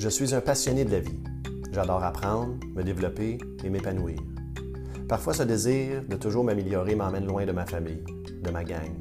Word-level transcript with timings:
Je 0.00 0.08
suis 0.08 0.34
un 0.34 0.40
passionné 0.40 0.86
de 0.86 0.92
la 0.92 1.00
vie. 1.00 1.20
J'adore 1.72 2.02
apprendre, 2.02 2.54
me 2.74 2.82
développer 2.82 3.36
et 3.62 3.68
m'épanouir. 3.68 4.16
Parfois, 5.06 5.34
ce 5.34 5.42
désir 5.42 6.02
de 6.08 6.16
toujours 6.16 6.42
m'améliorer 6.42 6.94
m'emmène 6.94 7.26
loin 7.26 7.44
de 7.44 7.52
ma 7.52 7.66
famille, 7.66 8.02
de 8.42 8.50
ma 8.50 8.64
gang, 8.64 8.96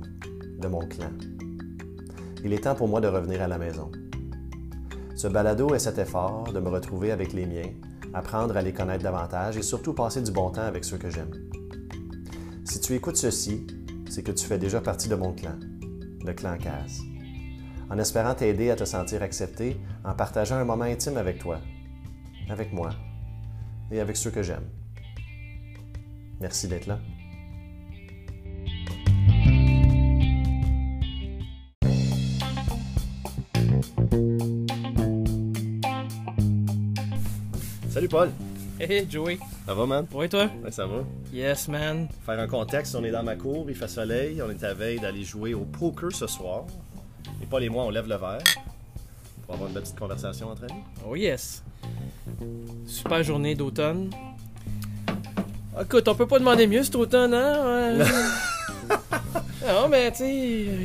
de 0.60 0.68
mon 0.68 0.86
clan. 0.86 1.14
Il 2.44 2.52
est 2.52 2.66
temps 2.66 2.76
pour 2.76 2.90
moi 2.90 3.00
de 3.00 3.08
revenir 3.08 3.42
à 3.42 3.48
la 3.48 3.58
maison. 3.58 3.90
Ce 5.16 5.30
balado 5.30 5.74
est 5.74 5.80
cet 5.80 6.00
effort 6.00 6.52
de 6.52 6.60
me 6.60 6.68
retrouver 6.68 7.14
avec 7.14 7.32
les 7.32 7.46
miens, 7.46 7.72
apprendre 8.14 8.58
à 8.58 8.62
les 8.62 8.74
connaître 8.74 9.06
davantage 9.06 9.56
et 9.56 9.62
surtout 9.62 9.94
passer 9.94 10.22
du 10.22 10.32
bon 10.32 10.50
temps 10.50 10.64
avec 10.64 10.84
ceux 10.84 10.98
que 10.98 11.10
j'aime. 11.10 11.32
Si 12.66 12.82
tu 12.82 12.94
écoutes 12.94 13.16
ceci, 13.16 13.66
c'est 14.10 14.24
que 14.24 14.34
tu 14.34 14.46
fais 14.46 14.58
déjà 14.58 14.82
partie 14.82 15.08
de 15.08 15.16
mon 15.16 15.32
clan, 15.32 15.56
le 16.26 16.34
clan 16.34 16.58
Cass. 16.58 17.09
En 17.90 17.98
espérant 17.98 18.36
t'aider 18.36 18.70
à 18.70 18.76
te 18.76 18.86
sentir 18.86 19.24
accepté 19.24 19.78
en 20.04 20.14
partageant 20.14 20.56
un 20.56 20.66
moment 20.66 20.84
intime 20.86 21.18
avec 21.18 21.40
toi, 21.40 21.60
avec 22.50 22.72
moi 22.72 22.92
et 23.92 24.00
avec 24.00 24.16
ceux 24.16 24.32
que 24.32 24.44
j'aime. 24.44 24.68
Merci 26.40 26.68
d'être 26.68 26.88
là. 26.88 27.00
Salut 37.90 38.08
Paul, 38.08 38.30
Hey 38.80 39.06
Joey, 39.10 39.38
ça 39.66 39.74
va 39.74 39.86
man? 39.86 40.06
ouais 40.14 40.30
toi? 40.30 40.50
Ouais, 40.64 40.72
ça 40.72 40.86
va. 40.86 41.04
Yes 41.34 41.68
man. 41.68 42.08
Faire 42.26 42.40
un 42.40 42.48
contexte, 42.48 42.96
on 42.96 43.04
est 43.04 43.12
dans 43.12 43.24
ma 43.24 43.36
cour, 43.36 43.66
il 43.68 43.76
fait 43.76 43.88
soleil, 43.90 44.42
on 44.42 44.50
est 44.50 44.64
à 44.64 44.74
veille 44.74 45.00
d'aller 45.00 45.24
jouer 45.24 45.54
au 45.54 45.66
poker 45.66 46.12
ce 46.12 46.28
soir. 46.28 46.66
Paul 47.50 47.64
et 47.64 47.70
moi, 47.70 47.86
on 47.86 47.90
lève 47.90 48.08
le 48.08 48.16
verre 48.16 48.44
pour 49.46 49.56
avoir 49.56 49.68
une 49.68 49.74
belle 49.74 49.84
petite 49.84 49.98
conversation 49.98 50.50
entre 50.50 50.66
amis. 50.66 50.84
Oh 51.08 51.16
yes. 51.16 51.64
Super 52.86 53.24
journée 53.24 53.56
d'automne. 53.56 54.12
Écoute, 55.82 56.08
on 56.08 56.16
peut 56.16 56.28
pas 56.28 56.40
demander 56.40 56.68
mieux 56.68 56.84
cet 56.84 56.96
automne, 56.96 57.34
hein? 57.34 57.98
non, 59.70 59.88
mais 59.90 60.12
tu 60.12 60.18
sais, 60.18 60.36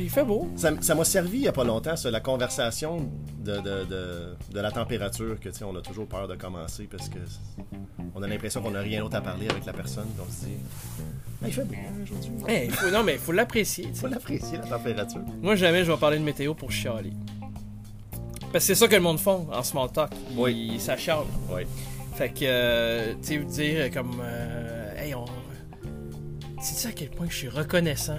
il 0.03 0.09
fait 0.09 0.23
beau. 0.23 0.49
Ça 0.55 0.71
ça 0.81 0.95
m'a 0.95 1.03
servi 1.03 1.37
il 1.37 1.41
n'y 1.41 1.47
a 1.47 1.51
pas 1.51 1.63
longtemps, 1.63 1.95
ça, 1.95 2.09
la 2.11 2.19
conversation 2.19 3.09
de, 3.43 3.57
de, 3.57 3.85
de, 3.85 4.35
de 4.53 4.59
la 4.59 4.71
température, 4.71 5.39
que 5.39 5.49
tu 5.49 5.55
sais, 5.55 5.63
on 5.65 5.75
a 5.75 5.81
toujours 5.81 6.07
peur 6.07 6.27
de 6.27 6.35
commencer 6.35 6.87
parce 6.89 7.09
que 7.09 7.19
on 8.15 8.21
a 8.23 8.27
l'impression 8.27 8.61
qu'on 8.61 8.71
n'a 8.71 8.81
rien 8.81 9.01
d'autre 9.01 9.15
à 9.17 9.21
parler 9.21 9.47
avec 9.49 9.65
la 9.65 9.73
personne. 9.73 10.07
Donc 10.17 10.27
on 10.29 10.31
se 10.31 10.45
dit, 10.45 10.53
Ah, 11.43 11.47
il 11.47 11.53
fait 11.53 11.63
beau 11.65 11.73
hein, 11.75 11.93
aujourd'hui. 12.03 12.31
Hey, 12.47 12.69
faut- 12.69 12.89
non, 12.91 13.03
mais 13.03 13.13
il 13.13 13.19
faut 13.19 13.31
l'apprécier. 13.31 13.85
tu 13.85 13.89
Il 13.91 13.95
sais. 13.95 14.01
faut 14.01 14.07
l'apprécier, 14.07 14.57
la 14.57 14.65
température. 14.67 15.21
Moi, 15.41 15.55
jamais 15.55 15.83
je 15.83 15.91
vais 15.91 15.97
parler 15.97 16.17
de 16.19 16.23
météo 16.23 16.53
pour 16.53 16.71
chialer. 16.71 17.11
Parce 18.51 18.65
que 18.65 18.73
c'est 18.73 18.75
ça 18.75 18.87
que 18.87 18.95
le 18.95 19.01
monde 19.01 19.19
font 19.19 19.47
en 19.51 19.63
small 19.63 19.91
talk. 19.91 20.11
Ils, 20.31 20.37
Oui. 20.39 20.75
ça 20.79 20.95
chiale. 20.95 21.25
Oui. 21.49 21.63
Fait 22.15 22.29
que, 22.29 22.39
euh, 22.43 23.13
tu 23.21 23.43
sais, 23.49 23.73
dire 23.83 23.91
comme, 23.91 24.21
euh, 24.23 24.95
hey, 24.97 25.13
on. 25.13 25.25
Tu 25.25 26.73
sais 26.73 26.87
à 26.87 26.91
quel 26.93 27.09
point 27.09 27.27
je 27.29 27.35
suis 27.35 27.49
reconnaissant 27.49 28.17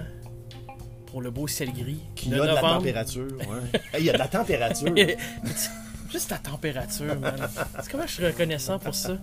pour 1.07 1.21
le 1.21 1.31
beau 1.31 1.47
ciel 1.47 1.71
gris 1.73 1.99
Il 2.25 2.29
y 2.31 2.33
a 2.35 2.41
de 2.41 2.47
la 2.47 2.61
température. 2.61 3.27
Ouais. 3.39 3.79
Hey, 3.93 4.01
il 4.01 4.05
y 4.05 4.09
a 4.09 4.13
de 4.13 4.17
la 4.17 4.27
température. 4.27 4.93
Juste 6.11 6.29
la 6.31 6.37
température, 6.37 7.19
man. 7.19 7.35
C'est 7.81 7.91
comment 7.91 8.07
je 8.07 8.13
suis 8.13 8.25
reconnaissant 8.25 8.79
pour 8.79 8.95
ça? 8.95 9.13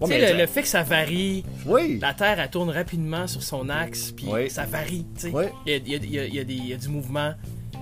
Ouais, 0.00 0.08
tu 0.20 0.26
sais, 0.26 0.34
le, 0.34 0.46
fait 0.46 0.62
que 0.62 0.68
ça 0.68 0.82
varie, 0.82 1.44
Oui. 1.66 1.98
la 2.00 2.14
Terre, 2.14 2.38
elle 2.40 2.50
tourne 2.50 2.70
rapidement 2.70 3.26
sur 3.26 3.42
son 3.42 3.68
axe, 3.68 4.10
puis 4.12 4.26
Oui. 4.28 4.50
ça 4.50 4.64
varie, 4.64 5.06
tu 5.14 5.22
sais. 5.22 5.30
Oui. 5.32 5.44
Il 5.66 5.72
y 5.72 5.74
a, 5.74 5.78
il 5.78 5.88
y 5.88 5.94
a- 5.94 5.98
il 5.98 6.10
y 6.14 6.18
a- 6.18 6.24
il 6.26 6.34
y 6.34 6.38
a 6.40 6.44
des- 6.44 6.54
il 6.54 6.66
y 6.68 6.72
a 6.72 6.76
du 6.76 6.88
mouvement. 6.88 7.32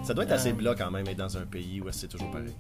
Ça 0.05 0.14
doit 0.14 0.24
être 0.24 0.33
assez 0.33 0.50
Euh. 0.50 0.55
blanc 0.55 0.74
quand 0.77 0.91
même 0.91 1.06
être 1.08 1.17
dans 1.17 1.36
un 1.36 1.42
pays 1.46 1.80
où 1.80 1.86
c'est 1.91 2.08
toujours 2.08 2.30
pareil. 2.30 2.52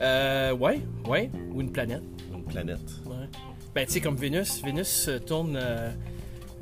Euh, 0.00 0.52
ouais, 0.52 0.80
ouais, 1.06 1.30
ou 1.52 1.60
une 1.60 1.72
planète. 1.72 2.02
Une 2.32 2.44
planète. 2.44 2.78
Ouais. 3.06 3.26
Ben, 3.74 3.86
tu 3.86 3.92
sais, 3.94 4.00
comme 4.00 4.16
Vénus, 4.16 4.62
Vénus 4.62 4.88
se 4.88 5.12
tourne 5.18 5.56
euh, 5.60 5.90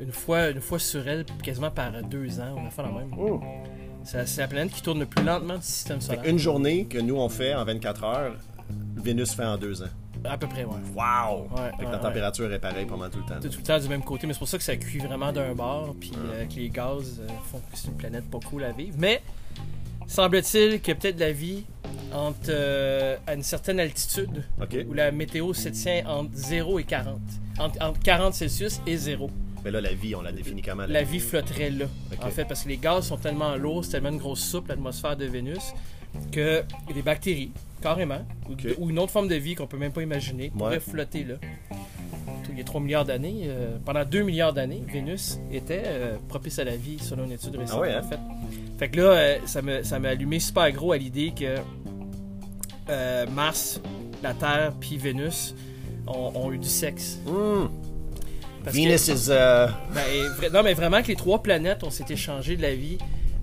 une, 0.00 0.12
fois, 0.12 0.50
une 0.50 0.60
fois 0.60 0.78
sur 0.78 1.06
elle 1.06 1.24
quasiment 1.42 1.70
par 1.70 1.92
deux 2.02 2.40
ans. 2.40 2.54
On 2.56 2.66
a 2.66 2.70
fait 2.70 2.82
la 2.82 2.88
même. 2.88 3.10
Oh. 3.18 3.40
C'est 4.04 4.36
la 4.38 4.46
planète 4.46 4.72
qui 4.72 4.82
tourne 4.82 5.00
le 5.00 5.06
plus 5.06 5.24
lentement 5.24 5.56
du 5.56 5.62
système 5.62 6.00
solaire. 6.00 6.22
une 6.24 6.38
journée 6.38 6.84
que 6.86 6.98
nous 6.98 7.16
on 7.16 7.28
fait 7.28 7.54
en 7.54 7.64
24 7.64 8.04
heures, 8.04 8.36
Vénus 8.96 9.34
fait 9.34 9.44
en 9.44 9.56
deux 9.58 9.82
ans. 9.82 9.88
À 10.24 10.38
peu 10.38 10.46
près, 10.46 10.64
ouais. 10.64 10.74
Wow! 10.94 11.42
Ouais, 11.42 11.70
Fait 11.70 11.76
que 11.78 11.84
ouais, 11.84 11.84
la 11.84 11.90
ouais. 11.92 12.02
température 12.02 12.52
est 12.52 12.58
pareille 12.58 12.86
pendant 12.86 13.08
tout 13.08 13.18
le 13.18 13.24
temps. 13.26 13.40
Tout, 13.40 13.48
tout 13.48 13.58
le 13.58 13.64
temps 13.64 13.78
du 13.78 13.88
même 13.88 14.02
côté, 14.02 14.26
mais 14.26 14.32
c'est 14.32 14.38
pour 14.40 14.48
ça 14.48 14.58
que 14.58 14.64
ça 14.64 14.76
cuit 14.76 14.98
vraiment 14.98 15.32
d'un 15.32 15.54
bord, 15.54 15.94
puis 16.00 16.12
euh, 16.16 16.46
que 16.46 16.54
les 16.54 16.68
gaz 16.68 17.20
euh, 17.20 17.28
font 17.50 17.58
que 17.58 17.76
c'est 17.76 17.88
une 17.88 17.96
planète 17.96 18.28
pas 18.30 18.38
cool 18.48 18.64
à 18.64 18.72
vivre. 18.72 18.96
Mais 18.98 19.22
semble-t-il 20.06 20.80
qu'il 20.80 20.94
y 20.94 20.96
a 20.96 21.00
peut-être 21.00 21.16
de 21.16 21.20
la 21.20 21.32
vie 21.32 21.64
entre, 22.12 22.48
euh, 22.48 23.16
à 23.26 23.34
une 23.34 23.42
certaine 23.42 23.78
altitude 23.78 24.44
où 24.88 24.92
la 24.94 25.10
météo 25.12 25.52
se 25.52 25.68
tient 25.68 26.04
entre 26.06 26.30
0 26.34 26.78
et 26.78 26.84
40. 26.84 27.18
Entre, 27.58 27.82
entre 27.84 28.00
40 28.00 28.34
Celsius 28.34 28.80
et 28.86 28.96
0. 28.96 29.30
Mais 29.66 29.72
là, 29.72 29.80
la 29.80 29.94
vie, 29.94 30.14
on 30.14 30.22
la 30.22 30.30
définit 30.30 30.62
comment? 30.62 30.84
La 30.86 31.02
vie? 31.02 31.18
flotterait 31.18 31.70
là, 31.70 31.86
en 32.22 32.30
fait, 32.30 32.44
parce 32.44 32.62
que 32.62 32.68
les 32.68 32.76
gaz 32.76 33.08
sont 33.08 33.16
tellement 33.16 33.56
lourds, 33.56 33.84
c'est 33.84 33.90
tellement 33.90 34.10
une 34.10 34.18
grosse 34.18 34.38
soupe, 34.38 34.68
l'atmosphère 34.68 35.16
de 35.16 35.24
Vénus, 35.24 35.72
que 36.30 36.62
des 36.94 37.02
bactéries, 37.02 37.50
carrément, 37.82 38.24
ou, 38.78 38.90
une 38.90 39.00
autre 39.00 39.10
forme 39.10 39.26
de 39.26 39.34
vie 39.34 39.56
qu'on 39.56 39.66
peut 39.66 39.76
même 39.76 39.90
pas 39.90 40.02
imaginer, 40.02 40.50
pourrait 40.50 40.74
Ouais. 40.74 40.78
flotter 40.80 41.24
là. 41.24 41.34
Il 42.48 42.56
y 42.56 42.60
a 42.60 42.64
3 42.64 42.80
milliards 42.80 43.04
d'années, 43.04 43.46
euh, 43.48 43.76
pendant 43.84 44.04
2 44.04 44.22
milliards 44.22 44.52
d'années, 44.52 44.84
Vénus 44.86 45.40
était 45.50 45.82
euh, 45.84 46.16
propice 46.28 46.60
à 46.60 46.64
la 46.64 46.76
vie, 46.76 47.00
selon 47.00 47.24
une 47.24 47.32
étude 47.32 47.56
récente, 47.56 47.78
Ah 47.78 47.80
ouais, 47.80 47.92
hein? 47.92 48.02
en 48.04 48.08
fait. 48.08 48.20
Fait 48.78 48.88
que 48.88 48.98
là, 49.00 49.10
euh, 49.10 49.38
ça 49.82 49.98
m'a 49.98 50.08
allumé 50.08 50.38
super 50.38 50.70
gros 50.70 50.92
à 50.92 50.96
l'idée 50.96 51.32
que 51.36 51.56
Mars, 53.34 53.80
la 54.22 54.32
Terre, 54.32 54.74
puis 54.78 54.96
Vénus 54.96 55.56
ont, 56.06 56.30
ont 56.36 56.52
eu 56.52 56.58
du 56.58 56.68
sexe. 56.68 57.18
Hmm. 57.26 57.66
Que- 58.66 58.76
Venus 58.76 59.08
is. 59.08 59.28
uh, 59.28 59.68
ben, 59.94 60.50
non, 60.52 60.62
mais 60.62 60.74
vraiment 60.74 61.02
que 61.02 61.08
les 61.08 61.16
trois 61.16 61.42
planètes, 61.42 61.82
on 61.84 61.90
s'est 61.90 62.04
échangé 62.08 62.56
de 62.56 62.62
la 62.62 62.74
vie 62.74 62.98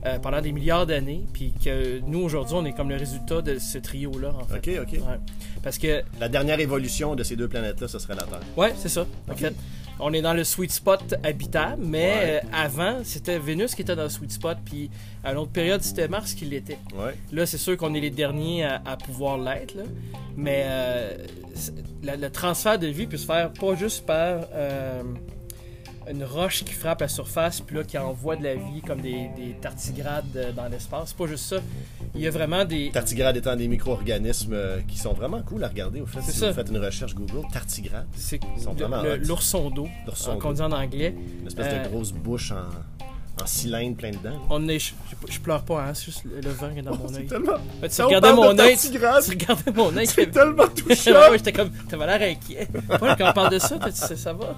euh, 0.06 0.20
pendant 0.20 0.42
des 0.42 0.52
milliards 0.52 0.86
d'années, 0.86 1.24
puis 1.34 1.54
que 1.64 2.00
nous, 2.02 2.20
aujourd'hui, 2.20 2.56
on 2.58 2.66
est 2.66 2.74
comme 2.74 2.90
le 2.90 2.98
résultat 2.98 3.42
de 3.42 3.58
ce 3.60 3.78
trio-là, 3.78 4.34
en 4.40 4.44
fait. 4.46 4.80
OK, 4.80 4.88
OK. 4.88 4.94
Ouais. 5.00 5.18
Parce 5.64 5.78
que, 5.78 6.04
La 6.20 6.28
dernière 6.30 6.60
évolution 6.60 7.16
de 7.16 7.24
ces 7.24 7.36
deux 7.36 7.48
planètes-là, 7.48 7.88
ce 7.88 8.00
serait 8.00 8.16
la 8.16 8.24
Terre. 8.24 8.40
ouais, 8.58 8.74
c'est 8.78 8.90
ça, 8.90 9.06
en 9.32 9.36
fait. 9.36 9.54
On 10.00 10.12
est 10.12 10.24
dans 10.24 10.34
le 10.34 10.44
sweet 10.44 10.72
spot 10.72 11.14
habitable, 11.24 11.84
mais 11.86 12.00
Ouais. 12.08 12.42
euh, 12.44 12.48
avant, 12.52 12.98
c'était 13.04 13.38
Vénus 13.38 13.76
qui 13.76 13.84
était 13.84 13.96
dans 13.96 14.04
le 14.04 14.10
sweet 14.10 14.32
spot, 14.32 14.58
puis 14.66 14.90
à 15.24 15.32
une 15.34 15.38
autre 15.38 15.52
période, 15.52 15.82
c'était 15.84 16.08
Mars 16.08 16.34
qui 16.34 16.46
l'était. 16.46 16.80
Ouais. 16.96 17.14
Là, 17.32 17.46
c'est 17.46 17.60
sûr 17.60 17.78
qu'on 17.78 17.94
est 17.94 18.00
les 18.00 18.10
derniers 18.10 18.64
à, 18.64 18.82
à 18.86 18.98
pouvoir 18.98 19.38
l'être, 19.38 19.76
mais 20.36 20.64
euh, 20.66 21.18
la- 22.02 22.16
le 22.18 22.30
transfert 22.32 22.80
de 22.80 22.88
vie 22.88 23.06
peut 23.06 23.18
se 23.18 23.26
faire 23.28 23.52
pas 23.54 23.76
juste 23.76 24.04
par 24.08 24.40
une 26.10 26.24
roche 26.24 26.64
qui 26.64 26.74
frappe 26.74 27.02
la 27.02 27.08
surface, 27.08 27.62
puis 27.62 27.76
là, 27.78 27.84
qui 27.84 27.98
envoie 27.98 28.36
de 28.36 28.44
la 28.44 28.56
vie 28.56 28.82
comme 28.86 29.02
des, 29.02 29.30
des 29.36 29.56
tardigrades 29.62 30.26
euh, 30.36 30.52
dans 30.52 30.68
l'espace. 30.68 31.10
C'est 31.10 31.18
pas 31.18 31.28
juste 31.28 31.46
ça. 31.46 31.58
Il 32.16 32.22
y 32.22 32.28
a 32.28 32.32
vraiment 32.32 32.66
des. 32.66 32.92
Tardigrades 32.92 33.38
étant 33.38 33.56
des 33.56 33.68
micro-organismes 33.68 34.54
euh, 34.54 34.80
qui 34.88 34.98
sont 34.98 35.14
vraiment 35.14 35.42
cool 35.42 35.64
à 35.64 35.68
regarder, 35.68 36.02
au 36.02 36.06
fait. 36.06 36.22
Si 36.22 36.32
ça. 36.32 36.50
vous 36.50 36.54
faites 36.56 36.70
une 36.70 36.78
recherche 36.84 37.16
Google, 37.16 37.48
tardigrades, 37.52 38.06
C'est 38.16 38.40
l'ourson 39.28 39.70
d'eau, 39.70 39.88
qu'on 40.42 40.54
dit 40.54 40.62
en 40.62 40.72
anglais. 40.72 41.16
une 41.42 41.48
espèce 41.48 41.66
Euh, 41.68 41.84
de 41.84 41.90
grosse 41.90 42.12
bouche 42.12 42.52
en, 42.52 43.42
en 43.42 43.46
cylindre 43.48 43.96
plein 43.98 44.12
dedans. 44.12 44.38
On 44.50 44.68
est, 44.68 44.80
je, 44.80 44.94
je 45.30 45.40
pleure 45.40 45.64
pas, 45.64 45.84
hein, 45.86 45.94
c'est 45.94 46.06
juste 46.06 46.24
le, 46.26 46.40
le 46.42 46.50
vent 46.52 46.70
qui 46.72 46.80
est 46.80 46.82
dans 46.84 46.96
mon 46.96 47.08
C'est 47.08 47.18
œil. 47.20 47.26
tellement. 47.28 47.54
Ouais, 47.82 47.90
tu 47.90 48.02
regardais 48.04 48.34
mon 48.34 48.54
de 48.54 48.60
œil, 48.62 48.78
tu, 48.78 48.90
tu 48.92 48.98
regardais 48.98 49.72
mon 49.72 49.98
œil. 49.98 50.08
C'est 50.14 50.30
tellement 50.32 50.68
touchant! 50.76 51.12
Ouais, 51.32 51.38
j'étais 51.38 51.52
comme, 51.54 51.72
t'avais 51.90 52.06
l'air 52.06 52.30
inquiet. 52.36 52.68
Paul, 53.00 53.16
quand 53.18 53.30
on 53.30 53.34
parle 53.34 53.54
de 53.54 53.60
ça, 53.60 53.80
tu 53.80 53.92
sais, 53.92 54.16
ça 54.16 54.34
va? 54.34 54.56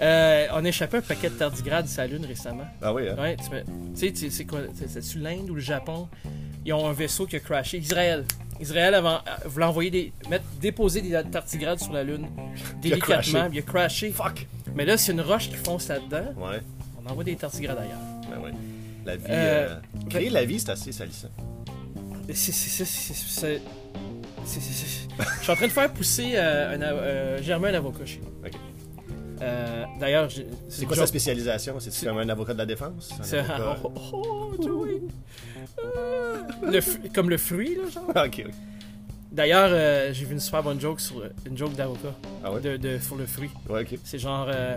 Euh, 0.00 0.46
on 0.54 0.64
a 0.64 0.68
échappé 0.68 0.96
un 0.98 1.02
paquet 1.02 1.28
de 1.28 1.34
tardigrades 1.34 1.86
sur 1.86 2.00
la 2.00 2.06
Lune 2.08 2.24
récemment. 2.24 2.64
Ah 2.80 2.92
oui, 2.94 3.08
hein? 3.08 3.16
Ouais, 3.18 3.36
tu 3.36 3.50
me- 3.50 3.94
sais, 3.96 4.12
c'est 4.30 4.44
quoi? 4.46 4.60
c'est- 4.74 4.88
C'est-tu 4.88 5.18
l'Inde 5.18 5.50
ou 5.50 5.54
le 5.54 5.60
Japon? 5.60 6.08
Ils 6.64 6.72
ont 6.72 6.88
un 6.88 6.92
vaisseau 6.92 7.26
qui 7.26 7.36
a 7.36 7.40
crashé. 7.40 7.78
Israël. 7.78 8.24
Israël 8.60 8.94
avant, 8.94 9.16
euh, 9.16 9.48
voulait 9.48 9.64
envoyer 9.66 9.90
des. 9.90 10.12
Mettre, 10.30 10.44
déposer 10.60 11.02
des 11.02 11.20
tardigrades 11.30 11.80
sur 11.80 11.92
la 11.92 12.04
Lune. 12.04 12.26
Délicatement. 12.80 13.48
Il 13.52 13.58
a 13.58 13.62
crashé. 13.62 14.10
Fuck! 14.12 14.46
Mais 14.74 14.84
là, 14.84 14.96
c'est 14.96 15.12
une 15.12 15.20
roche 15.20 15.48
qui 15.50 15.56
fonce 15.56 15.88
là-dedans. 15.88 16.32
Ouais, 16.36 16.60
On 17.04 17.10
envoie 17.10 17.24
des 17.24 17.36
tardigrades 17.36 17.78
ailleurs. 17.78 17.98
ben 18.30 18.40
ouais. 18.42 18.52
La 19.04 19.16
vie. 19.16 19.24
Euh, 19.28 19.68
euh, 19.68 19.76
créer 20.08 20.30
la 20.30 20.44
vie, 20.44 20.60
c'est 20.60 20.70
assez 20.70 20.92
salissant. 20.92 21.28
C'est- 22.32 23.60
Je 24.62 25.42
suis 25.42 25.50
en 25.52 25.54
train 25.56 25.66
de 25.66 25.72
faire 25.72 25.92
pousser 25.92 26.32
euh, 26.34 26.74
un, 26.76 26.80
euh, 26.82 27.42
germer 27.42 27.68
un 27.70 27.74
avocat 27.74 28.06
chez 28.06 28.20
nous. 28.20 28.48
Euh, 29.42 29.84
D'ailleurs, 29.98 30.28
j'ai- 30.28 30.46
C'est 30.68 30.86
quoi 30.86 30.96
sa 30.96 31.06
spécialisation? 31.06 31.74
C'est 31.80 32.06
comme 32.06 32.18
un 32.18 32.28
avocat 32.28 32.52
de 32.54 32.58
la 32.58 32.66
défense? 32.66 33.10
Avocat- 33.20 33.78
oh, 33.84 33.92
oh, 34.12 34.52
Joey. 34.62 35.02
Euh, 35.84 36.42
le 36.62 37.08
comme 37.12 37.28
le 37.30 37.38
fruit, 37.38 37.76
là, 37.76 37.82
genre. 37.90 38.12
Ok. 38.26 38.44
D'ailleurs, 39.32 39.70
euh, 39.72 40.12
j'ai 40.12 40.26
vu 40.26 40.34
une 40.34 40.40
super 40.40 40.62
bonne 40.62 40.78
joke 40.78 41.00
sur 41.00 41.22
une 41.46 41.56
joke 41.56 41.72
d'avocat 41.74 42.14
Ah 42.44 42.52
ouais? 42.52 42.60
de, 42.60 42.76
de, 42.76 42.98
sur 42.98 43.16
le 43.16 43.24
fruit. 43.24 43.48
Ouais. 43.70 43.86
C'est 44.04 44.18
genre, 44.18 44.46
euh, 44.52 44.76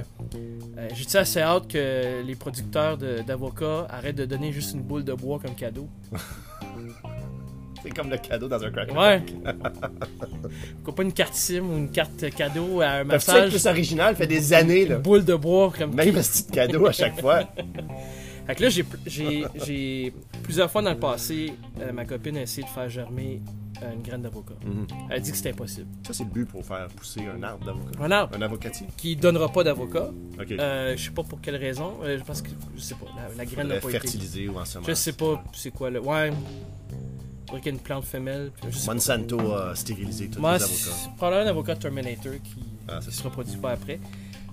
j'ai-tu 0.93 1.17
assez 1.17 1.41
hâte 1.41 1.67
que 1.67 2.23
les 2.25 2.35
producteurs 2.35 2.97
d'avocats 2.97 3.85
arrêtent 3.89 4.15
de 4.15 4.23
donner 4.25 4.53
juste 4.53 4.73
une 4.73 4.81
boule 4.81 5.03
de 5.03 5.11
bois 5.13 5.39
comme 5.39 5.55
cadeau? 5.55 5.89
C'est 7.85 7.93
comme 7.93 8.09
le 8.09 8.17
cadeau 8.17 8.47
dans 8.47 8.63
un 8.63 8.71
cracker. 8.71 8.93
Ouais. 8.97 9.21
Pourquoi 10.77 10.95
pas 10.95 11.03
une 11.03 11.13
carte 11.13 11.33
SIM 11.35 11.61
ou 11.69 11.77
une 11.77 11.89
carte 11.91 12.29
cadeau 12.35 12.81
à 12.81 12.87
un 12.87 13.03
que 13.03 13.17
c'est 13.19 13.31
massage? 13.31 13.49
plus 13.51 13.65
original, 13.67 14.15
fait 14.15 14.27
des 14.27 14.53
années, 14.53 14.85
là. 14.85 14.97
Boule 14.97 15.23
de 15.23 15.35
bois 15.35 15.71
comme 15.77 15.93
Même 15.93 16.09
un 16.15 16.21
petit 16.21 16.47
cadeau 16.47 16.85
à 16.87 16.91
chaque 16.91 17.19
fois. 17.19 17.43
Fait 18.47 18.53
que 18.53 18.61
là, 18.63 18.69
j'ai- 18.69 20.13
plusieurs 20.43 20.69
fois 20.69 20.83
dans 20.83 20.91
le 20.91 20.99
passé, 20.99 21.51
euh, 21.81 21.91
ma 21.91 22.05
copine 22.05 22.37
a 22.37 22.43
essayé 22.43 22.61
de 22.61 22.69
faire 22.71 22.87
germer 22.87 23.41
euh, 23.81 23.91
une 23.91 24.03
graine 24.03 24.21
d'avocat. 24.21 24.53
Mhm. 24.63 24.85
Elle 25.09 25.15
a 25.15 25.19
dit 25.19 25.31
que 25.31 25.37
c'était 25.37 25.49
impossible. 25.49 25.87
Ça, 26.05 26.13
c'est 26.13 26.25
le 26.25 26.29
but 26.29 26.45
pour 26.47 26.63
faire 26.63 26.85
pousser 26.95 27.21
un 27.25 27.41
arbre 27.41 27.65
d'avocat. 27.65 27.89
Un 27.99 28.11
arbre 28.11 28.37
Un 28.37 28.41
avocatier. 28.43 28.85
qui 28.97 29.15
donnera 29.15 29.49
pas 29.51 29.63
d'avocat. 29.63 30.11
OK. 30.39 30.51
Euh, 30.51 30.95
je 30.95 31.03
sais 31.05 31.09
pas 31.09 31.23
pour 31.23 31.41
quelle 31.41 31.55
raison. 31.55 31.93
Euh, 32.03 32.19
parce 32.27 32.43
que 32.43 32.49
je 32.75 32.81
sais 32.81 32.93
pas. 32.93 33.07
La, 33.15 33.35
la 33.35 33.45
graine 33.45 33.67
n'a 33.67 33.77
pas 33.77 33.89
été. 33.89 33.99
fertiliser 33.99 34.47
ou 34.47 34.59
en 34.59 34.65
semence. 34.65 34.87
Je 34.87 34.93
sais 34.93 35.13
pas 35.13 35.43
c'est 35.53 35.71
quoi 35.71 35.89
le. 35.89 35.99
Ouais. 35.99 36.31
Faudrait 37.45 37.61
qu'il 37.61 37.71
y 37.71 37.75
ait 37.75 37.77
une 37.77 37.83
plante 37.83 38.05
femelle. 38.05 38.51
puis 38.59 38.71
Je 38.71 38.77
sais 38.77 38.85
pas. 38.87 38.93
Monsanto 38.93 39.53
a 39.53 39.75
stérilisé 39.75 40.29
tous 40.29 40.39
Moi, 40.39 40.53
les 40.53 40.59
c'est 40.59 40.89
avocats. 40.89 41.09
probablement 41.17 41.45
un 41.45 41.49
avocat 41.49 41.75
Terminator 41.75 42.33
qui, 42.43 42.55
Ah, 42.87 42.99
c'est 43.01 43.11
ça. 43.11 43.17
se 43.19 43.23
reproduit 43.23 43.57
pas 43.57 43.71
après. 43.71 43.99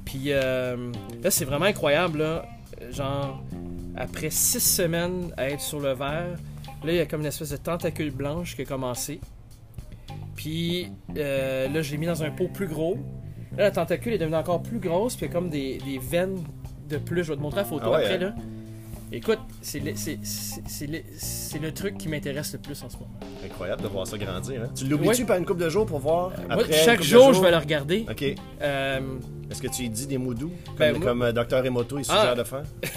Puis 0.05 0.25
euh, 0.29 0.93
là, 1.23 1.31
c'est 1.31 1.45
vraiment 1.45 1.65
incroyable. 1.67 2.19
Là. 2.19 2.45
Genre, 2.91 3.43
après 3.97 4.31
six 4.31 4.61
semaines 4.61 5.33
à 5.37 5.49
être 5.49 5.61
sur 5.61 5.81
le 5.81 5.93
verre, 5.95 6.37
là, 6.85 6.93
il 6.93 6.97
y 6.97 7.01
a 7.01 7.07
comme 7.07 7.21
une 7.21 7.27
espèce 7.27 7.51
de 7.51 7.57
tentacule 7.57 8.11
blanche 8.11 8.57
qui 8.57 8.63
a 8.63 8.65
commencé. 8.65 9.21
Puis 10.37 10.89
euh, 11.17 11.69
là, 11.69 11.83
je 11.83 11.93
l'ai 11.93 11.99
mis 11.99 12.07
dans 12.07 12.23
un 12.23 12.31
pot 12.31 12.49
plus 12.49 12.67
gros. 12.67 12.97
Là, 13.57 13.65
la 13.65 13.71
tentacule 13.71 14.15
est 14.15 14.19
devenue 14.19 14.37
encore 14.37 14.63
plus 14.63 14.79
grosse, 14.81 15.15
puis 15.15 15.27
il 15.27 15.29
y 15.29 15.31
a 15.31 15.35
comme 15.35 15.51
des, 15.51 15.79
des 15.79 15.99
veines 15.99 16.43
de 16.89 16.97
plus. 16.97 17.23
Je 17.25 17.31
vais 17.33 17.37
te 17.37 17.43
montrer 17.43 17.61
la 17.61 17.65
photo 17.67 17.85
Ah 17.87 17.91
ouais, 17.91 18.05
après. 18.05 18.15
hein? 18.17 18.19
Là. 18.19 18.35
Écoute, 19.15 19.39
c'est 19.61 19.79
le, 19.81 19.93
le- 21.61 21.73
truc 21.73 21.99
qui 21.99 22.09
m'intéresse 22.09 22.53
le 22.55 22.59
plus 22.59 22.83
en 22.83 22.89
ce 22.89 22.97
moment. 22.97 23.11
Incroyable 23.45 23.83
de 23.83 23.89
voir 23.89 24.07
ça 24.07 24.17
grandir. 24.17 24.63
Hein? 24.65 24.71
Tu 24.75 24.87
l'oublies-tu 24.87 25.23
Ouais. 25.23 25.27
par 25.27 25.37
une 25.37 25.45
couple 25.45 25.61
de 25.63 25.69
jours 25.69 25.85
pour 25.87 25.99
voir? 25.99 26.31
Moi, 26.31 26.47
Après 26.49 26.73
chaque 26.73 27.03
jour, 27.03 27.33
je 27.35 27.41
vais 27.43 27.51
le 27.51 27.59
regarder. 27.59 28.07
OK. 28.11 28.25
Euh, 28.63 29.01
Est-ce 29.51 29.61
que 29.61 29.69
tu 29.69 29.83
lui 29.83 29.91
dis 29.91 30.07
des 30.07 30.17
mots 30.19 30.33
doux? 30.35 30.51
Comme, 30.67 30.77
Ben, 30.79 30.97
moi- 30.97 31.07
comme 31.07 31.23
euh, 31.23 31.33
Dr. 31.33 31.65
Emoto, 31.67 31.99
il 31.99 32.05
suggère 32.05 32.31
Ah. 32.33 32.35
de 32.35 32.45
faire? 32.45 32.63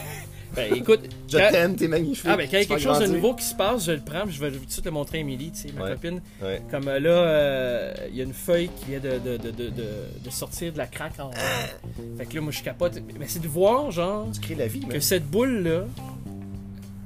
ben, 0.56 0.74
écoute, 0.74 1.02
Je 1.28 1.38
quand- 1.38 1.48
t'aime, 1.52 1.76
t'es 1.76 1.88
magnifique. 1.88 2.26
Ah, 2.30 2.38
ben, 2.38 2.48
quand 2.50 2.58
il 2.58 2.62
y 2.62 2.64
a 2.64 2.66
quelque 2.66 2.82
chose 2.82 3.00
de 3.00 3.08
nouveau 3.08 3.34
qui 3.34 3.44
se 3.46 3.56
passe, 3.56 3.86
je 3.86 3.92
le 3.92 4.00
prends, 4.00 4.26
je 4.30 4.40
vais 4.40 4.52
tout 4.52 4.66
de 4.66 4.72
suite 4.72 4.86
le 4.86 4.92
montrer 4.92 5.18
à 5.18 5.22
Émilie, 5.22 5.52
tu 5.52 5.62
sais, 5.68 5.74
ma 5.78 5.84
Ouais. 5.86 5.92
copine. 5.94 6.22
Ouais. 6.42 6.62
Comme 6.72 6.88
euh, 6.88 7.00
là, 7.00 7.10
euh, 7.10 7.94
il 8.10 8.16
y 8.16 8.22
a 8.22 8.24
une 8.24 8.34
feuille 8.34 8.70
qui 8.80 8.92
vient 8.92 9.00
de, 9.00 9.18
de, 9.18 9.38
de, 9.38 9.52
de, 9.70 10.30
sortir 10.30 10.74
de 10.74 10.78
la 10.78 10.88
craque 10.88 11.20
en 11.20 11.28
haut. 11.30 12.18
Fait 12.18 12.26
que 12.26 12.36
là, 12.36 12.42
moi, 12.42 12.52
je 12.52 12.62
capote. 12.64 12.94
Mais 13.20 13.26
c'est 13.28 13.42
de 13.42 13.48
voir, 13.48 13.92
genre, 13.92 14.28
Tu 14.34 14.40
crées 14.42 14.56
la 14.56 14.68
vie, 14.68 14.82
que 14.82 15.00
cette 15.00 15.26
boule-là 15.26 15.86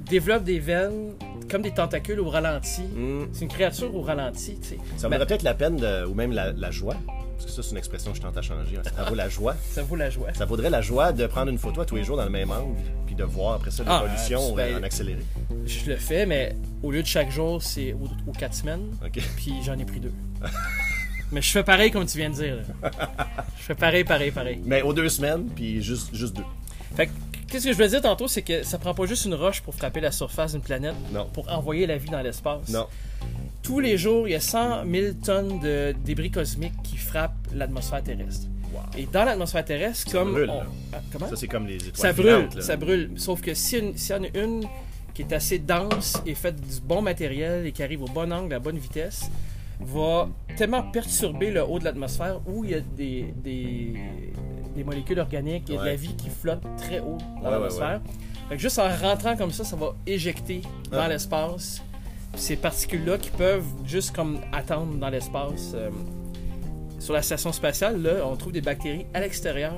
développe 0.08 0.44
des 0.44 0.58
veines 0.58 1.12
comme 1.50 1.62
des 1.62 1.70
tentacules 1.72 2.20
au 2.20 2.28
ralenti. 2.28 2.82
Hmm. 2.82 3.24
C'est 3.32 3.42
une 3.42 3.48
créature 3.48 3.94
au 3.94 4.02
ralenti, 4.02 4.56
tu 4.60 4.68
sais. 4.68 4.78
Ça 4.96 5.08
Ben, 5.08 5.16
vaudrait 5.16 5.26
peut-être 5.26 5.42
la 5.42 5.54
peine, 5.54 5.76
de- 5.76 6.04
ou 6.06 6.14
même 6.14 6.30
la, 6.32 6.52
la 6.52 6.70
joie, 6.70 6.94
parce 7.06 7.46
que 7.46 7.50
ça, 7.50 7.62
c'est 7.62 7.70
une 7.72 7.76
expression 7.78 8.12
que 8.12 8.16
je 8.18 8.22
tente 8.22 8.36
à 8.36 8.42
changer. 8.42 8.76
hein. 8.78 8.82
Ça 8.96 9.02
vaut 9.04 9.14
la 9.16 9.28
joie. 9.28 9.56
Ça 9.70 9.82
vaut 9.82 9.96
la 9.96 10.10
joie. 10.10 10.28
Ça 10.34 10.44
vaudrait 10.44 10.70
la 10.70 10.80
joie 10.80 11.12
de 11.12 11.26
prendre 11.26 11.50
une 11.50 11.58
photo 11.58 11.80
à 11.80 11.84
tous 11.86 11.96
les 11.96 12.04
jours 12.04 12.16
dans 12.16 12.24
le 12.24 12.30
même 12.30 12.50
angle, 12.52 12.76
puis 13.10 13.16
de 13.16 13.24
voir 13.24 13.54
après 13.54 13.72
ça 13.72 13.82
Ah, 13.88 14.04
l'évolution 14.04 14.54
ben- 14.54 14.78
en 14.78 14.82
accéléré. 14.84 15.18
Je 15.66 15.90
le 15.90 15.96
fais, 15.96 16.26
mais 16.26 16.54
au 16.80 16.92
lieu 16.92 17.02
de 17.02 17.06
chaque 17.08 17.28
jour, 17.32 17.60
c'est 17.60 17.92
aux, 17.92 18.08
aux 18.28 18.32
quatre 18.32 18.54
semaines. 18.54 18.86
Puis 19.36 19.52
j'en 19.64 19.76
ai 19.76 19.84
pris 19.84 19.98
deux. 19.98 20.12
mais 21.32 21.42
je 21.42 21.50
fais 21.50 21.64
pareil 21.64 21.90
comme 21.90 22.06
tu 22.06 22.18
viens 22.18 22.30
de 22.30 22.34
dire. 22.36 22.58
Je 23.58 23.62
fais 23.64 23.74
pareil, 23.74 24.04
pareil, 24.04 24.30
pareil. 24.30 24.60
Mais 24.64 24.82
aux 24.82 24.92
deux 24.92 25.08
semaines, 25.08 25.46
puis 25.56 25.82
juste, 25.82 26.14
juste 26.14 26.36
deux. 26.36 26.44
Fait 26.94 27.08
que, 27.08 27.12
qu'est-ce 27.48 27.64
que 27.66 27.72
je 27.72 27.78
veux 27.78 27.88
dire 27.88 28.00
tantôt, 28.00 28.28
c'est 28.28 28.42
que 28.42 28.62
ça 28.62 28.78
prend 28.78 28.94
pas 28.94 29.06
juste 29.06 29.24
une 29.24 29.34
roche 29.34 29.60
pour 29.60 29.74
frapper 29.74 30.00
la 30.00 30.12
surface 30.12 30.52
d'une 30.52 30.60
planète, 30.62 30.94
Non. 31.12 31.26
pour 31.32 31.50
envoyer 31.50 31.88
la 31.88 31.96
vie 31.96 32.10
dans 32.10 32.22
l'espace. 32.22 32.68
Non. 32.68 32.86
Tous 33.64 33.80
les 33.80 33.98
jours, 33.98 34.28
il 34.28 34.32
y 34.32 34.34
a 34.36 34.40
100 34.40 34.84
000 34.88 35.14
tonnes 35.24 35.58
de 35.58 35.96
débris 36.04 36.30
cosmiques 36.30 36.80
qui 36.84 36.96
frappent 36.96 37.34
l'atmosphère 37.52 38.04
terrestre. 38.04 38.46
Wow. 38.72 38.80
Et 38.96 39.06
dans 39.06 39.24
l'atmosphère 39.24 39.64
terrestre, 39.64 40.10
comme. 40.12 40.32
brûle, 40.32 40.50
on-. 40.50 40.62
Ah, 40.92 40.98
comment? 41.12 41.28
Ça, 41.28 41.36
c'est 41.36 41.48
comme 41.48 41.66
les 41.66 41.76
étoiles 41.76 41.94
Ça 41.96 42.12
brûle, 42.12 42.48
là. 42.54 42.60
ça 42.60 42.76
brûle. 42.76 43.10
Sauf 43.16 43.40
que 43.40 43.54
s'il 43.54 43.78
y, 43.78 43.82
a 43.82 43.84
une- 43.88 43.96
s'il 43.96 44.16
y 44.16 44.18
en 44.18 44.22
a 44.24 44.38
une 44.44 44.64
qui 45.14 45.22
est 45.22 45.32
assez 45.32 45.58
dense 45.58 46.22
et 46.26 46.34
faite 46.34 46.56
du 46.60 46.80
bon 46.80 47.02
matériel 47.02 47.66
et 47.66 47.72
qui 47.72 47.82
arrive 47.82 48.02
au 48.02 48.06
bon 48.08 48.32
angle, 48.32 48.52
à 48.52 48.56
la 48.56 48.58
bonne 48.60 48.78
vitesse, 48.78 49.30
va 49.80 50.28
tellement 50.56 50.82
perturber 50.82 51.50
le 51.50 51.62
haut 51.64 51.78
de 51.78 51.84
l'atmosphère 51.84 52.40
où 52.46 52.64
il 52.64 52.70
y 52.70 52.74
a 52.74 52.80
des, 52.80 53.34
des, 53.42 53.94
des 54.76 54.84
molécules 54.84 55.18
organiques 55.18 55.68
et 55.70 55.74
de 55.74 55.78
Ouais. 55.78 55.86
la 55.86 55.96
vie 55.96 56.14
qui 56.16 56.28
flotte 56.28 56.62
très 56.76 57.00
haut 57.00 57.18
dans 57.42 57.44
Ouais, 57.46 57.50
l'atmosphère. 57.50 58.00
Que 58.50 58.58
juste 58.58 58.78
en 58.78 58.88
rentrant 58.88 59.36
comme 59.36 59.52
ça, 59.52 59.64
ça 59.64 59.76
va 59.76 59.94
éjecter 60.06 60.60
dans 60.90 60.98
Ah. 61.00 61.08
l'espace 61.08 61.82
ces 62.36 62.56
particules-là 62.56 63.18
qui 63.18 63.30
peuvent 63.30 63.64
juste 63.86 64.14
comme 64.14 64.38
attendre 64.52 64.94
dans 64.96 65.08
l'espace. 65.08 65.72
euh, 65.74 65.90
sur 67.00 67.12
la 67.14 67.22
station 67.22 67.52
spatiale, 67.52 68.00
là, 68.00 68.24
on 68.24 68.36
trouve 68.36 68.52
des 68.52 68.60
bactéries 68.60 69.06
à 69.12 69.20
l'extérieur 69.20 69.74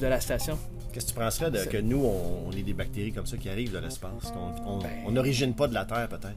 de 0.00 0.06
la 0.06 0.20
station. 0.20 0.58
Qu'est-ce 0.92 1.06
que 1.06 1.10
tu 1.12 1.16
penserais 1.18 1.50
de, 1.50 1.58
que 1.64 1.76
nous, 1.78 2.04
on, 2.04 2.48
on 2.48 2.52
ait 2.52 2.62
des 2.62 2.72
bactéries 2.74 3.12
comme 3.12 3.26
ça 3.26 3.36
qui 3.36 3.48
arrivent 3.48 3.72
de 3.72 3.78
l'espace? 3.78 4.32
Qu'on 4.64 4.78
Ben- 4.78 4.88
on 5.06 5.12
n'origine 5.12 5.54
pas 5.54 5.68
de 5.68 5.74
la 5.74 5.84
Terre, 5.84 6.08
peut-être? 6.08 6.36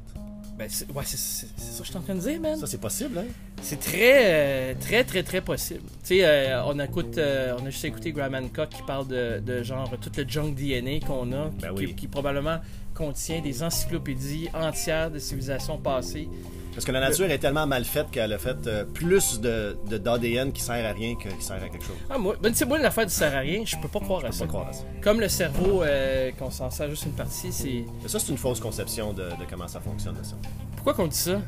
Ben, 0.57 0.67
c'est, 0.69 0.89
ouais, 0.91 1.03
c'est, 1.05 1.17
ça 1.17 1.47
que 1.79 1.83
je 1.83 1.89
suis 1.89 1.97
en 1.97 2.01
train 2.01 2.15
de 2.15 2.21
dire, 2.21 2.39
man. 2.39 2.57
Ça, 2.57 2.65
c'est 2.65 2.77
possible, 2.79 3.17
hein? 3.17 3.25
C'est 3.61 3.77
très, 3.79 4.71
euh, 4.71 4.73
très, 4.79 5.03
très, 5.03 5.21
très 5.23 5.41
possible. 5.41 5.81
Tu 6.03 6.19
sais, 6.19 6.19
euh, 6.23 6.63
on, 6.63 6.79
écoute, 6.79 7.17
euh, 7.17 7.57
on 7.59 7.65
a 7.65 7.69
juste 7.69 7.83
écouté 7.83 8.13
Graham 8.13 8.35
Hancock 8.35 8.69
qui 8.69 8.81
parle 8.83 9.07
de, 9.07 9.39
de 9.45 9.63
genre 9.63 9.91
tout 9.99 10.11
le 10.15 10.23
junk 10.25 10.53
DNA 10.55 11.05
qu'on 11.05 11.33
a, 11.33 11.49
qui, 11.49 11.55
Ben 11.61 11.71
oui. 11.75 11.87
qui- 11.87 11.95
qui 11.95 12.07
probablement 12.07 12.59
contient 12.93 13.41
des 13.41 13.61
encyclopédies 13.63 14.47
entières 14.53 15.11
de 15.11 15.19
civilisations 15.19 15.77
passées. 15.77 16.29
Parce 16.75 16.83
que 16.85 16.91
la 16.91 16.99
nature 16.99 17.31
est 17.31 17.39
tellement 17.39 17.65
mal 17.65 17.85
faite 17.85 18.11
qu'elle 18.11 18.33
a 18.33 18.37
fait 18.37 18.67
euh, 18.67 18.83
plus 18.83 19.39
de, 19.39 19.77
de- 19.89 19.97
d'ADN 19.97 20.51
qui 20.51 20.61
sert 20.61 20.85
à 20.85 20.91
rien 20.93 21.15
que 21.15 21.29
qui 21.29 21.41
sert 21.43 21.55
à 21.55 21.69
quelque 21.69 21.85
chose. 21.85 21.95
Ah, 22.09 22.17
moi, 22.17 22.35
ben, 22.41 22.51
tu 22.51 22.57
sais, 22.57 22.65
moi, 22.65 22.77
l'affaire 22.77 23.05
du 23.05 23.13
sert 23.13 23.33
à 23.33 23.39
rien, 23.39 23.63
je 23.65 23.77
peux 23.77 23.87
pas 23.87 24.01
croire 24.01 24.25
à 24.25 24.31
ça. 24.33 24.43
pas 24.45 24.49
croire 24.49 24.67
à 24.67 24.73
ça. 24.73 24.83
Comme 25.01 25.21
le 25.21 25.29
cerveau, 25.29 25.83
euh, 25.83 26.31
qu'on 26.37 26.51
s'en 26.51 26.69
sert 26.69 26.89
juste 26.89 27.05
une 27.05 27.13
partie, 27.13 27.51
c'est. 27.51 27.85
Mais 28.03 28.09
ça, 28.09 28.19
c'est 28.19 28.29
une 28.31 28.37
fausse 28.37 28.59
conception 28.59 29.13
de, 29.13 29.23
de 29.23 29.45
comment 29.49 29.67
ça 29.69 29.79
fonctionne, 29.79 30.15
ça. 30.21 30.35
Pourquoi 30.75 30.93
qu'on 30.93 31.07
dit 31.07 31.17
ça 31.17 31.39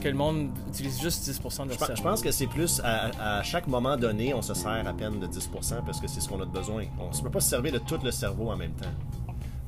Que 0.00 0.08
le 0.08 0.14
monde 0.14 0.50
utilise 0.68 1.00
juste 1.02 1.28
10% 1.28 1.64
de 1.64 1.68
leur 1.70 1.72
Je, 1.72 1.78
cerveau. 1.78 1.94
je 1.96 2.02
pense 2.02 2.22
que 2.22 2.30
c'est 2.30 2.46
plus 2.46 2.80
à, 2.84 3.38
à 3.38 3.42
chaque 3.42 3.66
moment 3.66 3.96
donné, 3.96 4.32
on 4.34 4.40
se 4.42 4.54
sert 4.54 4.86
à 4.86 4.92
peine 4.92 5.18
de 5.18 5.26
10% 5.26 5.84
parce 5.84 6.00
que 6.00 6.06
c'est 6.06 6.20
ce 6.20 6.28
qu'on 6.28 6.40
a 6.40 6.46
de 6.46 6.50
besoin. 6.50 6.84
On 7.00 7.14
ne 7.14 7.22
peut 7.22 7.30
pas 7.30 7.40
se 7.40 7.50
servir 7.50 7.72
de 7.72 7.78
tout 7.78 7.98
le 8.04 8.10
cerveau 8.12 8.50
en 8.50 8.56
même 8.56 8.72
temps. 8.72 8.86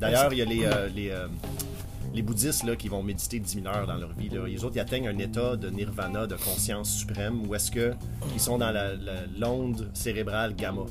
D'ailleurs, 0.00 0.32
il 0.32 0.38
y 0.38 0.43
a 0.43 0.44
les, 0.44 0.65
euh, 0.65 0.88
les, 0.94 1.11
les 2.19 2.23
bouddhistes 2.23 2.65
là, 2.65 2.75
qui 2.75 2.88
vont 2.88 3.00
méditer 3.05 3.38
10 3.38 3.63
000 3.63 3.67
heures 3.69 3.87
dans 3.87 3.94
leur 3.96 4.13
vie. 4.13 4.29
Là. 4.29 4.44
Les 4.48 4.65
autres, 4.65 4.75
ils 4.77 4.81
atteignent 4.81 5.06
un 5.06 5.19
état 5.19 5.55
de 5.55 5.70
nirvana, 5.70 6.27
de 6.27 6.34
conscience 6.34 6.91
suprême, 6.91 7.46
où 7.46 7.55
est-ce 7.55 7.70
que 7.70 7.93
ils 8.34 8.41
sont 8.41 8.58
dans 8.58 8.72
la- 8.72 8.94
la- 8.96 9.27
l'onde 9.39 9.89
cérébrale 9.94 10.56
gamma, 10.56 10.82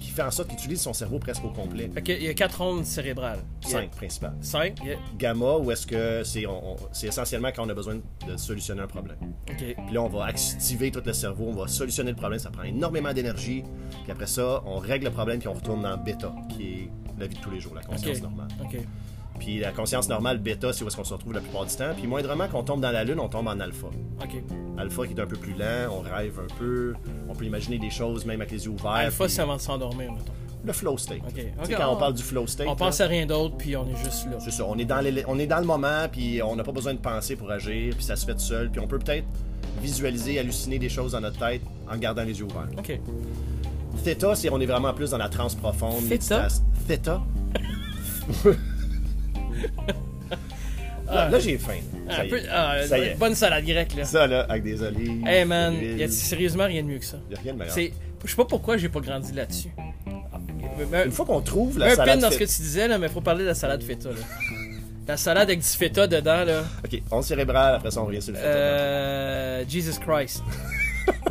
qui 0.00 0.10
fait 0.10 0.22
en 0.22 0.30
sorte 0.32 0.48
qu'ils 0.48 0.58
utilisent 0.58 0.80
son 0.80 0.92
cerveau 0.92 1.20
presque 1.20 1.44
au 1.44 1.50
complet. 1.50 1.88
Fait 1.94 2.02
qu'il 2.02 2.20
y 2.20 2.26
a 2.26 2.34
quatre 2.34 2.60
ondes 2.60 2.84
cérébrales. 2.84 3.38
Cinq 3.60 3.92
principales. 3.92 4.34
Cinq? 4.40 4.80
Gamma, 5.16 5.56
où 5.58 5.70
est-ce 5.70 5.86
que 5.86 6.24
c'est 6.24 6.46
on- 6.46 6.72
on- 6.72 6.76
c'est 6.90 7.06
essentiellement 7.06 7.50
quand 7.54 7.64
on 7.64 7.68
a 7.68 7.74
besoin 7.74 8.00
de 8.26 8.36
solutionner 8.36 8.80
un 8.82 8.86
problème. 8.88 9.18
Ok. 9.48 9.58
Puis 9.58 9.94
là, 9.94 10.02
on 10.02 10.08
va 10.08 10.24
activer 10.24 10.90
tout 10.90 11.02
le 11.06 11.12
cerveau, 11.12 11.44
on 11.48 11.54
va 11.54 11.68
solutionner 11.68 12.10
le 12.10 12.16
problème, 12.16 12.40
ça 12.40 12.50
prend 12.50 12.64
énormément 12.64 13.12
d'énergie. 13.12 13.62
Puis 14.02 14.10
après 14.10 14.26
ça, 14.26 14.64
on 14.66 14.78
règle 14.78 15.04
le 15.04 15.12
problème, 15.12 15.38
puis 15.38 15.46
on 15.46 15.54
retourne 15.54 15.82
dans 15.82 15.96
bêta, 15.96 16.34
qui 16.48 16.62
est 16.64 16.90
la 17.20 17.28
vie 17.28 17.36
de 17.36 17.40
tous 17.40 17.50
les 17.52 17.60
jours, 17.60 17.74
la 17.76 17.82
conscience 17.82 18.20
normale. 18.20 18.48
Puis 19.38 19.58
la 19.58 19.72
conscience 19.72 20.08
normale, 20.08 20.38
bêta, 20.38 20.72
c'est 20.72 20.84
où 20.84 20.88
est-ce 20.88 20.96
qu'on 20.96 21.04
se 21.04 21.12
retrouve 21.14 21.32
la 21.34 21.40
plupart 21.40 21.64
du 21.66 21.74
temps. 21.74 21.92
Puis 21.96 22.06
moindrement 22.06 22.48
qu'on 22.48 22.62
tombe 22.62 22.80
dans 22.80 22.90
la 22.90 23.04
lune, 23.04 23.20
on 23.20 23.28
tombe 23.28 23.48
en 23.48 23.58
alpha. 23.60 23.88
Alpha 24.78 25.06
qui 25.06 25.12
est 25.14 25.20
un 25.20 25.26
peu 25.26 25.36
plus 25.36 25.52
lent, 25.54 25.88
on 25.90 26.00
rêve 26.00 26.38
un 26.38 26.54
peu, 26.58 26.94
on 27.28 27.34
peut 27.34 27.44
imaginer 27.44 27.78
des 27.78 27.90
choses 27.90 28.24
même 28.26 28.40
avec 28.40 28.52
les 28.52 28.64
yeux 28.64 28.70
ouverts. 28.72 28.90
Alpha, 28.92 29.24
puis 29.24 29.32
c'est 29.32 29.42
avant 29.42 29.56
de 29.56 29.60
s'endormir, 29.60 30.12
mettons. 30.12 30.32
le 30.64 30.72
flow 30.72 30.98
state. 30.98 31.20
Quand 31.76 31.90
on 31.90 31.92
on- 31.92 31.96
parle 31.96 32.14
du 32.14 32.22
flow 32.22 32.46
state, 32.46 32.66
On 32.66 32.70
là, 32.70 32.76
pense 32.76 33.00
à 33.00 33.06
rien 33.06 33.24
d'autre, 33.24 33.56
puis 33.56 33.76
on 33.76 33.86
est 33.88 33.96
juste 34.04 34.26
là. 34.26 34.36
c'est 34.40 34.50
ça, 34.50 34.64
on 34.66 34.76
est, 34.78 34.84
dans 34.84 35.00
les- 35.00 35.24
on 35.28 35.38
est 35.38 35.46
dans 35.46 35.60
le 35.60 35.64
moment, 35.66 36.08
puis 36.10 36.42
on 36.42 36.56
n'a 36.56 36.64
pas 36.64 36.72
besoin 36.72 36.92
de 36.94 36.98
penser 36.98 37.36
pour 37.36 37.50
agir, 37.52 37.94
puis 37.94 38.04
ça 38.04 38.16
se 38.16 38.26
fait 38.26 38.32
tout 38.34 38.40
seul, 38.40 38.68
puis 38.70 38.80
on 38.80 38.86
peut 38.88 38.98
peut-être 38.98 39.26
visualiser, 39.80 40.38
halluciner 40.40 40.78
des 40.80 40.88
choses 40.88 41.12
dans 41.12 41.20
notre 41.20 41.38
tête 41.38 41.62
en 41.90 41.96
gardant 41.96 42.24
les 42.24 42.36
yeux 42.38 42.46
ouverts. 42.46 42.68
Ok. 42.78 42.98
Theta, 44.02 44.34
c'est 44.34 44.50
on 44.50 44.60
est 44.60 44.66
vraiment 44.66 44.92
plus 44.92 45.10
dans 45.10 45.18
la 45.18 45.28
transe 45.28 45.54
profonde. 45.54 46.08
Theta? 46.08 46.48
Theta? 46.88 47.22
là, 51.08 51.28
là, 51.30 51.38
j'ai 51.38 51.58
faim. 51.58 51.72
Ça 52.10 52.22
Un 52.22 52.28
peu, 52.28 52.40
ah, 52.50 52.76
Ça 52.86 52.98
y 52.98 53.02
est. 53.02 53.14
bonne 53.18 53.34
salade 53.34 53.64
grecque, 53.64 53.94
là. 53.96 54.04
Ça, 54.04 54.26
là, 54.26 54.46
avec 54.48 54.62
des 54.64 54.82
olives. 54.82 55.26
Hey 55.26 55.44
man, 55.44 55.74
y 55.80 56.02
a 56.02 56.08
sérieusement 56.08 56.64
rien 56.66 56.82
de 56.82 56.88
mieux 56.88 56.98
que 56.98 57.04
ça? 57.04 57.18
Y 57.30 57.34
a 57.34 57.38
rien 57.40 57.52
de 57.54 57.58
meilleur. 57.58 57.74
Je 58.24 58.30
sais 58.30 58.36
pas 58.36 58.44
pourquoi 58.44 58.76
j'ai 58.76 58.88
pas 58.88 59.00
grandi 59.00 59.32
là-dessus. 59.32 59.68
Mais- 60.90 61.04
Une 61.04 61.12
fois 61.12 61.24
qu'on 61.26 61.40
trouve 61.40 61.78
la 61.78 61.86
un 61.86 61.94
salade 61.94 62.16
pin 62.20 62.20
dans 62.20 62.30
ce 62.30 62.38
que 62.38 62.44
tu 62.44 62.60
disais, 62.62 62.86
là, 62.88 62.98
mais 62.98 63.08
faut 63.08 63.20
parler 63.20 63.42
de 63.44 63.48
la 63.48 63.54
salade 63.54 63.82
feta, 63.82 64.10
là. 64.10 64.16
La 65.08 65.16
salade 65.16 65.44
avec 65.48 65.60
du 65.60 65.66
feta 65.66 66.06
dedans, 66.08 66.44
là. 66.44 66.64
Ok, 66.84 67.00
on 67.12 67.22
cérébral, 67.22 67.76
après 67.76 67.90
ça, 67.92 68.02
on 68.02 68.06
revient 68.06 68.20
sur 68.20 68.32
le 68.32 68.38
feta. 68.38 68.48
Euh, 68.48 69.64
Jesus 69.68 69.98
Christ. 70.00 70.42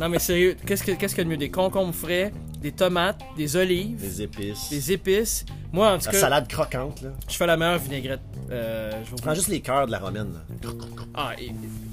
non, 0.00 0.08
mais 0.08 0.18
sérieux, 0.18 0.56
qu'est-ce 0.66 0.82
que- 0.82 0.92
qu'est-ce 0.92 1.14
qu'il 1.14 1.18
y 1.18 1.20
a 1.20 1.24
de 1.24 1.30
mieux? 1.30 1.36
Des 1.36 1.50
concombres 1.50 1.94
frais, 1.94 2.32
des 2.66 2.72
tomates, 2.72 3.20
des 3.36 3.54
olives, 3.56 4.00
Des 4.00 4.22
épices. 4.22 4.70
des 4.70 4.90
épices. 4.92 5.44
Moi, 5.72 5.92
en 5.92 5.98
tout 5.98 6.06
La 6.06 6.12
cas, 6.12 6.18
salade 6.18 6.48
croquante, 6.48 7.00
là. 7.02 7.10
je 7.28 7.36
fais 7.36 7.46
la 7.46 7.56
meilleure 7.56 7.78
vinaigrette. 7.78 8.20
Euh, 8.50 8.90
je 9.04 9.10
vous 9.10 9.16
prends 9.16 9.34
juste 9.34 9.46
les 9.48 9.60
cœurs 9.60 9.86
de 9.86 9.92
la 9.92 10.00
romaine, 10.00 10.32
là. 10.34 10.70
Ah, 11.14 11.32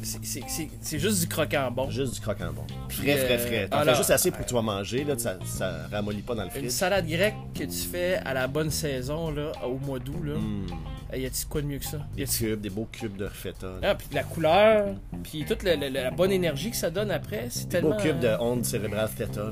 c'est- 0.02 0.98
juste 1.00 1.20
du 1.22 1.28
croquant 1.28 1.70
bon. 1.70 1.90
Juste 1.92 2.16
du 2.16 2.22
croquant 2.22 2.52
bon. 2.52 2.64
Frais, 2.90 3.18
frais, 3.18 3.36
euh, 3.36 3.38
frais. 3.38 3.68
T'en 3.70 3.78
alors, 3.78 3.94
fais 3.94 4.00
juste 4.00 4.10
assez 4.10 4.32
pour 4.32 4.42
que 4.44 4.48
tu 4.48 4.56
vas 4.56 4.62
manger, 4.64 5.04
là. 5.04 5.14
Ça, 5.18 5.38
ça 5.46 5.72
ramollit 5.92 6.22
pas 6.24 6.34
dans 6.34 6.42
le 6.44 6.48
Une 6.50 6.54
fridge. 6.56 6.70
salade 6.72 7.08
grecque 7.08 7.36
que 7.54 7.64
tu 7.66 7.88
fais 7.92 8.16
à 8.26 8.34
la 8.34 8.48
bonne 8.48 8.72
saison, 8.72 9.30
là, 9.30 9.52
au 9.66 9.78
mois 9.78 10.00
d'août, 10.00 10.24
là. 10.26 10.34
Mm. 10.36 10.66
Euh, 11.14 11.18
Y 11.18 11.26
a-t-il 11.28 11.48
quoi 11.48 11.62
de 11.62 11.68
mieux 11.68 11.78
que 11.78 11.86
ça? 11.86 12.00
Des 12.18 12.26
cubes, 12.26 12.62
des 12.62 12.72
beaux 12.72 12.88
cubes 12.92 13.16
de 13.16 13.28
feta. 13.28 13.68
là. 13.80 13.90
Ah, 13.92 13.96
puis 13.96 14.08
la 14.14 14.24
couleur, 14.24 14.96
puis 15.24 15.46
toute 15.46 15.62
la, 15.62 15.76
la- 15.76 15.90
la 15.92 16.10
bonne 16.12 16.32
énergie 16.32 16.72
que 16.72 16.78
ça 16.78 16.90
donne 16.90 17.12
après, 17.12 17.46
c'est 17.52 17.68
Des 17.70 17.82
beaux 17.82 17.94
tellement... 17.94 18.04
cubes 18.04 18.20
de 18.20 18.36
onde 18.40 18.66
cérébrale 18.66 19.08
feta, 19.08 19.42
là. 19.42 19.52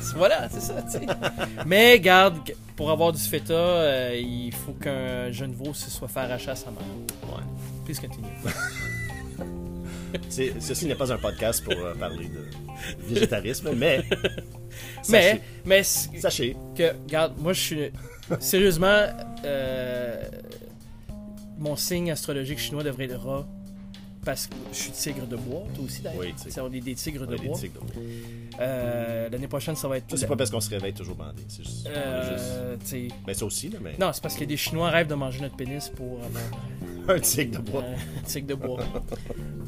Voilà, 0.16 0.48
c'est 0.48 0.60
ça, 0.60 0.82
tu 0.82 0.92
sais. 0.92 1.06
Mais 1.66 2.00
garde, 2.00 2.38
pour 2.76 2.90
avoir 2.90 3.12
du 3.12 3.20
feta, 3.20 3.54
euh, 3.54 4.16
il 4.16 4.52
faut 4.52 4.72
qu'un 4.72 5.30
jeune 5.30 5.52
veau 5.52 5.74
se 5.74 5.90
soit 5.90 6.08
fait 6.08 6.20
arracher 6.20 6.50
à 6.50 6.56
sa 6.56 6.70
mère. 6.70 6.80
Ouais. 7.24 7.42
Please 7.84 8.00
continue. 8.00 8.26
Ceci 10.28 10.86
n'est 10.86 10.94
pas 10.94 11.12
un 11.12 11.18
podcast 11.18 11.64
pour 11.64 11.74
euh, 11.74 11.94
parler 11.94 12.26
de 12.26 13.06
végétarisme, 13.06 13.70
mais. 13.76 14.02
mais, 15.08 15.12
Sachez, 15.22 15.40
mais 15.64 15.82
sachez, 15.82 16.56
que, 16.76 16.92
regarde, 17.04 17.34
moi 17.38 17.52
je 17.52 17.60
suis. 17.60 17.90
Sérieusement, 18.38 19.06
euh, 19.44 20.22
mon 21.58 21.76
signe 21.76 22.12
astrologique 22.12 22.58
chinois 22.58 22.82
devrait 22.82 23.04
être 23.04 23.18
rat. 23.18 23.46
Parce 24.30 24.46
que 24.46 24.54
je 24.72 24.76
suis 24.78 24.90
tigre 24.92 25.26
de 25.26 25.34
bois, 25.34 25.64
toi 25.74 25.84
aussi 25.84 26.02
d'ailleurs. 26.02 26.20
Oui, 26.20 26.26
tigre. 26.28 26.44
Tu 26.44 26.50
sais, 26.52 26.60
On 26.60 26.72
est 26.72 26.80
des 26.80 26.94
tigres 26.94 27.22
on 27.26 27.30
de 27.30 27.34
a 27.34 27.38
des 27.38 27.48
bois. 27.48 27.58
tigres 27.58 27.80
de 27.80 27.92
bois. 27.92 28.02
Euh, 28.60 29.28
L'année 29.28 29.48
prochaine, 29.48 29.74
ça 29.74 29.88
va 29.88 29.96
être. 29.96 30.16
C'est 30.16 30.28
pas 30.28 30.36
parce 30.36 30.50
qu'on 30.50 30.60
se 30.60 30.70
réveille 30.70 30.92
toujours 30.92 31.16
bandé. 31.16 31.42
C'est 31.48 31.64
juste. 31.64 31.88
Euh, 31.88 32.76
Ben, 33.26 33.34
ça 33.34 33.44
aussi, 33.44 33.70
là, 33.70 33.78
mais. 33.82 33.94
Non, 33.98 34.12
c'est 34.12 34.22
parce 34.22 34.36
que 34.36 34.44
des 34.44 34.56
Chinois 34.56 34.88
rêvent 34.90 35.08
de 35.08 35.14
manger 35.16 35.40
notre 35.40 35.56
pénis 35.56 35.88
pour 35.88 36.18
avoir 36.22 36.42
Un 37.16 37.18
tigre 37.18 37.58
de 37.60 37.70
bois. 37.70 37.82
euh, 37.82 37.94
un 38.20 38.22
tigre 38.22 38.46
de 38.46 38.54
bois. 38.54 38.80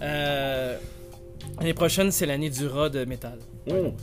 Euh, 0.01 0.79
L'année 1.59 1.75
prochaine, 1.75 2.13
c'est 2.13 2.27
l'année 2.27 2.51
du 2.51 2.69
rat 2.69 2.89
de 2.89 3.05
métal. 3.05 3.39
Oh. 3.69 3.73
Ouais. 3.73 3.95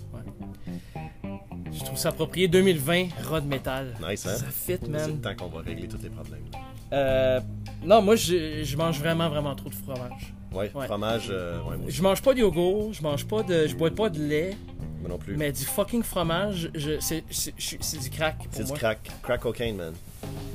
Je 1.72 1.84
trouve 1.86 1.98
ça 1.98 2.10
approprié. 2.10 2.50
2020, 2.50 3.08
rat 3.30 3.39
de 3.39 3.48
métal. 3.48 3.96
Nice, 4.06 4.25
hein? 4.25 4.36
Ça 4.36 4.46
fit, 4.48 4.51
C'est 4.78 4.82
le 4.82 4.89
man. 4.89 5.22
temps 5.22 5.36
qu'on 5.38 5.48
va 5.48 5.62
régler 5.62 5.88
tous 5.88 6.01
les 6.04 6.10
problèmes. 6.10 6.44
là. 6.51 6.60
Euh, 6.92 7.39
non, 7.86 8.01
moi, 8.01 8.16
je, 8.18 8.63
je 8.63 8.75
mange 8.78 9.00
vraiment, 9.00 9.30
vraiment 9.30 9.56
trop 9.56 9.70
de 9.70 9.75
fromage. 9.75 10.34
Ouais, 10.51 10.72
Ouais. 10.74 10.86
fromage, 10.88 11.27
euh, 11.29 11.60
ouais. 11.63 11.77
Je 11.88 12.01
mange 12.01 12.22
pas 12.22 12.34
de 12.34 12.39
yogourt, 12.39 12.91
je 12.94 13.03
mange 13.03 13.25
pas 13.25 13.44
de. 13.44 13.68
Je 13.68 13.75
bois 13.75 13.91
pas 13.91 14.10
de 14.10 14.20
lait, 14.22 14.58
Moi 15.00 15.10
non 15.10 15.18
plus. 15.20 15.38
mais 15.38 15.51
du 15.51 15.63
fucking 15.63 16.01
fromage, 16.03 16.72
je, 16.74 17.00
c'est, 17.00 17.24
c'est, 17.29 17.53
je- 17.58 17.75
c'est 17.79 18.00
du 18.00 18.10
crack. 18.10 18.38
pour 18.38 18.48
C'est 18.51 18.63
du 18.63 18.74
crack. 18.74 19.12
Crack 19.22 19.41
cocaine, 19.41 19.75
man. 19.77 19.94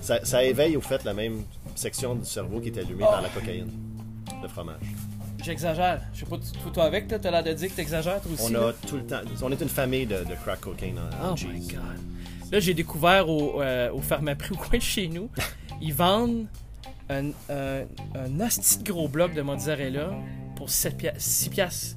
Ça, 0.01 0.25
ça 0.25 0.43
éveille 0.45 0.77
au 0.77 0.81
fait 0.81 1.05
la 1.05 1.15
même 1.15 1.43
section 1.77 2.15
du 2.17 2.25
cerveau 2.25 2.61
qui 2.61 2.69
est 2.69 2.79
allumée 2.79 3.05
par 3.05 3.23
la 3.23 3.29
cocaïne. 3.29 3.71
Le 4.43 4.49
fromage. 4.49 4.77
J'exagère. 5.43 6.01
Je 6.15 6.21
sais 6.21 6.27
pas, 6.27 6.37
toi, 6.39 6.71
toi 6.73 6.85
avec, 6.85 7.11
là, 7.11 7.19
t'as 7.19 7.31
l'air 7.31 7.45
de 7.45 7.53
dire 7.53 7.69
que 7.69 7.75
t'exagères, 7.75 8.21
toi 8.21 8.33
aussi. 8.33 8.45
On 8.45 8.49
là? 8.61 8.69
a 8.69 8.73
tout 8.73 8.97
le 8.97 9.05
temps. 9.07 9.21
On 9.43 9.53
est 9.53 9.61
une 9.61 9.69
famille 9.69 10.07
de, 10.07 10.17
de 10.19 10.35
crack 10.43 10.61
cocaine 10.61 10.99
en, 10.99 11.33
Oh 11.33 11.35
my 11.53 11.61
god. 11.67 11.81
Là, 12.51 12.61
j'ai 12.61 12.75
découvert 12.75 13.29
au, 13.29 13.61
euh, 13.63 13.91
au 13.93 14.01
Pharmaprix 14.01 14.53
au 14.55 14.57
coin 14.57 14.79
de 14.79 14.83
chez 14.83 15.07
nous, 15.09 15.29
ils 15.83 15.93
vendent 15.95 16.47
un, 17.11 17.29
un, 17.51 17.83
un 18.15 18.41
asti 18.41 18.79
de 18.79 18.91
gros 18.93 19.09
bloc 19.09 19.35
de 19.35 19.43
mozzarella 19.43 20.11
pour 20.57 20.71
7 20.71 20.97
pia- 20.97 21.15
6 21.19 21.49
piastres. 21.51 21.97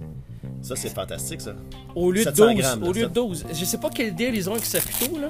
Ça, 0.62 0.76
c'est 0.76 0.90
fantastique, 0.94 1.42
ça. 1.42 1.56
Au 1.96 2.12
lieu 2.12 2.20
de 2.26 2.30
700 2.30 2.46
12. 2.54 2.56
grammes, 2.62 2.84
au 2.84 2.88
lieu 2.94 3.02
de 3.04 3.08
ça. 3.08 3.14
12. 3.14 3.46
Je 3.54 3.66
sais 3.66 3.78
pas 3.78 3.90
quel 3.94 4.16
deal 4.16 4.36
ils 4.36 4.50
ont 4.50 4.54
avec 4.54 4.66
Saputo, 4.66 5.20
là. 5.20 5.30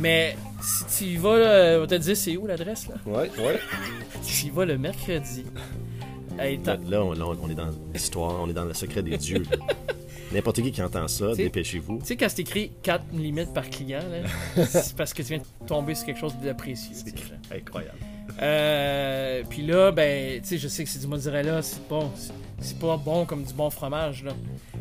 Mais 0.00 0.36
si 0.62 1.04
tu 1.04 1.10
y 1.12 1.16
vas, 1.16 1.38
là, 1.38 1.76
on 1.76 1.80
va 1.80 1.86
te 1.86 1.94
dire 1.96 2.16
c'est 2.16 2.36
où 2.36 2.46
l'adresse, 2.46 2.88
là. 2.88 2.94
Ouais, 3.06 3.30
ouais. 3.38 3.60
Tu 4.26 4.46
y 4.46 4.50
vas 4.50 4.64
le 4.64 4.78
mercredi. 4.78 5.44
Hey, 6.38 6.58
Là, 6.64 6.76
là, 6.88 7.04
on, 7.04 7.12
là, 7.12 7.24
on 7.42 7.50
est 7.50 7.54
dans 7.54 7.70
l'histoire, 7.92 8.40
on 8.40 8.48
est 8.48 8.52
dans 8.52 8.64
le 8.64 8.72
secret 8.74 9.02
des 9.02 9.16
dieux. 9.18 9.42
N'importe 10.32 10.60
qui 10.62 10.70
qui 10.72 10.82
entend 10.82 11.08
ça, 11.08 11.34
dépêchez-vous. 11.34 11.98
Tu 12.00 12.04
sais, 12.06 12.16
quand 12.16 12.26
c'est 12.28 12.40
écrit 12.42 12.70
4 12.82 13.04
mm 13.12 13.46
par 13.54 13.68
client, 13.70 14.00
c'est 14.68 14.94
parce 14.94 15.12
que 15.14 15.22
tu 15.22 15.28
viens 15.28 15.38
de 15.38 15.66
tomber 15.66 15.94
sur 15.94 16.06
quelque 16.06 16.20
chose 16.20 16.34
de 16.42 16.52
précieux. 16.52 16.94
genre. 16.94 17.38
Incroyable. 17.58 17.96
Euh, 18.40 19.42
puis 19.48 19.66
là, 19.66 19.90
ben, 19.92 20.40
tu 20.40 20.46
sais, 20.48 20.58
je 20.58 20.68
sais 20.68 20.84
que 20.84 20.90
c'est 20.90 20.98
du 21.00 21.06
mozzarella, 21.06 21.62
c'est 21.62 21.86
bon. 21.88 22.10
c'est- 22.16 22.78
pas 22.78 22.96
bon 22.96 23.24
comme 23.24 23.44
du 23.44 23.52
bon 23.54 23.70
fromage, 23.70 24.24
là. 24.24 24.32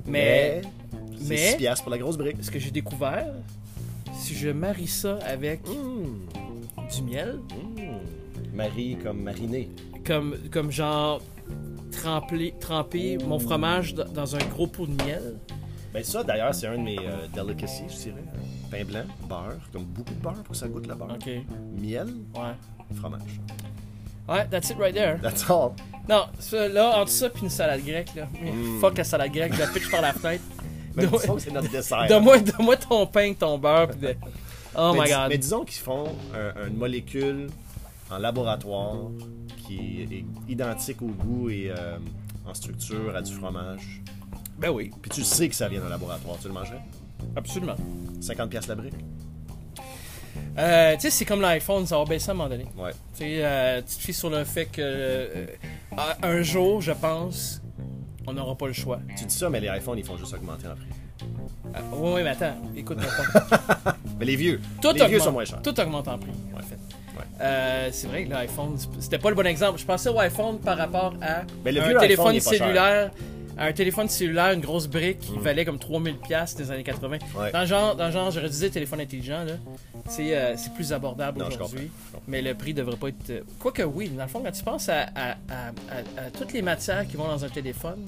Mais, 0.05 0.61
c'est 1.19 1.29
mais- 1.29 1.37
6 1.51 1.57
piastres 1.57 1.83
pour 1.83 1.91
la 1.91 1.97
grosse 1.97 2.17
brique. 2.17 2.37
ce 2.41 2.49
que 2.51 2.59
j'ai 2.59 2.71
découvert, 2.71 3.33
si 4.13 4.33
je 4.35 4.49
marie 4.49 4.87
ça 4.87 5.19
avec 5.25 5.61
Mmh. 5.67 6.95
du 6.95 7.01
miel, 7.03 7.35
Mmh. 7.49 8.55
Marie 8.55 8.97
comme 9.03 9.21
marinée. 9.21 9.69
comme, 10.05 10.35
comme 10.51 10.71
genre 10.71 11.21
tremper, 11.91 12.53
tremper 12.59 13.17
mon 13.25 13.39
fromage 13.39 13.93
dans- 13.93 14.05
dans 14.05 14.35
un 14.35 14.39
gros 14.53 14.67
pot 14.67 14.85
de 14.87 15.03
miel, 15.03 15.35
Ben 15.93 16.03
ça, 16.03 16.23
d'ailleurs, 16.23 16.53
c'est 16.53 16.67
un 16.67 16.77
de 16.77 16.83
mes 16.83 16.97
euh, 16.99 17.27
delicacies, 17.35 17.83
je 17.89 17.95
dirais. 17.95 18.23
Pain 18.69 18.83
blanc, 18.85 19.03
beurre, 19.27 19.57
comme 19.71 19.85
beaucoup 19.85 20.13
de 20.13 20.19
beurre 20.19 20.33
pour 20.43 20.49
que 20.49 20.55
ça 20.57 20.67
goûte 20.67 20.87
le 20.87 20.95
beurre. 20.95 21.17
Miel, 21.79 22.07
ouais. 22.35 22.95
fromage. 22.95 23.39
Ouais, 24.27 24.45
that's 24.49 24.69
it 24.69 24.77
right 24.77 24.93
there. 24.93 25.19
That's 25.21 25.49
all. 25.49 25.71
Non, 26.09 26.25
ça, 26.39 26.67
là, 26.67 26.99
entre 26.99 27.11
ça 27.11 27.29
puis 27.29 27.43
une 27.43 27.49
salade 27.49 27.83
grecque, 27.85 28.13
là. 28.15 28.25
Mm. 28.41 28.79
Fuck 28.81 28.97
la 28.97 29.03
salade 29.03 29.31
grecque, 29.31 29.53
je 29.53 29.59
la 29.59 29.67
pitch 29.67 29.89
par 29.89 30.01
la 30.01 30.13
fenêtre. 30.13 30.43
Mais 30.95 31.05
c'est 31.39 31.51
notre 31.51 31.69
dessert. 31.71 32.07
Donne-moi 32.07 32.39
donne-moi 32.39 32.75
ton 32.77 33.05
pain, 33.05 33.33
ton 33.33 33.57
beurre, 33.57 33.89
pis 33.89 33.97
de... 33.99 34.15
Oh 34.79 34.93
mais, 34.93 35.05
my 35.05 35.09
god. 35.09 35.29
mais 35.29 35.37
disons 35.39 35.65
qu'ils 35.65 35.81
font 35.81 36.13
un- 36.35 36.67
une 36.67 36.77
molécule 36.77 37.47
en 38.11 38.19
laboratoire 38.19 38.95
qui 39.65 40.01
est 40.03 40.23
identique 40.51 41.01
au 41.01 41.07
goût 41.07 41.49
et 41.49 41.71
euh, 41.71 41.97
en 42.45 42.53
structure 42.53 43.15
à 43.15 43.23
du 43.23 43.33
fromage. 43.33 44.03
Ben 44.59 44.69
oui, 44.69 44.91
Puis 45.01 45.09
tu 45.09 45.23
sais 45.23 45.49
que 45.49 45.55
ça 45.55 45.67
vient 45.67 45.81
d'un 45.81 45.89
laboratoire. 45.89 46.37
Tu 46.39 46.47
le 46.47 46.53
mangerais? 46.53 46.81
Absolument. 47.35 47.75
50 48.21 48.49
pièces 48.49 48.67
la 48.67 48.75
brique? 48.75 48.93
Euh, 50.57 50.95
tu 50.95 51.01
sais, 51.01 51.09
c'est 51.11 51.25
comme 51.25 51.41
l'iPhone, 51.41 51.85
ça 51.85 51.97
va 51.97 52.05
baisser 52.05 52.29
à 52.29 52.31
un 52.31 52.35
moment 52.35 52.49
donné. 52.49 52.65
Ouais. 52.77 52.91
Tu 53.15 53.19
sais, 53.19 53.45
euh, 53.45 53.81
tu 53.81 53.95
te 53.95 54.01
fies 54.01 54.13
sur 54.13 54.29
le 54.29 54.43
fait 54.43 54.65
que 54.65 54.81
euh, 54.81 55.45
un 56.23 56.41
jour, 56.41 56.81
je 56.81 56.91
pense, 56.93 57.61
on 58.25 58.33
n'aura 58.33 58.55
pas 58.55 58.67
le 58.67 58.73
choix. 58.73 58.99
Tu 59.17 59.25
dis 59.25 59.35
ça, 59.35 59.49
mais 59.49 59.59
les 59.59 59.67
iPhones, 59.67 59.99
ils 59.99 60.03
font 60.03 60.17
juste 60.17 60.33
augmenter 60.33 60.67
en 60.67 60.75
prix. 60.75 60.87
Euh, 61.75 61.79
oui, 61.93 62.11
oui, 62.15 62.21
mais 62.23 62.29
attends, 62.29 62.55
écoute 62.75 62.97
pas. 62.97 63.95
Mais 64.19 64.25
les 64.25 64.35
vieux, 64.35 64.59
Tout 64.81 64.91
les 64.93 65.05
vieux 65.05 65.19
sont 65.19 65.31
moins 65.31 65.45
chers. 65.45 65.61
Tout 65.61 65.79
augmente 65.79 66.07
en 66.07 66.17
prix, 66.17 66.31
en 66.53 66.57
Ouais. 66.57 66.63
fait. 66.63 66.77
Ouais. 67.43 67.89
C'est 67.91 68.07
vrai 68.07 68.25
que 68.25 68.29
l'iPhone, 68.31 68.75
c'était 68.99 69.19
pas 69.19 69.29
le 69.29 69.35
bon 69.35 69.45
exemple. 69.45 69.77
Je 69.79 69.85
pensais 69.85 70.09
au 70.09 70.17
iPhone 70.19 70.57
par 70.59 70.77
rapport 70.77 71.13
à 71.21 71.41
Mais 71.63 71.71
le 71.71 71.81
un 71.83 71.87
vieux 71.89 71.97
téléphone 71.99 72.39
cher. 72.39 73.11
Un 73.59 73.73
téléphone 73.73 74.07
cellulaire, 74.07 74.51
une 74.53 74.61
grosse 74.61 74.87
brique 74.87 75.19
qui 75.19 75.37
valait 75.39 75.65
comme 75.65 75.79
3000 75.79 76.17
pièces 76.17 76.55
des 76.55 76.69
années 76.71 76.83
80. 76.83 77.17
Ouais. 77.35 77.51
Dans 77.51 77.61
le 77.61 77.65
genre, 77.65 77.95
dans 77.95 78.05
le 78.07 78.11
genre 78.11 78.29
j'aurais 78.31 78.49
dit 78.49 78.69
téléphone 78.69 79.01
intelligent, 79.01 79.43
là. 79.43 79.53
C'est, 80.09 80.37
euh, 80.37 80.55
c'est 80.57 80.73
plus 80.73 80.93
abordable 80.93 81.41
je 81.41 81.55
aujourd'hui. 81.55 81.89
je. 82.13 82.17
Mais 82.27 82.41
le 82.41 82.53
prix 82.53 82.73
devrait 82.73 82.97
pas 82.97 83.09
être. 83.09 83.29
euh, 83.31 83.41
Quoique 83.59 83.81
oui, 83.83 84.09
dans 84.09 84.23
le 84.23 84.29
fond, 84.29 84.41
quand 84.43 84.51
tu 84.51 84.63
penses 84.63 84.89
à, 84.89 85.07
à- 85.15 85.31
à- 85.31 85.35
à- 85.89 86.25
à 86.27 86.29
toutes 86.31 86.53
les 86.53 86.61
matières 86.61 87.07
qui 87.07 87.17
vont 87.17 87.27
dans 87.27 87.43
un 87.43 87.49
téléphone, 87.49 88.05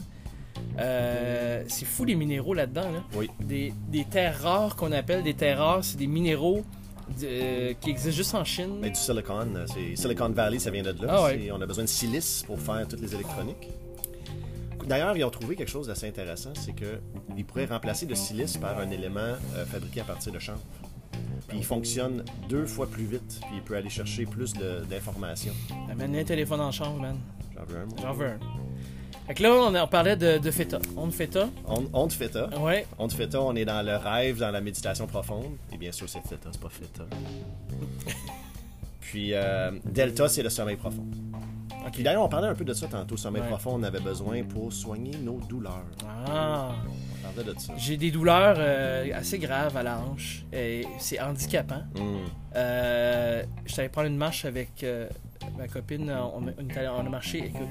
euh, 0.77 1.63
c'est 1.67 1.85
fou 1.85 2.05
les 2.05 2.15
minéraux 2.15 2.53
là-dedans. 2.53 2.91
Là. 2.91 3.03
Oui. 3.15 3.29
Des, 3.39 3.73
des 3.89 4.05
terres 4.05 4.39
rares 4.41 4.75
qu'on 4.75 4.91
appelle 4.91 5.23
des 5.23 5.33
terres 5.33 5.59
rares, 5.59 5.83
c'est 5.83 5.97
des 5.97 6.07
minéraux 6.07 6.63
euh, 7.23 7.73
qui 7.81 7.89
existent 7.89 8.11
juste 8.11 8.35
en 8.35 8.43
Chine. 8.43 8.77
Mais 8.81 8.89
du 8.91 8.95
Silicon, 8.99 9.47
c'est 9.67 9.95
Silicon 9.95 10.29
Valley, 10.29 10.59
ça 10.59 10.69
vient 10.69 10.83
de 10.83 10.89
là. 10.89 11.07
Ah 11.09 11.23
ouais. 11.23 11.49
On 11.51 11.59
a 11.61 11.65
besoin 11.65 11.83
de 11.85 11.89
silice 11.89 12.43
pour 12.45 12.59
faire 12.59 12.87
toutes 12.87 13.01
les 13.01 13.13
électroniques. 13.15 13.67
D'ailleurs, 14.89 15.15
ils 15.15 15.23
ont 15.23 15.29
trouvé 15.29 15.55
quelque 15.55 15.69
chose 15.69 15.85
d'assez 15.85 16.07
intéressant, 16.07 16.49
c'est 16.55 16.73
qu'ils 16.73 17.45
pourraient 17.45 17.67
remplacer 17.67 18.07
le 18.07 18.15
silice 18.15 18.57
par 18.57 18.79
un 18.79 18.89
élément 18.89 19.19
euh, 19.55 19.63
fabriqué 19.67 20.01
à 20.01 20.03
partir 20.03 20.33
de 20.33 20.39
chanvre. 20.39 20.59
Puis 21.47 21.59
il 21.59 21.63
fonctionne 21.63 22.25
deux 22.49 22.65
fois 22.65 22.87
plus 22.89 23.05
vite, 23.05 23.39
puis 23.41 23.57
il 23.57 23.61
peut 23.61 23.75
aller 23.75 23.89
chercher 23.91 24.25
plus 24.25 24.51
de- 24.53 24.83
d'informations. 24.89 25.53
Amène 25.91 26.15
un 26.15 26.23
téléphone 26.23 26.59
en 26.61 26.71
chambre, 26.71 26.99
man. 27.01 27.17
J'en 27.55 27.65
veux 27.65 27.77
un. 27.77 27.85
moi. 27.85 27.95
J'en 28.01 28.13
veux 28.13 28.27
un. 28.29 28.39
Fait 29.27 29.35
que 29.35 29.43
là, 29.43 29.83
on, 29.83 29.87
parlait 29.87 30.15
de, 30.15 30.39
de 30.39 30.51
feta. 30.51 30.79
On 30.97 31.05
de 31.05 31.11
feta? 31.13 31.49
On, 31.67 31.83
on 31.93 32.07
te 32.07 32.13
fait 32.13 32.33
ça. 32.33 32.49
Ouais. 32.59 32.87
On 32.97 33.07
te 33.07 33.13
fait 33.13 33.31
ça, 33.31 33.41
on 33.43 33.55
est 33.55 33.65
dans 33.65 33.85
le 33.85 33.95
rêve, 33.95 34.39
dans 34.39 34.49
la 34.49 34.59
méditation 34.59 35.05
profonde. 35.05 35.51
Et 35.71 35.77
bien 35.77 35.91
sûr, 35.91 36.09
c'est 36.09 36.21
Theta, 36.23 36.49
c'est 36.51 36.59
pas 36.59 36.69
Theta. 36.69 37.03
Puis 39.01 39.33
euh, 39.33 39.71
Delta, 39.85 40.27
c'est 40.29 40.41
le 40.41 40.49
sommeil 40.49 40.77
profond. 40.77 41.05
D'ailleurs, 41.99 42.23
on 42.23 42.29
parlait 42.29 42.47
un 42.47 42.55
peu 42.55 42.63
de 42.65 42.73
ça 42.73 42.87
tantôt. 42.87 43.17
Sommeil 43.17 43.41
Ouais. 43.41 43.47
profond, 43.47 43.71
on 43.79 43.83
avait 43.83 43.99
besoin 43.99 44.43
pour 44.43 44.71
soigner 44.71 45.17
nos 45.17 45.39
douleurs. 45.39 45.85
Ah. 46.27 46.71
On 47.23 47.33
parlait 47.35 47.53
de 47.53 47.59
ça. 47.59 47.73
J'ai 47.77 47.97
des 47.97 48.11
douleurs 48.11 48.55
euh, 48.59 49.07
assez 49.13 49.39
graves 49.39 49.75
à 49.77 49.83
la 49.83 49.99
hanche. 49.99 50.45
Et 50.53 50.85
c'est 50.99 51.19
handicapant. 51.19 51.83
Hum. 51.97 52.19
Euh, 52.55 53.43
J'étais 53.65 53.81
allé 53.81 53.89
prendre 53.89 54.07
une 54.07 54.17
marche 54.17 54.45
avec 54.45 54.83
euh, 54.83 55.07
ma 55.57 55.67
copine. 55.67 56.11
On 56.11 56.47
allé- 56.47 56.87
on 56.89 57.05
a 57.05 57.09
marché, 57.09 57.39
écoute, 57.45 57.67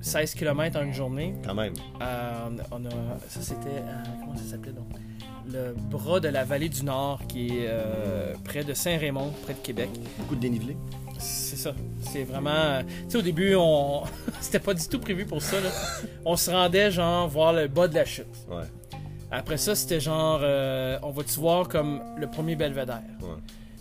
16 0.00 0.34
km 0.34 0.78
en 0.78 0.82
une 0.84 0.92
journée. 0.92 1.34
Quand 1.44 1.54
même. 1.54 1.72
Euh, 2.02 2.48
on 2.70 2.84
a, 2.84 2.90
ça 3.28 3.40
c'était, 3.40 3.82
comment 4.20 4.36
ça 4.36 4.44
s'appelait 4.44 4.72
donc? 4.72 4.88
Le 5.50 5.74
bras 5.90 6.20
de 6.20 6.28
la 6.28 6.44
vallée 6.44 6.68
du 6.68 6.84
Nord, 6.84 7.20
qui 7.28 7.48
est 7.58 7.66
euh, 7.68 8.34
près 8.44 8.64
de 8.64 8.74
Saint-Raymond, 8.74 9.32
près 9.42 9.54
de 9.54 9.58
Québec. 9.58 9.90
Beaucoup 10.18 10.34
de 10.36 10.40
dénivelé. 10.40 10.76
C'est 11.18 11.56
ça. 11.56 11.74
C'est 12.00 12.24
vraiment. 12.24 12.80
Tu 13.04 13.10
sais, 13.10 13.18
au 13.18 13.22
début, 13.22 13.54
on. 13.56 14.02
C'était 14.40 14.58
pas 14.58 14.74
du 14.74 14.86
tout 14.88 14.98
prévu 14.98 15.24
pour 15.24 15.40
ça, 15.42 15.60
là. 15.60 15.70
On 16.24 16.36
se 16.36 16.50
rendait, 16.50 16.90
genre, 16.90 17.28
voir 17.28 17.52
le 17.52 17.68
bas 17.68 17.88
de 17.88 17.94
la 17.94 18.04
chute. 18.04 18.26
Ouais. 18.50 18.64
Après 19.30 19.56
ça, 19.56 19.74
c'était 19.74 20.00
genre. 20.00 20.40
euh, 20.42 20.98
on 21.02 21.10
va-tu 21.10 21.38
voir 21.40 21.68
comme 21.68 22.00
le 22.18 22.26
premier 22.28 22.56
belvédère? 22.56 23.02
Ouais. 23.20 23.28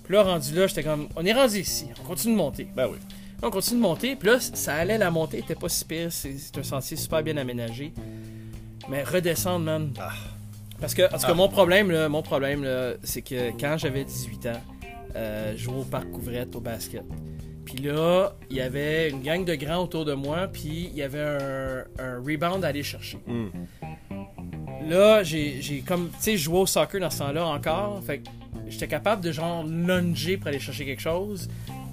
Puis 0.04 0.14
là, 0.14 0.24
rendu 0.24 0.54
là, 0.54 0.68
j'étais 0.68 0.84
comme. 0.84 1.08
On 1.16 1.26
est 1.26 1.34
rendu 1.34 1.58
ici, 1.60 1.88
on 2.02 2.08
continue 2.08 2.34
de 2.34 2.38
monter. 2.38 2.68
Ben 2.76 2.88
oui. 2.88 2.98
On 3.42 3.50
continue 3.50 3.78
de 3.78 3.84
monter, 3.84 4.16
puis 4.16 4.30
là, 4.30 4.40
ça 4.40 4.76
allait, 4.76 4.98
la 4.98 5.12
montée 5.12 5.40
était 5.40 5.56
pas 5.56 5.68
si 5.68 5.84
pire, 5.84 6.12
c'est 6.14 6.38
c'est 6.38 6.58
un 6.58 6.64
sentier 6.64 6.96
super 6.96 7.22
bien 7.24 7.36
aménagé. 7.36 7.94
Mais 8.90 9.04
redescendre, 9.04 9.66
man. 9.66 9.92
Ah. 10.00 10.12
Parce 10.84 10.96
que, 10.96 11.10
parce 11.10 11.24
que 11.24 11.32
Ah. 11.32 11.36
mon 11.36 11.48
problème, 11.48 11.90
là, 11.92 12.10
mon 12.10 12.22
problème, 12.22 12.62
là, 12.66 12.96
c'est 13.04 13.22
que 13.22 13.52
quand 13.58 13.78
j'avais 13.78 14.04
18 14.04 14.48
ans, 14.48 14.62
euh, 15.16 15.54
je 15.56 15.64
jouais 15.64 15.80
au 15.80 15.86
parc 15.86 16.12
Couvrette 16.12 16.54
au 16.58 16.60
basket. 16.60 17.04
Puis 17.64 17.78
là, 17.78 18.34
il 18.50 18.58
y 18.58 18.62
avait 18.62 19.10
une 19.10 19.22
gang 19.22 19.46
de 19.46 19.56
grands 19.56 19.82
autour 19.84 20.04
de 20.04 20.14
moi, 20.14 20.50
puis 20.52 20.90
il 20.92 20.98
y 20.98 21.02
avait 21.02 21.22
un, 21.22 21.84
un 22.00 22.18
rebound 22.18 22.66
à 22.66 22.68
aller 22.68 22.84
chercher. 22.84 23.18
Hum. 23.30 23.50
Là, 24.90 25.24
j'ai 25.24 25.82
comme, 25.88 26.10
tu 26.10 26.16
sais, 26.20 26.36
jouais 26.38 26.60
au 26.60 26.66
soccer 26.66 27.00
dans 27.00 27.10
ce 27.10 27.20
temps-là 27.20 27.46
encore. 27.46 28.02
Fait 28.06 28.18
que 28.18 28.28
j'étais 28.68 28.90
capable 28.90 29.22
de 29.24 29.32
genre 29.32 29.64
lunger 29.66 30.36
pour 30.36 30.48
aller 30.50 30.60
chercher 30.60 30.84
quelque 30.86 31.02
chose. 31.02 31.48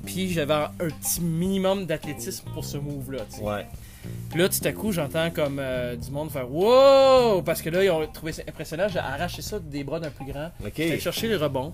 Puis 0.04 0.32
j'avais 0.32 0.54
un 0.54 0.68
petit 1.00 1.20
minimum 1.20 1.86
d'athlétisme 1.86 2.48
pour 2.52 2.64
ce 2.64 2.76
move-là. 2.78 3.20
Ouais. 3.40 3.66
Puis 4.30 4.38
là, 4.38 4.48
tout 4.48 4.60
à 4.64 4.72
coup, 4.72 4.92
j'entends 4.92 5.30
comme 5.30 5.58
euh, 5.58 5.96
du 5.96 6.10
monde 6.10 6.30
faire 6.30 6.50
Wow! 6.50 7.42
Parce 7.42 7.62
que 7.62 7.70
là, 7.70 7.84
ils 7.84 7.90
ont 7.90 8.06
trouvé 8.06 8.32
ça 8.32 8.42
impressionnant. 8.48 8.86
J'ai 8.88 8.98
arraché 8.98 9.42
ça 9.42 9.58
des 9.58 9.84
bras 9.84 10.00
d'un 10.00 10.10
plus 10.10 10.26
grand. 10.26 10.50
Ok. 10.64 10.72
J'ai 10.76 11.00
cherché 11.00 11.28
le 11.28 11.36
rebond. 11.36 11.72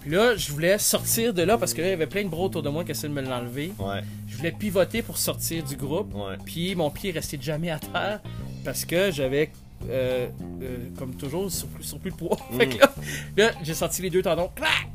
Puis 0.00 0.10
là, 0.10 0.34
je 0.34 0.50
voulais 0.50 0.78
sortir 0.78 1.34
de 1.34 1.42
là 1.42 1.58
parce 1.58 1.74
que 1.74 1.82
là, 1.82 1.88
il 1.88 1.90
y 1.90 1.94
avait 1.94 2.06
plein 2.06 2.24
de 2.24 2.28
bras 2.28 2.42
autour 2.42 2.62
de 2.62 2.70
moi 2.70 2.84
qui 2.84 2.92
essayaient 2.92 3.08
de 3.08 3.14
me 3.14 3.22
l'enlever. 3.22 3.72
Ouais. 3.78 4.00
Je 4.28 4.36
voulais 4.36 4.52
pivoter 4.52 5.02
pour 5.02 5.18
sortir 5.18 5.62
du 5.62 5.76
groupe. 5.76 6.14
Ouais. 6.14 6.36
Puis 6.44 6.74
mon 6.74 6.90
pied 6.90 7.10
restait 7.10 7.38
jamais 7.40 7.70
à 7.70 7.78
terre 7.78 8.20
parce 8.64 8.86
que 8.86 9.10
j'avais, 9.10 9.50
euh, 9.88 10.28
euh, 10.62 10.76
comme 10.98 11.14
toujours, 11.14 11.50
surplus, 11.50 11.84
surplus 11.84 12.10
de 12.12 12.16
poids. 12.16 12.38
fait 12.56 12.68
que 12.68 12.78
là, 12.78 12.92
là, 13.36 13.52
j'ai 13.62 13.74
sorti 13.74 14.00
les 14.00 14.10
deux 14.10 14.22
tendons. 14.22 14.50
Clac! 14.54 14.88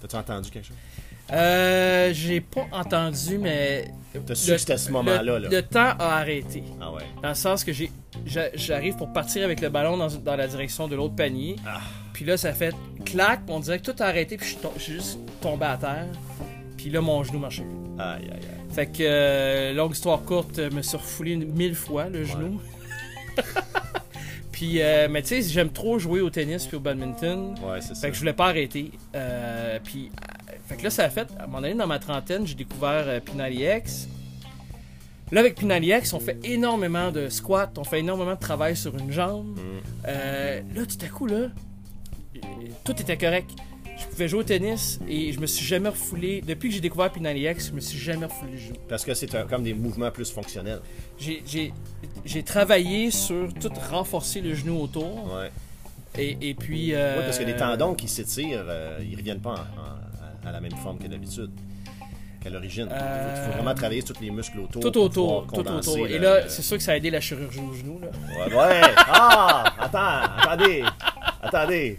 T'as-tu 0.00 0.16
entendu 0.16 0.50
quelque 0.50 0.66
chose? 0.66 0.76
Euh, 1.32 2.10
j'ai 2.12 2.40
pas 2.40 2.66
entendu, 2.72 3.38
mais. 3.38 3.86
T'as 4.26 4.34
su 4.34 4.48
le- 4.50 4.54
que 4.56 4.60
c'était 4.60 4.72
à 4.74 4.78
ce 4.78 4.88
le- 4.88 4.92
moment-là, 4.94 5.38
là. 5.38 5.48
Le 5.48 5.62
temps 5.62 5.94
a 5.98 6.18
arrêté. 6.18 6.62
Ah 6.80 6.92
ouais. 6.92 7.02
Dans 7.22 7.30
le 7.30 7.34
sens 7.34 7.64
que 7.64 7.72
j'ai, 7.72 7.90
j'arrive 8.54 8.96
pour 8.96 9.12
partir 9.12 9.44
avec 9.44 9.60
le 9.62 9.70
ballon 9.70 9.96
dans, 9.96 10.08
dans 10.08 10.36
la 10.36 10.46
direction 10.46 10.88
de 10.88 10.96
l'autre 10.96 11.14
panier. 11.16 11.56
Ah. 11.66 11.80
Puis 12.12 12.26
là, 12.26 12.36
ça 12.36 12.52
fait 12.52 12.74
clac. 13.06 13.40
On 13.48 13.60
dirait 13.60 13.78
que 13.78 13.90
tout 13.90 14.02
a 14.02 14.06
arrêté. 14.06 14.36
Puis 14.36 14.56
je 14.76 14.82
suis 14.82 14.92
juste 14.94 15.18
tombé 15.40 15.64
à 15.64 15.76
terre. 15.78 16.06
Puis 16.76 16.90
là, 16.90 17.00
mon 17.00 17.22
genou 17.24 17.38
marchait 17.38 17.62
plus. 17.62 18.02
Aïe, 18.02 18.24
aïe, 18.24 18.30
aïe. 18.32 18.74
Fait 18.74 18.86
que, 18.86 18.98
euh, 19.02 19.72
longue 19.72 19.92
histoire 19.92 20.22
courte, 20.22 20.58
euh, 20.58 20.70
me 20.70 20.82
suis 20.82 20.96
refoulé 20.96 21.36
mille 21.36 21.74
fois 21.74 22.08
le 22.10 22.24
genou. 22.24 22.60
puis, 24.52 24.82
euh, 24.82 25.08
mais 25.10 25.22
tu 25.22 25.28
sais, 25.28 25.42
j'aime 25.42 25.70
trop 25.70 25.98
jouer 25.98 26.20
au 26.20 26.30
tennis 26.30 26.66
puis 26.66 26.76
au 26.76 26.80
badminton. 26.80 27.54
Ouais, 27.62 27.80
c'est 27.80 27.94
ça. 27.94 28.00
Fait 28.02 28.08
que 28.08 28.14
je 28.14 28.20
voulais 28.20 28.32
pas 28.32 28.46
arrêter. 28.48 28.90
Euh, 29.14 29.78
puis, 29.82 30.10
fait 30.72 30.78
que 30.78 30.84
là, 30.84 30.90
ça 30.90 31.04
a 31.04 31.10
fait, 31.10 31.28
à 31.38 31.44
un 31.44 31.46
moment 31.46 31.60
donné, 31.60 31.74
dans 31.74 31.86
ma 31.86 31.98
trentaine, 31.98 32.46
j'ai 32.46 32.54
découvert 32.54 33.04
euh, 33.06 33.20
Pinali 33.20 33.64
X. 33.64 34.08
Là, 35.30 35.40
avec 35.40 35.54
Pinali 35.54 35.88
X, 35.92 36.12
on 36.12 36.20
fait 36.20 36.38
énormément 36.44 37.10
de 37.10 37.28
squats, 37.28 37.70
on 37.76 37.84
fait 37.84 38.00
énormément 38.00 38.34
de 38.34 38.40
travail 38.40 38.76
sur 38.76 38.96
une 38.96 39.10
jambe. 39.12 39.56
Mm. 39.56 39.60
Euh, 40.08 40.60
là, 40.74 40.82
tout 40.86 41.04
à 41.04 41.08
coup, 41.08 41.26
là, 41.26 41.34
euh, 41.36 41.48
tout 42.84 42.92
était 43.00 43.16
correct. 43.16 43.50
Je 43.98 44.06
pouvais 44.06 44.26
jouer 44.28 44.40
au 44.40 44.44
tennis 44.44 44.98
et 45.08 45.32
je 45.32 45.38
me 45.40 45.46
suis 45.46 45.64
jamais 45.64 45.88
refoulé. 45.90 46.40
Depuis 46.40 46.68
que 46.70 46.74
j'ai 46.74 46.80
découvert 46.80 47.12
Pinali 47.12 47.42
X, 47.48 47.68
je 47.68 47.72
me 47.72 47.80
suis 47.80 47.98
jamais 47.98 48.26
refoulé 48.26 48.52
le 48.52 48.58
genou. 48.58 48.74
Parce 48.88 49.04
que 49.04 49.14
c'est 49.14 49.30
comme 49.48 49.62
des 49.62 49.74
mouvements 49.74 50.10
plus 50.10 50.30
fonctionnels. 50.30 50.80
J'ai- 51.18 51.72
travaillé 52.44 53.10
sur 53.10 53.52
tout 53.54 53.70
renforcer 53.90 54.40
le 54.40 54.54
genou 54.54 54.80
autour. 54.80 55.32
Ouais. 55.34 55.50
Et, 56.18 56.36
et 56.50 56.54
puis. 56.54 56.94
euh, 56.94 57.18
Ouais, 57.18 57.24
parce 57.24 57.38
que 57.38 57.44
les 57.44 57.56
tendons 57.56 57.94
qui 57.94 58.08
s'étirent, 58.08 58.64
euh, 58.66 58.98
ils 59.08 59.16
reviennent 59.16 59.40
pas 59.40 59.50
en- 59.50 59.54
en- 59.54 60.01
à- 60.44 60.48
à 60.48 60.52
la 60.52 60.60
même 60.60 60.72
forme 60.82 60.98
que 60.98 61.06
d'habitude, 61.06 61.50
qu'à 62.42 62.50
l'origine. 62.50 62.88
Il 62.90 62.96
faut- 62.96 63.02
Euh, 63.02 63.46
faut 63.46 63.52
vraiment 63.56 63.74
travailler 63.74 64.02
tous 64.02 64.20
les 64.20 64.30
muscles 64.30 64.60
autour. 64.60 64.82
Tout 64.82 64.98
autour, 64.98 65.46
tout 65.52 65.60
autour. 65.68 66.06
Et 66.08 66.18
là, 66.18 66.42
le- 66.42 66.48
c'est 66.48 66.62
sûr 66.62 66.76
que 66.76 66.82
ça 66.82 66.92
a 66.92 66.96
aidé 66.96 67.10
la 67.10 67.20
chirurgie 67.20 67.60
au 67.60 67.72
genou. 67.74 68.00
Là. 68.00 68.08
Ouais, 68.48 68.54
ouais. 68.54 68.80
Ah! 69.08 69.64
Attends, 69.78 70.32
attendez. 70.42 70.82
Attendez. 71.42 71.98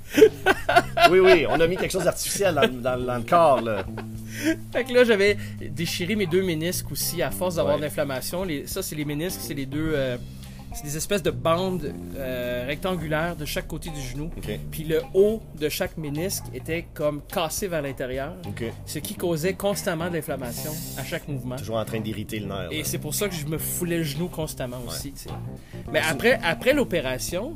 Oui, 1.12 1.20
oui, 1.20 1.46
on 1.50 1.60
a 1.60 1.68
mis 1.68 1.76
quelque 1.78 1.92
chose 1.92 2.04
d'artificiel 2.06 2.56
dans, 2.56 2.68
dans- 2.68 3.06
dans 3.06 3.16
le 3.18 3.24
corps, 3.24 3.62
là. 3.62 3.84
Fait 4.72 4.84
que 4.84 4.94
là, 4.94 5.04
j'avais 5.04 5.38
déchiré 5.70 6.16
mes 6.16 6.26
deux 6.26 6.44
ménisques 6.44 6.92
aussi 6.92 7.22
à 7.22 7.30
force 7.30 7.56
d'avoir 7.56 7.76
Ouais. 7.76 7.82
de 7.82 7.86
l'inflammation. 7.86 8.44
Les- 8.44 8.66
Ça, 8.68 8.82
c'est 8.82 8.96
les 8.96 9.06
ménisques, 9.06 9.40
c'est 9.42 9.54
les 9.54 9.66
deux. 9.66 9.92
euh, 9.94 10.18
c'est 10.74 10.84
des 10.84 10.98
espèces 10.98 11.24
de 11.24 11.32
bandes 11.32 11.94
euh, 12.18 12.66
rectangulaires 12.68 13.36
de 13.36 13.46
chaque 13.46 13.68
côté 13.68 13.90
du 13.90 14.02
genou. 14.02 14.30
Puis 14.72 14.84
le 14.84 15.02
haut 15.14 15.42
de 15.60 15.70
chaque 15.70 15.98
ménisque 15.98 16.46
était 16.54 16.88
comme 16.94 17.22
cassé 17.32 17.68
vers 17.68 17.82
l'intérieur, 17.82 18.34
ce 18.86 19.00
qui 19.00 19.16
causait 19.16 19.54
constamment 19.54 20.10
de 20.10 20.16
l'inflammation 20.16 20.72
à 20.98 21.04
chaque 21.04 21.28
mouvement. 21.28 21.56
Toujours 21.56 21.78
en 21.78 21.86
train 21.86 22.00
d'irriter 22.00 22.40
le 22.40 22.48
nerf. 22.48 22.68
Et 22.72 22.84
c'est 22.84 22.98
pour 23.00 23.14
ça 23.14 23.28
que 23.30 23.36
je 23.36 23.46
me 23.46 23.58
foulais 23.58 23.98
le 23.98 24.04
genou 24.04 24.28
constamment 24.28 24.82
aussi. 24.88 25.14
Mais 25.92 26.00
après, 26.00 26.40
après 26.44 26.74
l'opération, 26.74 27.56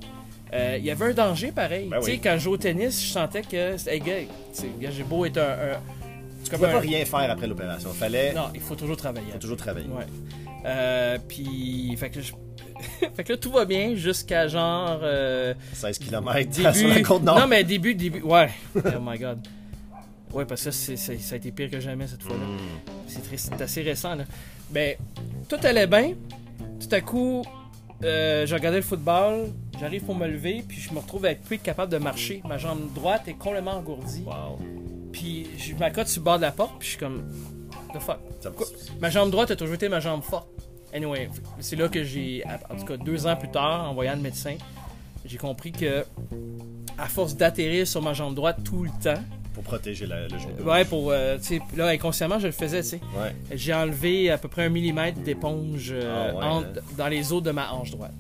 euh, 0.54 0.76
il 0.80 0.86
y 0.86 0.92
avait 0.92 1.06
un 1.06 1.14
danger 1.14 1.52
pareil. 1.52 1.88
Ben 1.90 2.00
oui. 2.04 2.20
quand 2.24 2.34
je 2.36 2.40
jouais 2.44 2.54
au 2.54 2.58
tennis, 2.58 3.04
je 3.04 3.12
sentais 3.12 3.42
que. 3.42 3.90
Hey, 3.90 4.00
gars, 4.00 4.90
j'ai 4.92 5.04
beau 5.04 5.26
être 5.26 5.38
un. 5.40 5.80
Tu 6.44 6.52
comme 6.52 6.60
pouvais 6.60 6.72
pas 6.72 6.80
rien 6.80 7.04
faire 7.04 7.30
après 7.32 7.48
l'opération. 7.48 7.90
Fallait 7.90 8.34
Non, 8.34 8.50
il 8.54 8.62
faut 8.62 8.76
toujours 8.76 8.96
travailler. 8.96 9.32
faut 9.34 9.40
toujours 9.40 9.58
travailler. 9.58 9.88
Ouais. 9.90 10.06
Euh, 10.66 11.18
puis, 11.28 11.94
fait 11.98 12.10
que, 12.10 12.22
je- 12.22 12.32
fait 13.16 13.24
que 13.24 13.34
là, 13.34 13.38
tout 13.38 13.52
va 13.52 13.66
bien 13.66 13.96
jusqu'à 13.96 14.48
genre. 14.48 15.00
euh, 15.02 15.54
16 15.74 16.00
km 16.00 16.50
début. 16.50 17.02
côte 17.04 17.24
nord. 17.24 17.40
Non, 17.40 17.48
mais 17.48 17.64
début, 17.64 17.96
début. 17.96 18.22
Ouais. 18.22 18.50
oh 18.76 19.00
my 19.02 19.18
god. 19.18 19.40
Ouais, 20.34 20.46
parce 20.46 20.64
que 20.64 20.72
ça, 20.72 21.12
a 21.12 21.36
été 21.36 21.52
pire 21.52 21.70
que 21.70 21.80
jamais 21.80 22.08
cette 22.08 22.22
fois-là. 22.22 22.46
Mm. 22.46 23.38
C'est 23.38 23.62
assez 23.62 23.82
récent, 23.82 24.16
là. 24.16 24.26
Ben, 24.70 24.96
tout 25.48 25.58
allait 25.64 25.88
bien. 25.88 26.14
Tout 26.80 26.90
à 26.92 27.02
coup, 27.02 27.44
euh, 28.04 28.46
je 28.46 28.54
regardais 28.54 28.78
le 28.78 28.84
football. 28.84 29.48
J'arrive 29.80 30.04
pour 30.04 30.16
me 30.16 30.28
lever, 30.28 30.64
puis 30.68 30.80
je 30.80 30.94
me 30.94 31.00
retrouve 31.00 31.26
avec 31.26 31.44
plus 31.44 31.60
capable 31.60 31.92
de 31.92 31.98
marcher. 31.98 32.42
Ma 32.48 32.58
jambe 32.58 32.94
droite 32.94 33.28
est 33.28 33.34
complètement 33.34 33.78
engourdie. 33.78 34.24
Wow. 34.26 34.60
Puis 35.12 35.48
je 35.58 35.74
m'accote 35.76 36.08
sur 36.08 36.22
le 36.22 36.26
bord 36.26 36.38
de 36.38 36.42
la 36.42 36.52
porte, 36.52 36.74
puis 36.80 36.86
je 36.88 36.92
suis 36.92 37.00
comme. 37.00 37.24
The 37.94 38.00
fuck. 38.00 38.20
Ma 39.00 39.10
jambe 39.10 39.32
droite 39.32 39.52
a 39.52 39.56
toujours 39.56 39.76
été 39.76 39.88
ma 39.88 40.00
jambe 40.00 40.22
forte. 40.24 40.50
Anyway, 40.98 41.30
c'est 41.60 41.76
là 41.76 41.88
que 41.88 42.04
j'ai, 42.04 42.44
en 42.70 42.76
tout 42.76 42.86
cas 42.86 42.98
deux 42.98 43.26
ans 43.28 43.36
plus 43.36 43.50
tard, 43.52 43.90
en 43.90 43.94
voyant 43.94 44.16
le 44.16 44.22
médecin, 44.22 44.56
j'ai 45.26 45.38
compris 45.38 45.72
que, 45.72 46.04
à 46.98 47.06
force 47.06 47.36
d'atterrir 47.36 47.88
sur 47.88 48.02
ma 48.02 48.14
jambe 48.14 48.34
droite 48.36 48.58
tout 48.64 48.84
le 48.84 48.90
temps, 49.04 49.22
Pour 49.54 49.64
protéger 49.64 50.06
la- 50.08 50.24
le 50.28 50.38
genou. 50.38 50.70
ouais, 50.70 50.86
pour, 50.86 51.12
euh, 51.12 51.38
tu 51.38 51.44
sais, 51.44 51.62
là, 51.76 51.88
inconsciemment, 51.88 52.40
je 52.40 52.48
le 52.48 52.52
faisais, 52.54 52.82
tu 52.82 52.90
sais. 52.90 53.00
Ouais. 53.16 53.34
J'ai 53.54 53.74
enlevé 53.74 54.30
à 54.32 54.38
peu 54.38 54.48
près 54.48 54.66
un 54.66 54.70
millimètre 54.70 55.20
d'éponge 55.20 55.90
euh, 55.92 56.32
Ah 56.32 56.36
ouais, 56.36 56.44
entre- 56.44 56.68
hein. 56.80 56.82
dans 56.98 57.08
les 57.08 57.32
os 57.34 57.42
de 57.44 57.52
ma 57.52 57.72
hanche 57.74 57.92
droite. 57.92 58.14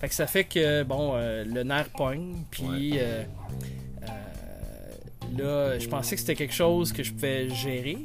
Fait 0.00 0.08
que 0.08 0.14
ça 0.14 0.26
fait 0.26 0.44
que, 0.44 0.82
bon, 0.84 1.12
euh, 1.16 1.44
le 1.44 1.62
nerf 1.64 1.88
pogne, 1.90 2.34
puis 2.50 2.98
là, 5.36 5.78
je 5.78 5.88
pensais 5.88 6.14
que 6.14 6.20
c'était 6.20 6.34
quelque 6.34 6.54
chose 6.54 6.92
que 6.92 7.02
je 7.02 7.12
pouvais 7.12 7.48
gérer. 7.50 7.98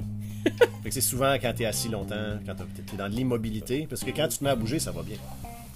Fait 0.83 0.89
que 0.89 0.93
c'est 0.93 1.01
souvent 1.01 1.33
quand 1.41 1.53
t'es 1.55 1.65
assis 1.65 1.89
longtemps, 1.89 2.39
quand 2.45 2.55
t'es 2.55 2.97
dans 2.97 3.07
l'immobilité, 3.07 3.85
parce 3.89 4.03
que 4.03 4.11
quand 4.11 4.27
tu 4.27 4.37
te 4.39 4.43
mets 4.43 4.49
à 4.49 4.55
bouger, 4.55 4.79
ça 4.79 4.91
va 4.91 5.03
bien. 5.03 5.17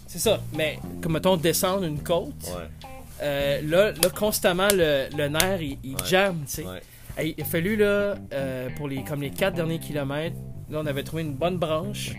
C'est 0.08 0.19
ça. 0.19 0.39
Mais, 0.56 0.80
comme 1.01 1.13
mettons, 1.13 1.38
descendre 1.38 1.84
une 1.84 2.01
côte, 2.01 2.34
Ouais. 2.45 2.89
euh, 3.21 3.62
là, 3.63 3.91
là, 3.91 4.10
constamment, 4.15 4.67
le, 4.71 5.08
le 5.15 5.28
nerf, 5.28 5.62
il, 5.62 5.78
il 5.84 5.95
Ouais. 5.95 6.01
tu 6.01 6.36
sais. 6.47 6.63
Ouais. 6.65 6.82
Il 7.38 7.41
a 7.41 7.45
fallu, 7.45 7.75
là, 7.78 8.15
euh, 8.34 8.69
pour 8.75 8.88
les, 8.89 9.04
comme 9.04 9.21
les 9.21 9.30
quatre 9.30 9.56
derniers 9.56 9.80
kilomètres, 9.80 10.36
là, 10.69 10.80
on 10.84 10.86
avait 10.86 11.04
trouvé 11.04 11.21
une 11.23 11.34
bonne 11.34 11.58
branche, 11.58 12.12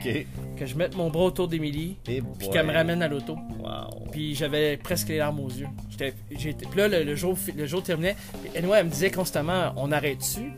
que 0.56 0.64
je 0.66 0.74
mette 0.74 0.96
mon 0.96 1.10
bras 1.10 1.24
autour 1.24 1.48
d'Émilie, 1.48 1.98
Et 2.08 2.22
puis 2.38 2.48
qu'elle 2.48 2.66
me 2.66 2.72
ramène 2.72 3.02
à 3.02 3.08
l'auto. 3.08 3.36
Wow. 3.58 4.06
Puis 4.10 4.34
j'avais 4.34 4.78
presque 4.78 5.08
les 5.08 5.18
larmes 5.18 5.40
aux 5.40 5.50
yeux. 5.50 5.66
J'étais, 5.90 6.14
j'étais, 6.30 6.64
puis 6.66 6.78
là, 6.78 6.88
le, 6.88 7.02
le 7.04 7.14
jour, 7.14 7.36
le 7.54 7.66
jour 7.66 7.82
terminait. 7.82 8.16
Puis 8.42 8.56
anyway, 8.56 8.78
elle 8.78 8.86
me 8.86 8.90
disait 8.90 9.10
constamment, 9.10 9.72
on 9.76 9.92
arrête-tu? 9.92 10.50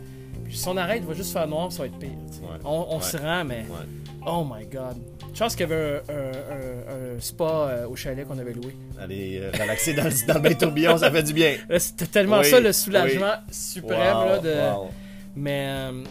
Puis 0.49 0.57
si 0.57 0.67
on 0.69 0.77
arrête, 0.77 1.01
il 1.03 1.07
va 1.09 1.15
juste 1.15 1.33
faire 1.33 1.47
noir, 1.47 1.71
ça 1.71 1.83
va 1.83 1.87
être 1.87 1.99
pire. 1.99 2.11
Ouais. 2.11 2.49
On, 2.65 2.87
on 2.91 2.97
Ouais. 2.97 3.03
se 3.03 3.17
rend, 3.17 3.45
mais 3.45 3.67
Ouais. 3.69 3.87
oh 4.27 4.45
my 4.45 4.65
god. 4.67 4.97
Chance 5.35 5.55
qu'il 5.55 5.69
y 5.69 5.73
avait 5.73 6.01
un, 6.09 6.13
un- 6.13 7.15
un- 7.15 7.17
un 7.17 7.21
spa 7.21 7.45
euh, 7.45 7.89
au 7.89 7.95
chalet 7.97 8.27
qu'on 8.27 8.39
avait 8.39 8.55
loué. 8.55 8.75
Aller 9.01 9.41
euh, 9.43 9.51
relaxer 9.53 9.93
dans, 9.95 10.05
dans 10.27 10.35
le 10.35 10.41
bain 10.41 10.55
tourbillon, 10.55 10.97
ça 10.99 11.11
fait 11.11 11.23
du 11.23 11.33
bien. 11.35 11.57
C'était 11.79 12.07
tellement 12.07 12.39
Oui, 12.41 12.47
ça 12.47 12.61
le 12.61 12.73
soulagement 12.73 13.35
suprême. 13.51 14.17
Wow, 14.17 14.25
là, 14.27 14.39
de... 14.39 14.75
wow. 14.77 14.91
Mais. 15.37 15.67
euh, 15.69 16.03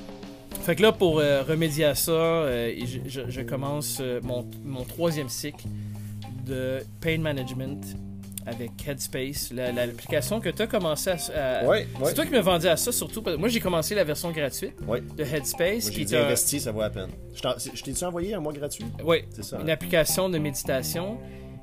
fait 0.62 0.76
que 0.76 0.82
là, 0.82 0.92
pour 0.92 1.20
euh, 1.20 1.44
remédier 1.44 1.86
à 1.86 1.96
ça, 1.96 2.12
je, 2.50 3.00
je- 3.08 3.30
je 3.30 3.42
commence 3.42 4.02
mon, 4.24 4.46
mon 4.66 4.84
troisième 4.84 5.30
cycle 5.30 5.66
de 6.46 6.80
pain 7.02 7.18
management 7.20 7.84
avec 8.48 8.72
Headspace, 8.88 9.52
la- 9.52 9.72
la- 9.72 9.86
l'application 9.86 10.40
que 10.40 10.50
tu 10.50 10.62
as 10.62 10.68
commencé 10.68 11.10
à. 11.12 11.16
à- 11.36 11.66
Ouais, 11.66 11.68
ouais. 11.70 11.88
C'est 12.06 12.14
toi 12.14 12.26
qui 12.26 12.32
m'as 12.32 12.42
vendu 12.42 12.68
à 12.68 12.78
ça 12.78 12.92
surtout. 12.92 13.22
parce 13.22 13.36
que 13.36 13.40
Moi, 13.40 13.50
j'ai 13.50 13.60
commencé 13.60 13.94
la 13.94 14.04
version 14.04 14.32
gratuite 14.32 14.74
Ouais. 14.88 15.02
de 15.02 15.24
Headspace. 15.24 15.84
Moi, 15.86 15.92
qui 15.94 16.06
dit 16.06 16.16
investi, 16.16 16.60
ça 16.60 16.72
vaut 16.72 16.82
la 16.82 16.90
peine. 16.90 17.10
Je 17.36 17.82
t'ai-tu 17.84 18.04
envoyé 18.06 18.34
un 18.34 18.40
mois 18.40 18.54
gratuit? 18.54 18.86
Oui, 19.04 19.24
C'est 19.32 19.44
ça. 19.44 19.60
une 19.62 19.70
application 19.70 20.30
de 20.30 20.38
méditation. 20.38 21.18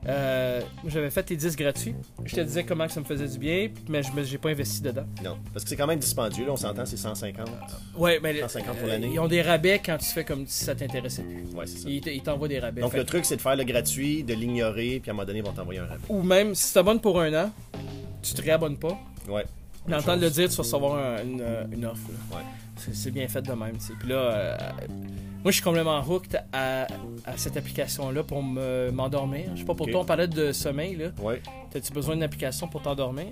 Euh, 0.06 0.60
J'avais 0.86 1.10
fait 1.10 1.22
tes 1.22 1.36
10 1.36 1.56
gratuits. 1.56 1.94
Je 2.24 2.34
te 2.34 2.40
disais 2.42 2.64
comment 2.64 2.86
que 2.86 2.92
ça 2.92 3.00
me 3.00 3.04
faisait 3.06 3.26
du 3.26 3.38
bien, 3.38 3.68
mais 3.88 4.02
je 4.02 4.10
n'ai 4.12 4.38
pas 4.38 4.50
investi 4.50 4.82
dedans. 4.82 5.04
Non, 5.24 5.36
parce 5.52 5.64
que 5.64 5.70
c'est 5.70 5.76
quand 5.76 5.86
même 5.86 5.98
dispendieux, 5.98 6.44
là, 6.46 6.52
on 6.52 6.56
s'entend, 6.56 6.84
c'est 6.84 6.96
150. 6.98 7.48
Ouais, 7.96 8.20
mais 8.22 8.38
150 8.40 8.76
pour 8.76 8.84
euh, 8.86 8.90
l'année. 8.92 9.10
ils 9.12 9.18
ont 9.18 9.28
des 9.28 9.40
rabais 9.42 9.80
quand 9.84 9.96
tu 9.98 10.06
fais 10.06 10.24
comme 10.24 10.46
si 10.46 10.64
ça 10.64 10.74
t'intéressait. 10.74 11.24
Ouais, 11.54 11.66
c'est 11.66 11.78
ça. 11.78 11.88
Ils 11.88 12.22
t'envoient 12.22 12.48
des 12.48 12.58
rabais. 12.58 12.80
Donc 12.82 12.92
Fait- 12.92 12.98
le 12.98 13.04
truc, 13.04 13.24
c'est 13.24 13.36
de 13.36 13.40
faire 13.40 13.56
le 13.56 13.64
gratuit, 13.64 14.22
de 14.24 14.34
l'ignorer, 14.34 15.00
puis 15.00 15.10
à 15.10 15.12
un 15.12 15.16
moment 15.16 15.26
donné, 15.26 15.38
ils 15.38 15.44
vont 15.44 15.52
t'envoyer 15.52 15.80
un 15.80 15.86
rabais. 15.86 16.02
Ou 16.08 16.22
même, 16.22 16.54
si 16.54 16.68
tu 16.68 16.74
t'abonnes 16.74 17.00
pour 17.00 17.20
un 17.20 17.32
an, 17.46 17.50
tu 18.22 18.34
te 18.34 18.42
réabonnes 18.42 18.76
pas. 18.78 18.98
Ouais. 19.28 19.44
Mais 19.86 19.96
en 19.96 20.02
temps 20.02 20.16
de 20.16 20.22
le 20.22 20.30
dire, 20.30 20.48
tu 20.48 20.56
vas 20.56 20.62
recevoir 20.62 20.96
un- 20.96 21.22
une, 21.22 21.40
euh, 21.40 21.64
une 21.72 21.84
offre. 21.86 22.08
là. 22.30 22.36
Ouais. 22.38 22.42
C'est- 22.92 23.10
bien 23.10 23.28
fait 23.28 23.42
de 23.42 23.52
même. 23.52 23.76
Puis 24.00 24.08
là, 24.08 24.16
euh, 24.16 24.56
moi, 25.44 25.50
je 25.50 25.57
suis 25.57 25.62
complètement 25.62 26.00
hooked 26.00 26.42
à, 26.52 26.87
à 27.26 27.37
cette 27.37 27.57
application-là 27.57 28.22
pour 28.24 28.42
me- 28.42 28.90
m'endormir. 28.90 29.44
Je 29.54 29.61
sais 29.61 29.64
pas, 29.66 29.74
pour 29.74 29.87
toi, 29.88 30.00
on 30.00 30.04
parlait 30.04 30.26
de 30.26 30.50
sommeil. 30.52 30.96
là. 30.96 31.09
Ouais. 31.20 31.40
T'as-tu 31.70 31.92
besoin 31.92 32.14
d'une 32.14 32.22
application 32.24 32.66
pour 32.66 32.83
t'endormir? 32.83 33.26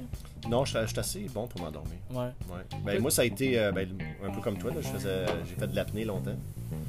Non, 0.48 0.64
je 0.64 0.76
je 0.82 0.86
suis 0.86 0.98
assez 0.98 1.20
bon 1.32 1.46
pour 1.46 1.60
m'endormir. 1.62 1.94
Ouais. 2.10 2.26
Ouais. 2.50 2.62
Ben, 2.84 3.00
moi, 3.00 3.10
ça 3.10 3.22
a 3.22 3.24
été 3.24 3.58
euh, 3.58 3.72
ben, 3.72 3.88
un 4.24 4.30
peu 4.30 4.40
comme 4.40 4.58
toi. 4.58 4.70
là. 4.70 4.76
Je 4.82 4.88
faisais, 4.88 5.24
j'ai 5.48 5.54
fait 5.54 5.68
de 5.68 5.74
l'apnée 5.76 6.04
longtemps, 6.04 6.34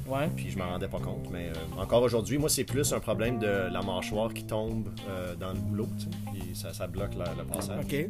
Ouais. 0.08 0.28
puis 0.36 0.50
je 0.50 0.58
m'en 0.58 0.66
rendais 0.68 0.88
pas 0.88 0.98
compte. 0.98 1.28
Mais 1.32 1.48
euh, 1.48 1.80
encore 1.80 2.02
aujourd'hui, 2.02 2.36
moi, 2.36 2.48
c'est 2.50 2.64
plus 2.64 2.92
un 2.92 3.00
problème 3.00 3.38
de 3.38 3.68
la 3.72 3.80
mâchoire 3.82 4.34
qui 4.34 4.44
tombe 4.44 4.88
euh, 5.08 5.34
dans 5.36 5.50
le 5.52 5.58
boulot. 5.58 5.88
Tu 5.98 6.04
sais, 6.04 6.10
puis 6.32 6.54
ça, 6.56 6.72
ça 6.74 6.86
bloque 6.88 7.14
le, 7.14 7.24
le 7.38 7.44
passage. 7.44 7.84
Ok. 7.84 8.08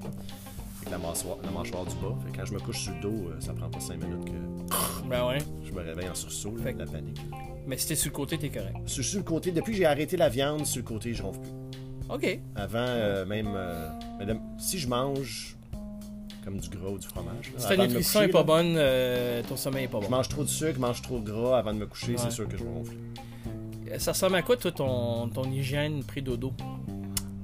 La 0.90 0.99
mâchoire, 0.99 1.38
la 1.42 1.51
mâchoire 1.51 1.85
du 1.87 1.94
bas. 1.97 2.16
Fait 2.25 2.31
que 2.33 2.37
quand 2.38 2.44
je 2.44 2.53
me 2.55 2.61
couche 2.61 2.81
sur 2.83 2.92
le 2.94 3.01
dos, 3.01 3.29
euh, 3.29 3.40
ça 3.40 3.53
prend 3.53 3.68
pas 3.68 3.81
5 3.81 3.97
minutes 4.03 4.25
que 4.27 4.33
Ben 5.09 5.27
ouais. 5.27 5.38
je 5.64 5.73
me 5.73 5.81
réveille 5.83 6.09
en 6.09 6.14
sursaut, 6.14 6.55
là, 6.62 6.73
de 6.73 6.79
la 6.79 6.87
panique. 6.87 7.20
Mais 7.66 7.77
si 7.79 7.88
t'es 7.88 7.94
sur 7.94 8.11
le 8.11 8.14
côté, 8.16 8.38
t'es 8.38 8.51
correct. 8.51 8.77
Sur, 8.87 9.03
sur 9.05 9.18
le 9.18 9.25
côté, 9.25 9.51
depuis 9.51 9.73
que 9.73 9.79
j'ai 9.79 9.87
arrêté 9.87 10.16
la 10.16 10.29
viande, 10.29 10.66
sur 10.66 10.83
le 10.83 10.87
côté, 10.87 11.14
je 11.14 11.23
ronfle 11.23 11.40
plus. 11.40 11.51
Ok. 12.11 12.38
Avant, 12.55 12.79
euh, 12.81 13.25
même, 13.25 13.49
euh, 13.55 13.88
si 14.59 14.79
je 14.79 14.87
mange 14.88 15.57
comme 16.44 16.59
du 16.61 16.68
gras 16.68 16.90
ou 16.90 16.99
du 16.99 17.07
fromage, 17.07 17.53
là, 17.55 17.59
Si 17.59 17.68
ta 17.68 17.77
nutrition 17.79 18.20
coucher, 18.20 18.29
est 18.29 18.33
pas 18.33 18.38
là, 18.40 18.44
bonne, 18.44 18.75
euh, 18.77 19.42
ton 19.49 19.57
sommeil 19.57 19.85
est 19.85 19.88
pas 19.88 20.01
je 20.03 20.05
bon. 20.05 20.11
mange 20.11 20.29
trop 20.29 20.42
de 20.44 20.49
sucre, 20.49 20.79
mange 20.79 21.01
trop 21.01 21.18
de 21.18 21.25
gras 21.31 21.59
avant 21.59 21.73
de 21.73 21.79
me 21.79 21.87
coucher, 21.87 22.12
Ouais. 22.12 22.18
c'est 22.18 22.31
sûr 22.31 22.47
que 22.47 22.59
je 22.59 22.62
vais 22.64 22.70
ronfler. 22.70 22.99
Ça 23.99 24.12
ressemble 24.12 24.37
à 24.37 24.42
quoi, 24.42 24.59
toi, 24.59 24.70
ton, 24.70 25.29
ton 25.31 25.44
hygiène 25.51 26.05
pré-dodo? 26.05 26.53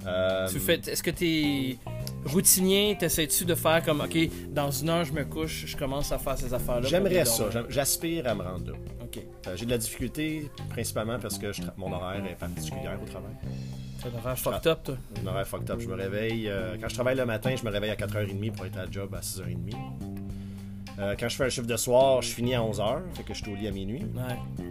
Euh, 0.07 0.46
Tu 0.50 0.59
fais, 0.61 0.74
est-ce 0.87 1.03
que 1.03 1.11
t'es 1.11 1.79
routinier? 2.24 2.96
T'essaies-tu 2.98 3.44
de 3.44 3.54
faire 3.54 3.83
comme, 3.83 4.00
OK, 4.00 4.16
dans 4.50 4.70
une 4.70 4.88
heure, 4.88 5.04
je 5.04 5.12
me 5.12 5.24
couche, 5.24 5.64
je 5.66 5.76
commence 5.76 6.12
à 6.12 6.18
faire 6.18 6.37
ces 6.38 6.52
affaires-là? 6.54 6.88
J'aimerais 6.88 7.24
ça, 7.24 7.48
j'aspire 7.68 8.26
à 8.28 8.35
me 8.35 8.42
rendre 8.42 8.72
là. 8.72 8.78
OK. 9.02 9.18
Euh, 9.46 9.56
j'ai 9.56 9.66
de 9.66 9.70
la 9.70 9.78
difficulté, 9.78 10.50
principalement 10.68 11.18
parce 11.18 11.38
que 11.38 11.52
je 11.52 11.62
mon 11.76 11.92
horaire 11.92 12.24
est 12.26 12.35
particulier 12.38 12.88
au 13.02 13.06
travail. 13.06 13.33
Ça 14.02 14.09
devrait 14.09 14.22
faire 14.22 14.38
fucked 14.38 14.66
up, 14.66 14.78
toi. 14.85 14.96
Mon 15.22 15.30
horaire 15.30 15.46
fucked 15.46 15.70
up. 15.70 15.80
Je 15.80 15.88
me 15.88 15.94
réveille. 15.94 16.48
euh, 16.48 16.76
quand 16.80 16.88
je 16.88 16.94
travaille 16.94 17.16
le 17.16 17.26
matin, 17.26 17.54
je 17.56 17.64
me 17.64 17.70
réveille 17.70 17.90
à 17.90 17.96
4h30 17.96 18.52
pour 18.52 18.64
être 18.66 18.78
à 18.78 18.85
la 18.87 18.90
job 18.90 19.14
à 19.14 19.20
6h30. 19.20 19.74
Euh, 20.98 21.14
quand 21.18 21.28
je 21.28 21.37
fais 21.37 21.44
un 21.44 21.48
chiffre 21.48 21.66
de 21.66 21.76
soir, 21.76 22.20
je 22.22 22.28
finis 22.28 22.54
à 22.54 22.61
11h, 22.61 23.00
fait 23.14 23.22
que 23.22 23.35
je 23.35 23.42
suis 23.42 23.52
au 23.52 23.54
lit 23.56 23.68
à 23.68 23.70
minuit. 23.70 24.02
Ouais, 24.14 24.64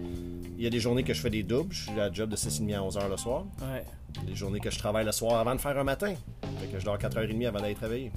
Il 0.58 0.64
y 0.64 0.68
a 0.68 0.70
des 0.70 0.80
journées 0.80 1.04
que 1.04 1.14
je 1.14 1.22
fais 1.22 1.30
des 1.30 1.44
doubles, 1.44 1.74
je 1.74 1.84
suis 1.84 1.92
à 1.94 2.08
la 2.08 2.12
job 2.12 2.30
de 2.30 2.36
6h30 2.36 2.76
à 2.76 2.80
11h 2.82 3.10
le 3.10 3.18
soir. 3.18 3.46
ouais. 3.62 3.84
Des 4.26 4.36
journées 4.36 4.60
que 4.60 4.70
je 4.72 4.78
travaille 4.80 5.06
le 5.06 5.12
soir 5.12 5.40
avant 5.40 5.56
de 5.56 5.62
faire 5.62 5.78
un 5.78 5.84
matin, 5.84 6.14
fait 6.60 6.68
que 6.68 6.80
je 6.80 6.86
dors 6.86 6.98
4h30 6.98 7.48
avant 7.48 7.60
d'aller 7.62 7.76
travailler. 7.76 8.12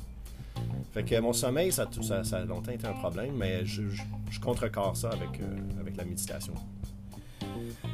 Fait 0.92 1.02
que 1.04 1.18
mon 1.20 1.32
sommeil, 1.32 1.72
ça, 1.72 1.82
a- 1.84 2.02
ça, 2.02 2.22
ça 2.24 2.36
a 2.38 2.44
longtemps 2.44 2.72
été 2.72 2.86
un 2.86 2.92
problème, 2.92 3.34
mais 3.36 3.64
je, 3.64 3.82
je, 3.88 4.02
je 4.30 4.40
contrecarre 4.40 4.94
ça 4.96 5.08
avec, 5.10 5.40
euh, 5.40 5.80
avec 5.80 5.96
la 5.96 6.04
méditation. 6.04 6.52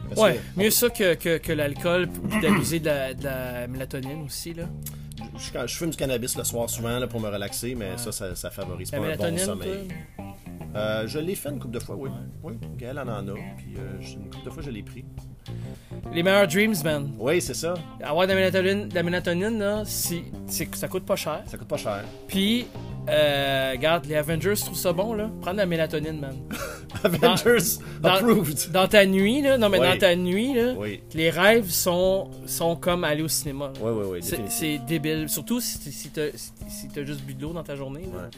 Parce 0.08 0.20
Ouais, 0.20 0.40
que- 0.54 0.60
mieux 0.60 0.70
ça 0.70 0.90
que, 0.90 1.14
que, 1.14 1.38
que 1.38 1.52
l'alcool, 1.52 2.08
d'abuser 2.42 2.80
de 2.80 2.86
la, 2.86 3.14
de 3.14 3.24
la 3.24 3.66
mélatonine 3.68 4.22
aussi, 4.24 4.54
là. 4.54 4.64
Je, 5.36 5.66
je, 5.66 5.74
fume 5.76 5.90
du 5.90 5.96
cannabis 5.96 6.36
le 6.36 6.44
soir 6.44 6.68
souvent 6.70 6.98
là, 6.98 7.06
pour 7.06 7.20
me 7.20 7.28
relaxer, 7.28 7.74
mais 7.74 7.96
ça, 7.96 8.12
ça, 8.12 8.34
ça 8.34 8.50
favorise 8.50 8.90
pas 8.90 8.98
un 8.98 9.16
bon 9.16 9.38
sommeil. 9.38 9.88
Euh, 10.76 11.06
je 11.06 11.18
l'ai 11.18 11.34
fait 11.34 11.48
une 11.48 11.58
couple 11.58 11.74
de 11.74 11.80
fois, 11.80 11.96
oui. 11.96 12.10
Oui, 12.42 12.54
Gaël 12.76 12.98
en 12.98 13.08
en 13.08 13.26
a, 13.28 13.32
puis 13.56 13.74
euh, 13.78 14.00
une 14.00 14.30
couple 14.30 14.44
de 14.44 14.50
fois, 14.50 14.62
je 14.62 14.70
l'ai 14.70 14.82
pris. 14.82 15.04
Les 16.12 16.22
meilleurs 16.22 16.46
dreams, 16.46 16.74
man. 16.84 17.10
Oui, 17.18 17.40
c'est 17.40 17.54
ça. 17.54 17.74
Avoir 18.02 18.26
de 18.26 18.32
la 18.32 18.38
mélatonine, 18.38 18.88
de 18.88 18.94
la 18.94 19.02
mélatonine 19.02 19.58
là, 19.58 19.82
c'est- 19.84 20.24
ça 20.74 20.88
coûte 20.88 21.04
pas 21.06 21.16
cher. 21.16 21.42
Ça 21.46 21.56
coûte 21.56 21.68
pas 21.68 21.76
cher. 21.78 22.04
Puis, 22.28 22.66
euh, 23.08 23.70
regarde, 23.72 24.04
les 24.06 24.14
Avengers 24.16 24.54
trouvent 24.56 24.76
ça 24.76 24.92
bon, 24.92 25.14
là. 25.14 25.30
Prendre 25.40 25.54
de 25.56 25.60
la 25.60 25.66
mélatonine, 25.66 26.20
man. 26.20 26.36
Avengers 27.04 27.78
dans- 28.00 28.08
approved. 28.10 28.70
Dans 28.72 28.88
ta 28.88 29.06
nuit, 29.06 29.42
là. 29.42 29.58
Non, 29.58 29.68
mais 29.68 29.78
Oui. 29.80 29.86
dans 29.86 29.98
ta 29.98 30.14
nuit, 30.16 30.54
là. 30.54 30.74
Oui, 30.76 31.00
Les 31.14 31.30
rêves 31.30 31.70
sont, 31.70 32.30
sont 32.46 32.76
comme 32.76 33.04
aller 33.04 33.22
au 33.22 33.28
cinéma. 33.28 33.66
là. 33.66 33.72
oui, 33.82 33.92
oui, 33.94 34.20
oui. 34.32 34.38
C'est, 34.48 34.78
débile. 34.78 35.28
Surtout 35.28 35.60
si, 35.60 35.78
t- 35.78 35.90
si 35.90 36.08
t'as, 36.10 36.28
si, 36.34 36.50
si 36.68 36.88
t'as 36.88 37.04
juste 37.04 37.22
bu 37.22 37.34
de 37.34 37.42
l'eau 37.42 37.52
dans 37.52 37.62
ta 37.64 37.76
journée. 37.76 38.02
là. 38.12 38.22
Ouais. 38.24 38.30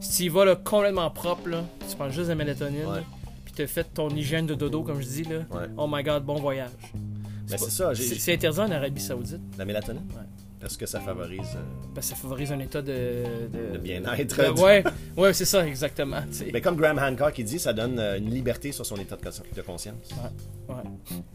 Si 0.00 0.16
tu 0.18 0.22
y 0.24 0.28
vas 0.28 0.44
là, 0.44 0.56
complètement 0.56 1.10
propre, 1.10 1.48
là, 1.48 1.64
tu 1.88 1.96
prends 1.96 2.08
juste 2.10 2.24
de 2.24 2.28
la 2.28 2.34
mélatonine, 2.34 2.86
Ouais. 2.86 3.02
puis 3.44 3.54
t'as 3.54 3.66
fait 3.66 3.84
ton 3.94 4.08
hygiène 4.10 4.46
de 4.46 4.54
dodo, 4.54 4.82
comme 4.82 5.00
je 5.00 5.06
dis, 5.06 5.22
là. 5.24 5.38
Ouais. 5.50 5.66
Oh 5.76 5.86
my 5.90 6.02
god, 6.02 6.24
bon 6.24 6.36
voyage. 6.36 6.70
Pas- 7.50 7.56
c'est 7.58 7.70
ça, 7.70 7.94
j'ai 7.94 8.02
C'est, 8.02 8.14
j'ai- 8.14 8.20
c'est 8.20 8.34
interdit 8.34 8.60
en 8.60 8.70
Arabie 8.70 9.00
Saoudite, 9.00 9.40
la 9.56 9.64
mélatonine? 9.64 10.02
Ouais. 10.10 10.22
Parce 10.60 10.76
que 10.76 10.86
ça 10.86 10.98
favorise 11.00 11.54
euh, 11.56 11.60
parce 11.94 12.08
que 12.10 12.16
ça 12.16 12.20
favorise 12.20 12.50
un 12.52 12.58
état 12.58 12.82
de. 12.82 13.22
de, 13.72 13.78
bien-être? 13.78 14.36
de- 14.54 14.60
ouais, 14.60 14.82
ouais, 15.16 15.32
c'est 15.32 15.44
ça, 15.44 15.66
exactement. 15.66 16.20
Mais 16.52 16.60
comme 16.60 16.74
Graham 16.76 16.98
Hancock 16.98 17.38
il 17.38 17.44
dit, 17.44 17.58
ça 17.60 17.72
donne 17.72 17.98
euh, 17.98 18.18
une 18.18 18.30
liberté 18.30 18.72
sur 18.72 18.84
son 18.84 18.96
état 18.96 19.14
de, 19.16 19.22
cons- 19.22 19.42
de 19.54 19.62
conscience. 19.62 20.10
Ouais. 20.68 20.74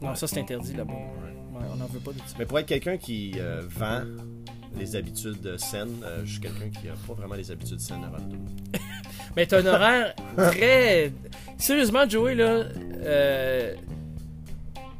Non, 0.01 0.13
ça 0.15 0.27
c'est 0.27 0.39
interdit 0.41 0.73
là-bas. 0.73 0.91
Ouais, 0.93 1.61
on 1.71 1.75
n'en 1.77 1.85
veut 1.85 1.99
pas 1.99 2.11
de 2.11 2.17
ça. 2.19 2.35
Mais 2.37 2.45
pour 2.45 2.59
être 2.59 2.65
quelqu'un 2.65 2.97
qui 2.97 3.33
euh, 3.37 3.61
vend 3.69 4.01
les 4.77 4.95
habitudes 4.95 5.57
saines, 5.57 6.01
euh, 6.03 6.21
je 6.25 6.31
suis 6.31 6.41
quelqu'un 6.41 6.69
qui 6.69 6.87
n'a 6.87 6.93
pas 7.07 7.13
vraiment 7.13 7.35
les 7.35 7.49
habitudes 7.49 7.79
saines 7.79 8.03
avant 8.03 8.23
dos. 8.25 8.35
Mais 9.37 9.45
t'as 9.45 9.61
un 9.61 9.65
horaire 9.65 10.15
très. 10.35 11.13
Sérieusement, 11.57 12.07
Joey, 12.09 12.35
là. 12.35 12.63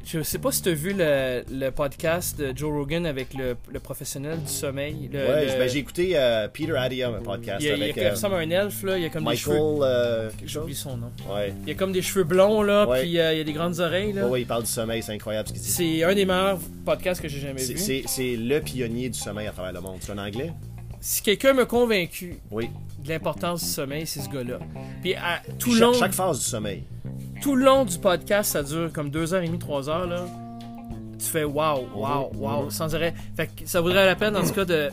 Euh... 0.04 0.18
Je 0.18 0.22
sais 0.22 0.38
pas 0.38 0.52
si 0.52 0.62
t'as 0.62 0.72
vu 0.72 0.92
le, 0.96 1.42
le 1.50 1.70
podcast 1.70 2.38
de 2.38 2.52
Joe 2.56 2.70
Rogan 2.72 3.06
avec 3.06 3.34
le, 3.34 3.56
le 3.72 3.80
professionnel 3.80 4.38
du 4.40 4.50
sommeil. 4.52 5.08
Le, 5.12 5.18
Ouais, 5.26 5.46
ben, 5.58 5.68
j'ai 5.68 5.78
écouté 5.78 6.12
euh, 6.14 6.46
Peter 6.48 6.76
Adium, 6.76 7.14
un 7.14 7.20
podcast 7.22 7.62
il, 7.62 7.66
y 7.68 7.70
a, 7.70 7.74
il 7.76 7.78
y 7.78 7.82
a- 7.82 7.84
avec 7.84 7.98
euh, 7.98 8.10
ressemble 8.10 8.34
à 8.34 8.38
un 8.38 8.50
elfe, 8.50 8.82
là. 8.82 8.96
Il 8.98 9.02
y 9.02 9.06
a 9.06 9.10
comme 9.10 9.24
des 9.24 9.36
cheveux. 9.36 9.54
Michael 9.54 9.78
euh, 9.82 10.30
J'oublie 10.44 10.74
son 10.74 10.96
nom. 10.96 11.10
Ouais. 11.34 11.52
Il 11.62 11.68
y 11.68 11.72
a 11.72 11.74
comme 11.74 11.92
des 11.92 12.02
cheveux 12.02 12.24
blonds, 12.24 12.62
là. 12.62 12.86
Puis 12.86 13.18
euh, 13.18 13.32
il 13.32 13.38
y 13.38 13.40
a 13.40 13.44
des 13.44 13.52
grandes 13.52 13.80
oreilles, 13.80 14.12
là. 14.12 14.24
Ouais, 14.26 14.30
ouais, 14.30 14.40
il 14.42 14.46
parle 14.46 14.62
du 14.64 14.70
sommeil, 14.70 15.02
c'est 15.02 15.12
incroyable 15.12 15.48
ce 15.48 15.52
qu'il 15.54 15.62
dit. 15.62 15.68
C'est 15.70 16.04
un 16.04 16.14
des 16.14 16.26
meilleurs 16.26 16.58
podcasts 16.84 17.20
que 17.22 17.28
j'ai 17.28 17.40
jamais 17.40 17.62
vu. 17.64 17.76
C'est 17.78 18.36
le 18.36 18.58
pionnier 18.60 19.08
du 19.08 19.18
sommeil 19.18 19.46
à 19.46 19.52
travers 19.52 19.72
le 19.72 19.80
monde. 19.80 19.96
C'est 20.00 20.12
un 20.12 20.18
anglais? 20.18 20.52
Si 21.00 21.20
quelqu'un 21.22 21.52
m'a 21.52 21.66
convaincu 21.66 22.38
Oui. 22.50 22.70
de 23.02 23.08
l'importance 23.10 23.62
du 23.62 23.68
sommeil, 23.70 24.06
c'est 24.06 24.20
ce 24.20 24.28
gars-là. 24.30 24.58
Puis 25.02 25.14
à, 25.14 25.42
tout, 25.58 25.74
Cha- 25.74 25.80
long, 25.80 25.92
chaque 25.92 26.12
phase 26.14 26.38
du 26.38 26.44
sommeil. 26.46 26.84
Tout 27.44 27.56
le 27.56 27.66
long 27.66 27.84
du 27.84 27.98
podcast, 27.98 28.52
ça 28.52 28.62
dure 28.62 28.90
comme 28.90 29.10
2h30, 29.10 29.58
3h, 29.58 30.08
là. 30.08 30.24
Tu 31.18 31.26
fais 31.26 31.44
wow, 31.44 31.86
wow, 31.94 32.30
Mhm, 32.32 32.40
wow, 32.40 32.62
mhm. 32.62 32.70
sans 32.70 32.94
arrêt. 32.94 33.12
Fait 33.36 33.48
que 33.48 33.68
ça 33.68 33.82
vaudrait 33.82 34.06
la 34.06 34.16
peine, 34.16 34.34
en 34.34 34.42
tout 34.42 34.54
cas, 34.54 34.64
de. 34.64 34.88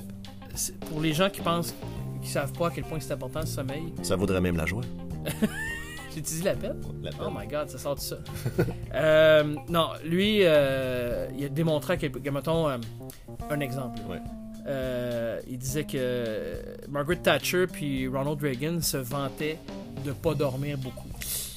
Pour 0.89 0.99
les 0.99 1.13
gens 1.13 1.29
qui 1.29 1.39
pensent, 1.39 1.73
qui 2.21 2.27
savent 2.27 2.51
pas 2.51 2.67
à 2.67 2.71
quel 2.71 2.83
point 2.83 2.99
c'est 2.99 3.13
important 3.13 3.39
le 3.39 3.45
sommeil. 3.45 3.93
Ça 4.01 4.17
vaudrait 4.17 4.41
même 4.41 4.57
la 4.57 4.65
joie. 4.65 4.81
J'ai 6.13 6.19
dit 6.19 6.41
la 6.43 6.55
peine? 6.55 6.75
La 7.01 7.11
Oh 7.25 7.29
my 7.33 7.47
god, 7.47 7.69
ça 7.69 7.77
sort 7.77 7.95
de 7.95 8.01
ça. 8.01 8.17
Euh, 8.93 9.55
non, 9.69 9.91
lui, 10.03 10.39
euh, 10.41 11.27
il 11.37 11.45
a 11.45 11.47
démontré 11.49 11.97
que, 11.97 12.07
que, 12.07 12.29
mettons, 12.29 12.67
euh, 12.67 12.77
un 13.49 13.59
exemple. 13.61 14.01
Ouais. 14.09 14.19
Euh, 14.67 15.39
il 15.49 15.57
disait 15.57 15.85
que 15.85 16.57
Margaret 16.89 17.15
Thatcher 17.15 17.67
puis 17.67 18.09
Ronald 18.09 18.41
Reagan 18.41 18.81
se 18.81 18.97
vantaient 18.97 19.57
de 20.05 20.11
pas 20.11 20.33
dormir 20.33 20.77
beaucoup. 20.77 21.10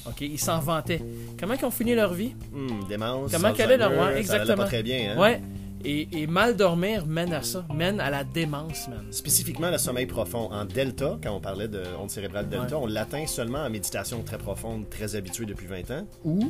Ok, 0.07 0.21
ils 0.21 0.39
s'en 0.39 0.59
vantaient. 0.59 1.01
Comment 1.39 1.55
ils 1.55 1.65
ont 1.65 1.71
fini 1.71 1.95
leur 1.95 2.13
vie? 2.13 2.33
Hum, 2.53 2.85
démence. 2.87 3.31
Comment 3.31 3.53
qu'elle 3.53 3.71
est 3.71 3.77
leur- 3.77 3.91
ouais, 3.91 4.13
ça 4.13 4.19
exactement. 4.19 4.57
pas 4.57 4.65
très 4.65 4.83
bien, 4.83 5.13
hein? 5.15 5.19
Ouais. 5.19 5.41
Et, 5.87 6.07
et 6.23 6.25
mal 6.27 6.55
dormir 6.55 7.05
mène 7.05 7.31
à 7.33 7.43
ça, 7.43 7.63
mène 7.73 7.99
à 7.99 8.09
la 8.09 8.23
démence, 8.23 8.87
man. 8.87 9.05
Spécifiquement 9.11 9.69
le 9.69 9.77
sommeil 9.77 10.07
profond. 10.07 10.51
En 10.51 10.65
delta, 10.65 11.17
quand 11.23 11.31
on 11.35 11.39
parlait 11.39 11.67
de 11.67 11.83
onde 12.01 12.09
cérébrale 12.09 12.49
delta, 12.49 12.77
Ouais. 12.77 12.83
on 12.83 12.87
l'atteint 12.87 13.27
seulement 13.27 13.59
en 13.59 13.69
méditation 13.69 14.23
très 14.23 14.39
profonde, 14.39 14.89
très 14.89 15.15
habituée 15.15 15.45
depuis 15.45 15.67
20 15.67 15.91
ans, 15.91 16.07
ou 16.23 16.49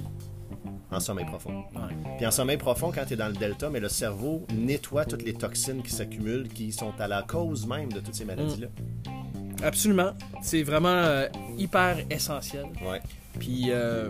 en 0.90 1.00
sommeil 1.02 1.26
profond. 1.26 1.64
Ouais. 1.76 2.14
Puis 2.18 2.26
en 2.26 2.32
sommeil 2.32 2.56
profond, 2.58 2.92
quand 2.96 3.04
tu 3.06 3.14
es 3.14 3.18
dans 3.18 3.28
le 3.28 3.34
delta, 3.34 3.70
mais 3.70 3.82
le 3.82 3.90
cerveau 3.90 4.46
nettoie 4.54 5.04
toutes 5.04 5.24
les 5.24 5.34
toxines 5.34 5.82
qui 5.84 5.92
s'accumulent, 5.92 6.48
qui 6.48 6.72
sont 6.72 6.94
à 6.98 7.08
la 7.10 7.22
cause 7.22 7.68
même 7.68 7.92
de 7.92 8.00
toutes 8.00 8.16
ces 8.16 8.26
maladies-là. 8.26 8.68
Absolument. 9.64 10.12
C'est 10.42 10.64
vraiment 10.64 10.88
euh, 10.90 11.28
hyper 11.58 11.98
essentiel. 12.10 12.66
Ouais. 12.90 13.02
Puis, 13.40 13.66
euh, 13.70 14.10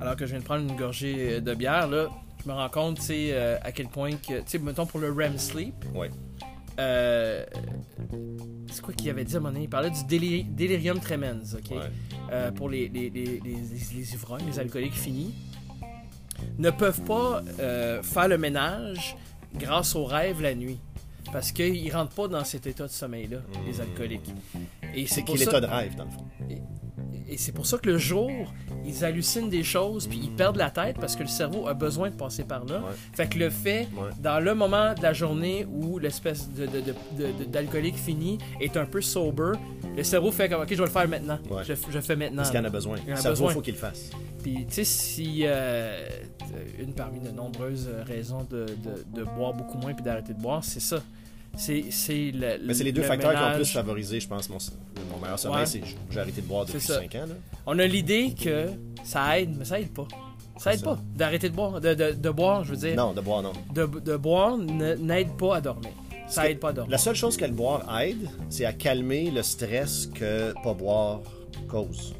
alors 0.00 0.16
que 0.16 0.26
je 0.26 0.30
viens 0.32 0.40
de 0.40 0.44
prendre 0.44 0.68
une 0.68 0.76
gorgée 0.76 1.40
de 1.40 1.54
bière, 1.54 1.88
là, 1.88 2.08
je 2.44 2.48
me 2.48 2.54
rends 2.54 2.68
compte, 2.68 2.96
tu 2.98 3.02
sais, 3.04 3.28
euh, 3.32 3.56
à 3.62 3.72
quel 3.72 3.88
point 3.88 4.12
que, 4.12 4.38
tu 4.38 4.42
sais, 4.46 4.58
mettons 4.58 4.86
pour 4.86 5.00
le 5.00 5.10
REM 5.12 5.38
sleep, 5.38 5.74
Ouais. 5.94 6.10
euh, 6.78 7.44
c'est 8.70 8.82
quoi 8.82 8.94
qu'il 8.94 9.08
avait 9.10 9.24
dit 9.24 9.34
à 9.34 9.38
un 9.38 9.40
moment 9.40 9.52
donné? 9.52 9.64
Il 9.64 9.68
parlait 9.70 9.90
du 9.90 10.00
déli- 10.04 10.44
délirium 10.54 10.98
tremens, 11.00 11.54
ok? 11.54 11.70
Ouais. 11.76 12.50
Pour 12.56 12.68
les, 12.70 12.88
les, 12.88 13.10
les, 13.10 13.40
les, 13.44 14.12
ivrognes, 14.14 14.46
les 14.46 14.58
alcooliques 14.58 14.94
finis, 14.94 15.34
ne 16.58 16.70
peuvent 16.70 17.02
pas 17.02 17.42
faire 18.02 18.28
le 18.28 18.38
ménage 18.38 19.16
grâce 19.54 19.94
aux 19.94 20.04
rêves 20.04 20.40
la 20.40 20.54
nuit. 20.54 20.78
Parce 21.30 21.52
qu'ils 21.52 21.90
rentrent 21.94 22.14
pas 22.14 22.26
dans 22.28 22.44
cet 22.44 22.66
état 22.66 22.84
de 22.84 22.90
sommeil-là, 22.90 23.38
les 23.66 23.80
alcooliques. 23.80 24.32
Et 24.94 25.06
C'est 25.06 25.22
pour 25.24 25.34
qu'il 25.36 25.44
ça- 25.44 25.50
état 25.50 25.60
de 25.60 25.66
rêve, 25.66 25.94
dans 25.94 26.04
le 26.04 26.10
fond. 26.10 26.26
Et 27.32 27.36
c'est 27.38 27.52
pour 27.52 27.66
ça 27.66 27.78
que 27.78 27.88
le 27.88 27.98
jour, 27.98 28.30
ils 28.84 29.04
hallucinent 29.04 29.48
des 29.48 29.62
choses, 29.62 30.06
puis 30.06 30.20
ils 30.22 30.30
perdent 30.30 30.56
la 30.56 30.70
tête 30.70 30.96
parce 31.00 31.16
que 31.16 31.22
le 31.22 31.28
cerveau 31.28 31.66
a 31.66 31.74
besoin 31.74 32.10
de 32.10 32.14
passer 32.14 32.44
par 32.44 32.64
là. 32.64 32.78
Ouais. 32.80 32.92
Fait 33.14 33.28
que 33.28 33.38
le 33.38 33.50
fait, 33.50 33.88
Ouais. 33.96 34.10
dans 34.20 34.38
le 34.40 34.54
moment 34.54 34.94
de 34.94 35.02
la 35.02 35.12
journée 35.12 35.66
où 35.70 35.98
l'espèce 35.98 36.50
de, 36.50 36.66
de- 36.66 36.80
de- 36.80 36.94
de- 37.16 37.38
de- 37.38 37.44
d'alcoolique 37.44 37.96
fini 37.96 38.38
est 38.60 38.76
un 38.76 38.86
peu 38.86 39.00
sober, 39.00 39.52
le 39.96 40.02
cerveau 40.02 40.30
fait 40.32 40.48
comme, 40.48 40.62
ok, 40.62 40.68
je 40.70 40.74
vais 40.76 40.84
le 40.84 40.90
faire 40.90 41.08
maintenant. 41.08 41.38
Ouais. 41.50 41.62
Je, 41.64 41.74
je 41.90 42.00
fais 42.00 42.16
maintenant. 42.16 42.36
Parce 42.38 42.50
qu'il 42.50 42.60
en 42.60 42.64
a 42.64 42.70
besoin. 42.70 42.96
Il 43.06 43.12
en 43.12 43.16
a 43.16 43.20
Ça 43.20 43.30
besoin. 43.30 43.50
il 43.50 43.54
faut 43.54 43.60
qu'il 43.60 43.74
le 43.74 43.80
fasse. 43.80 44.10
Puis, 44.42 44.66
tu 44.66 44.72
sais, 44.74 44.84
si 44.84 45.42
euh, 45.44 46.06
une 46.78 46.92
parmi 46.94 47.20
de 47.20 47.30
nombreuses 47.30 47.88
raisons 48.06 48.46
de 48.50 48.66
boire 49.36 49.54
beaucoup 49.54 49.78
moins 49.78 49.94
puis 49.94 50.04
d'arrêter 50.04 50.34
de 50.34 50.40
boire, 50.40 50.64
c'est 50.64 50.80
ça. 50.80 50.98
C'est, 51.56 51.82
les 51.82 52.92
deux 52.92 53.02
le 53.02 53.06
facteurs 53.06 53.32
qui 53.34 53.42
ont 53.42 53.54
plus 53.56 53.72
favorisé, 53.72 54.20
je 54.20 54.26
pense, 54.28 54.48
mon, 54.48 54.58
mon 55.12 55.20
meilleur 55.20 55.38
sommeil. 55.38 55.60
Ouais. 55.60 55.66
C'est 55.66 55.82
j'ai 56.10 56.20
arrêté 56.20 56.40
de 56.40 56.46
boire 56.46 56.64
depuis 56.64 56.80
C'est 56.80 56.92
ça. 56.94 57.00
5 57.00 57.14
ans. 57.16 57.26
Là. 57.28 57.34
On 57.66 57.78
a 57.78 57.84
l'idée 57.86 58.34
que 58.34 58.68
ça 59.04 59.38
aide, 59.38 59.54
mais 59.58 59.64
ça 59.64 59.78
aide 59.80 59.92
pas. 59.92 60.08
Ça 60.58 60.74
aide 60.74 60.82
pas 60.82 60.98
d'arrêter 61.16 61.48
de 61.50 61.54
boire, 61.54 61.80
de, 61.80 61.94
de- 61.94 62.12
de 62.12 62.30
boire, 62.30 62.64
je 62.64 62.70
veux 62.70 62.76
dire. 62.76 62.94
Non, 62.96 63.12
de 63.12 63.20
boire, 63.20 63.42
non. 63.42 63.52
De, 63.74 63.84
de 63.86 64.16
boire 64.16 64.56
n'aide 64.58 65.36
pas 65.36 65.56
à 65.56 65.60
dormir. 65.60 65.90
Ça 66.28 66.48
aide 66.48 66.58
pas 66.60 66.70
à 66.70 66.72
dormir. 66.72 66.90
La 66.90 66.98
seule 66.98 67.16
chose 67.16 67.36
que 67.36 67.44
le 67.44 67.52
boire 67.52 67.84
aide, 68.00 68.28
c'est 68.48 68.64
à 68.64 68.72
calmer 68.72 69.30
le 69.30 69.42
stress 69.42 70.06
que 70.06 70.54
pas 70.62 70.72
boire 70.74 71.20
cause. 71.68 72.14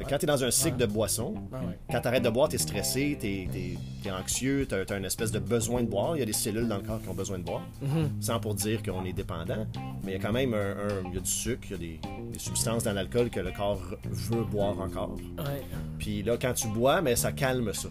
Fait 0.00 0.04
que 0.06 0.10
quand 0.10 0.18
tu 0.18 0.24
es 0.24 0.26
dans 0.28 0.42
un 0.42 0.50
cycle 0.50 0.78
de 0.78 0.86
boisson, 0.86 1.34
Ah 1.52 1.58
quand 1.92 2.00
tu 2.00 2.08
arrêtes 2.08 2.22
de 2.24 2.30
boire, 2.30 2.48
tu 2.48 2.54
es 2.54 2.58
stressé, 2.58 3.18
tu 3.20 3.26
es, 3.26 4.10
anxieux, 4.10 4.66
tu 4.66 4.74
as, 4.74 4.96
une 4.96 5.04
espèce 5.04 5.30
de 5.30 5.38
besoin 5.38 5.82
de 5.82 5.88
boire. 5.88 6.16
Il 6.16 6.20
y 6.20 6.22
a 6.22 6.24
des 6.24 6.32
cellules 6.32 6.66
dans 6.66 6.78
le 6.78 6.82
corps 6.82 7.02
qui 7.02 7.08
ont 7.10 7.14
besoin 7.14 7.38
de 7.38 7.44
boire. 7.44 7.60
Mhm. 7.82 8.10
Sans 8.18 8.40
pour 8.40 8.54
dire 8.54 8.82
qu'on 8.82 9.04
est 9.04 9.12
dépendant. 9.12 9.66
Mais 10.02 10.12
il 10.12 10.14
y 10.14 10.16
a 10.16 10.18
quand 10.18 10.32
même 10.32 10.54
un, 10.54 10.70
un- 11.06 11.12
y 11.12 11.18
a 11.18 11.20
du 11.20 11.30
sucre, 11.30 11.64
il 11.66 11.70
y 11.72 11.74
a 11.74 11.78
des, 11.78 12.00
des 12.32 12.38
substances 12.38 12.84
dans 12.84 12.94
l'alcool 12.94 13.28
que 13.28 13.40
le 13.40 13.52
corps 13.52 13.82
veut 14.04 14.44
boire 14.44 14.80
encore. 14.80 15.16
Ouais, 15.36 15.62
Puis 15.98 16.22
là, 16.22 16.38
quand 16.40 16.54
tu 16.54 16.68
bois, 16.68 17.02
mais 17.02 17.14
ça 17.14 17.32
calme 17.32 17.74
ça. 17.74 17.90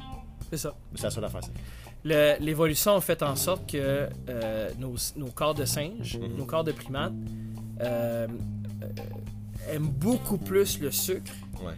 c'est 0.49 0.57
ça. 0.57 0.73
C'est 0.95 1.03
la 1.03 1.11
seule 1.11 1.25
affaire. 1.25 1.41
L'évolution 2.03 2.95
a 2.95 3.01
fait 3.01 3.21
en 3.21 3.35
sorte 3.35 3.69
que 3.69 4.07
euh, 4.29 4.69
nos, 4.79 4.95
nos 5.15 5.27
corps 5.31 5.53
de 5.53 5.65
singes, 5.65 6.17
Mhm. 6.17 6.37
nos 6.37 6.45
corps 6.45 6.63
de 6.63 6.71
primates, 6.71 7.13
euh, 7.81 8.27
euh, 8.81 8.87
aiment 9.75 9.89
beaucoup 9.89 10.37
plus 10.37 10.79
le 10.79 10.89
sucre 10.91 11.31
Ouais. 11.63 11.73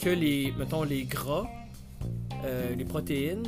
Que 0.00 0.10
les, 0.10 0.52
mettons, 0.58 0.82
les 0.82 1.04
gras, 1.04 1.46
euh, 2.44 2.74
les 2.74 2.84
protéines, 2.84 3.46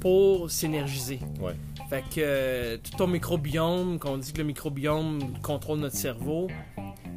pour 0.00 0.50
s'énergiser. 0.50 1.18
Ouais. 1.40 1.54
Fait 1.88 2.02
que 2.02 2.18
euh, 2.18 2.76
tout 2.76 2.96
ton 2.96 3.06
microbiome, 3.06 3.98
qu'on 3.98 4.18
dit 4.18 4.32
que 4.32 4.38
le 4.38 4.44
microbiome 4.44 5.20
contrôle 5.42 5.78
notre 5.78 5.96
cerveau, 5.96 6.48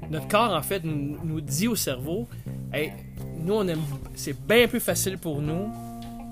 notre 0.10 0.28
corps, 0.28 0.54
en 0.54 0.62
fait, 0.62 0.84
nous, 0.84 1.18
nous 1.24 1.42
dit 1.42 1.68
au 1.68 1.76
cerveau, 1.76 2.28
Hey, 2.74 2.94
nous, 3.40 3.54
on 3.54 3.68
aime, 3.68 3.82
c'est 4.16 4.40
bien 4.48 4.68
plus 4.68 4.80
facile 4.80 5.18
pour 5.18 5.42
nous 5.42 5.72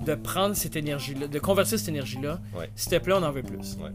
de 0.04 0.14
prendre 0.14 0.54
cette 0.54 0.76
énergie-là, 0.76 1.28
de 1.28 1.38
convertir 1.38 1.78
cette 1.78 1.88
énergie-là. 1.88 2.40
Ouais. 2.56 2.70
S'il 2.74 2.92
te 2.92 2.96
plaît, 2.96 3.14
on 3.14 3.22
en 3.22 3.32
veut 3.32 3.42
plus. 3.42 3.76
Ouais. 3.80 3.90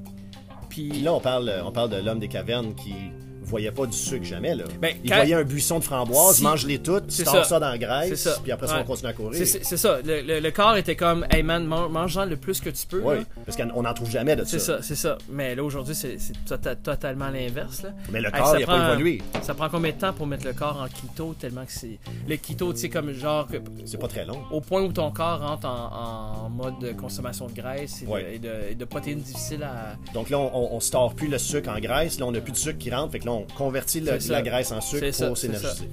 Puis, 0.69 0.89
Puis 0.89 1.01
là, 1.01 1.13
on 1.13 1.19
parle, 1.19 1.51
on 1.65 1.71
parle 1.71 1.89
de 1.89 1.97
l'homme 1.97 2.19
des 2.19 2.27
cavernes 2.27 2.75
qui 2.75 2.93
voyait 3.41 3.71
pas 3.71 3.85
du 3.85 3.97
sucre 3.97 4.23
jamais. 4.25 4.55
Là. 4.55 4.63
Ben, 4.81 4.93
il 5.03 5.09
quand- 5.09 5.17
voyait 5.17 5.33
un 5.33 5.43
buisson 5.43 5.79
de 5.79 5.83
framboises, 5.83 6.37
Si- 6.37 6.43
mange-les 6.43 6.79
toutes, 6.79 7.07
tord 7.23 7.33
ça. 7.35 7.43
ça. 7.43 7.59
dans 7.59 7.69
la 7.69 7.77
graisse, 7.77 8.29
puis 8.43 8.51
après 8.51 8.67
ça, 8.67 8.75
Ouais. 8.75 8.81
on 8.81 8.85
continue 8.85 9.09
à 9.09 9.13
courir. 9.13 9.45
c'est, 9.45 9.77
ça. 9.77 9.99
Le, 10.05 10.21
le- 10.21 10.39
le 10.39 10.51
corps 10.51 10.75
était 10.77 10.95
comme, 10.95 11.25
hey 11.31 11.43
man, 11.43 11.65
man- 11.65 11.89
mange-en 11.91 12.25
le 12.25 12.37
plus 12.37 12.59
que 12.59 12.69
tu 12.69 12.85
peux. 12.87 13.01
Oui, 13.03 13.15
là. 13.17 13.21
parce 13.45 13.57
qu'on 13.57 13.81
n'en 13.81 13.93
trouve 13.93 14.09
jamais 14.09 14.35
de 14.35 14.43
ça. 14.43 14.49
C'est 14.51 14.59
ça, 14.59 14.77
c'est 14.81 14.95
ça. 14.95 15.17
Mais 15.29 15.55
là, 15.55 15.63
aujourd'hui, 15.63 15.95
c'est, 15.95 16.17
tota- 16.47 16.75
totalement 16.75 17.29
l'inverse. 17.29 17.83
Mais 18.11 18.21
le 18.21 18.27
Hey, 18.27 18.33
corps, 18.41 18.55
il 18.57 18.59
n'a 18.61 18.65
pas 18.65 18.91
évolué. 18.93 19.21
Ça 19.41 19.53
prend 19.53 19.69
combien 19.69 19.91
de 19.91 19.97
temps 19.97 20.13
pour 20.13 20.27
mettre 20.27 20.45
le 20.45 20.53
corps 20.53 20.79
en 20.81 20.87
keto 20.87 21.35
tellement 21.39 21.65
que 21.65 21.71
c'est. 21.71 21.99
Le 22.27 22.35
keto, 22.37 22.73
tu 22.73 22.79
sais, 22.79 22.89
comme 22.89 23.11
genre. 23.13 23.47
que- 23.47 23.57
C'est 23.85 23.99
pas 23.99 24.07
très 24.07 24.25
long. 24.25 24.39
Au 24.51 24.61
point 24.61 24.81
où 24.81 24.91
ton 24.91 25.11
corps 25.11 25.39
rentre 25.41 25.67
en, 25.67 26.45
en 26.45 26.49
mode 26.49 26.79
de 26.79 26.91
consommation 26.91 27.47
de 27.47 27.53
graisse 27.53 28.01
et, 28.01 28.05
de- 28.05 28.11
Ouais. 28.11 28.35
et 28.35 28.39
de, 28.39 28.51
et 28.71 28.75
de 28.75 28.85
protéines 28.85 29.19
difficiles 29.21 29.63
à. 29.63 29.95
Donc 30.13 30.29
là, 30.29 30.37
on, 30.39 30.51
on, 30.53 30.75
on 30.75 30.79
store 30.79 31.13
plus 31.15 31.27
le 31.27 31.37
sucre 31.37 31.69
en 31.69 31.79
graisse. 31.79 32.19
Là, 32.19 32.25
on 32.25 32.31
n'a 32.31 32.41
plus 32.41 32.51
de 32.51 32.57
sucre 32.57 32.77
qui 32.77 32.91
rentre. 32.91 33.11
Fait 33.11 33.19
que 33.19 33.25
là, 33.25 33.30
on 33.31 33.45
convertit 33.55 34.01
la 34.01 34.41
graisse 34.41 34.71
en 34.71 34.81
sucre 34.81 35.27
pour 35.27 35.37
s'énergiser. 35.37 35.89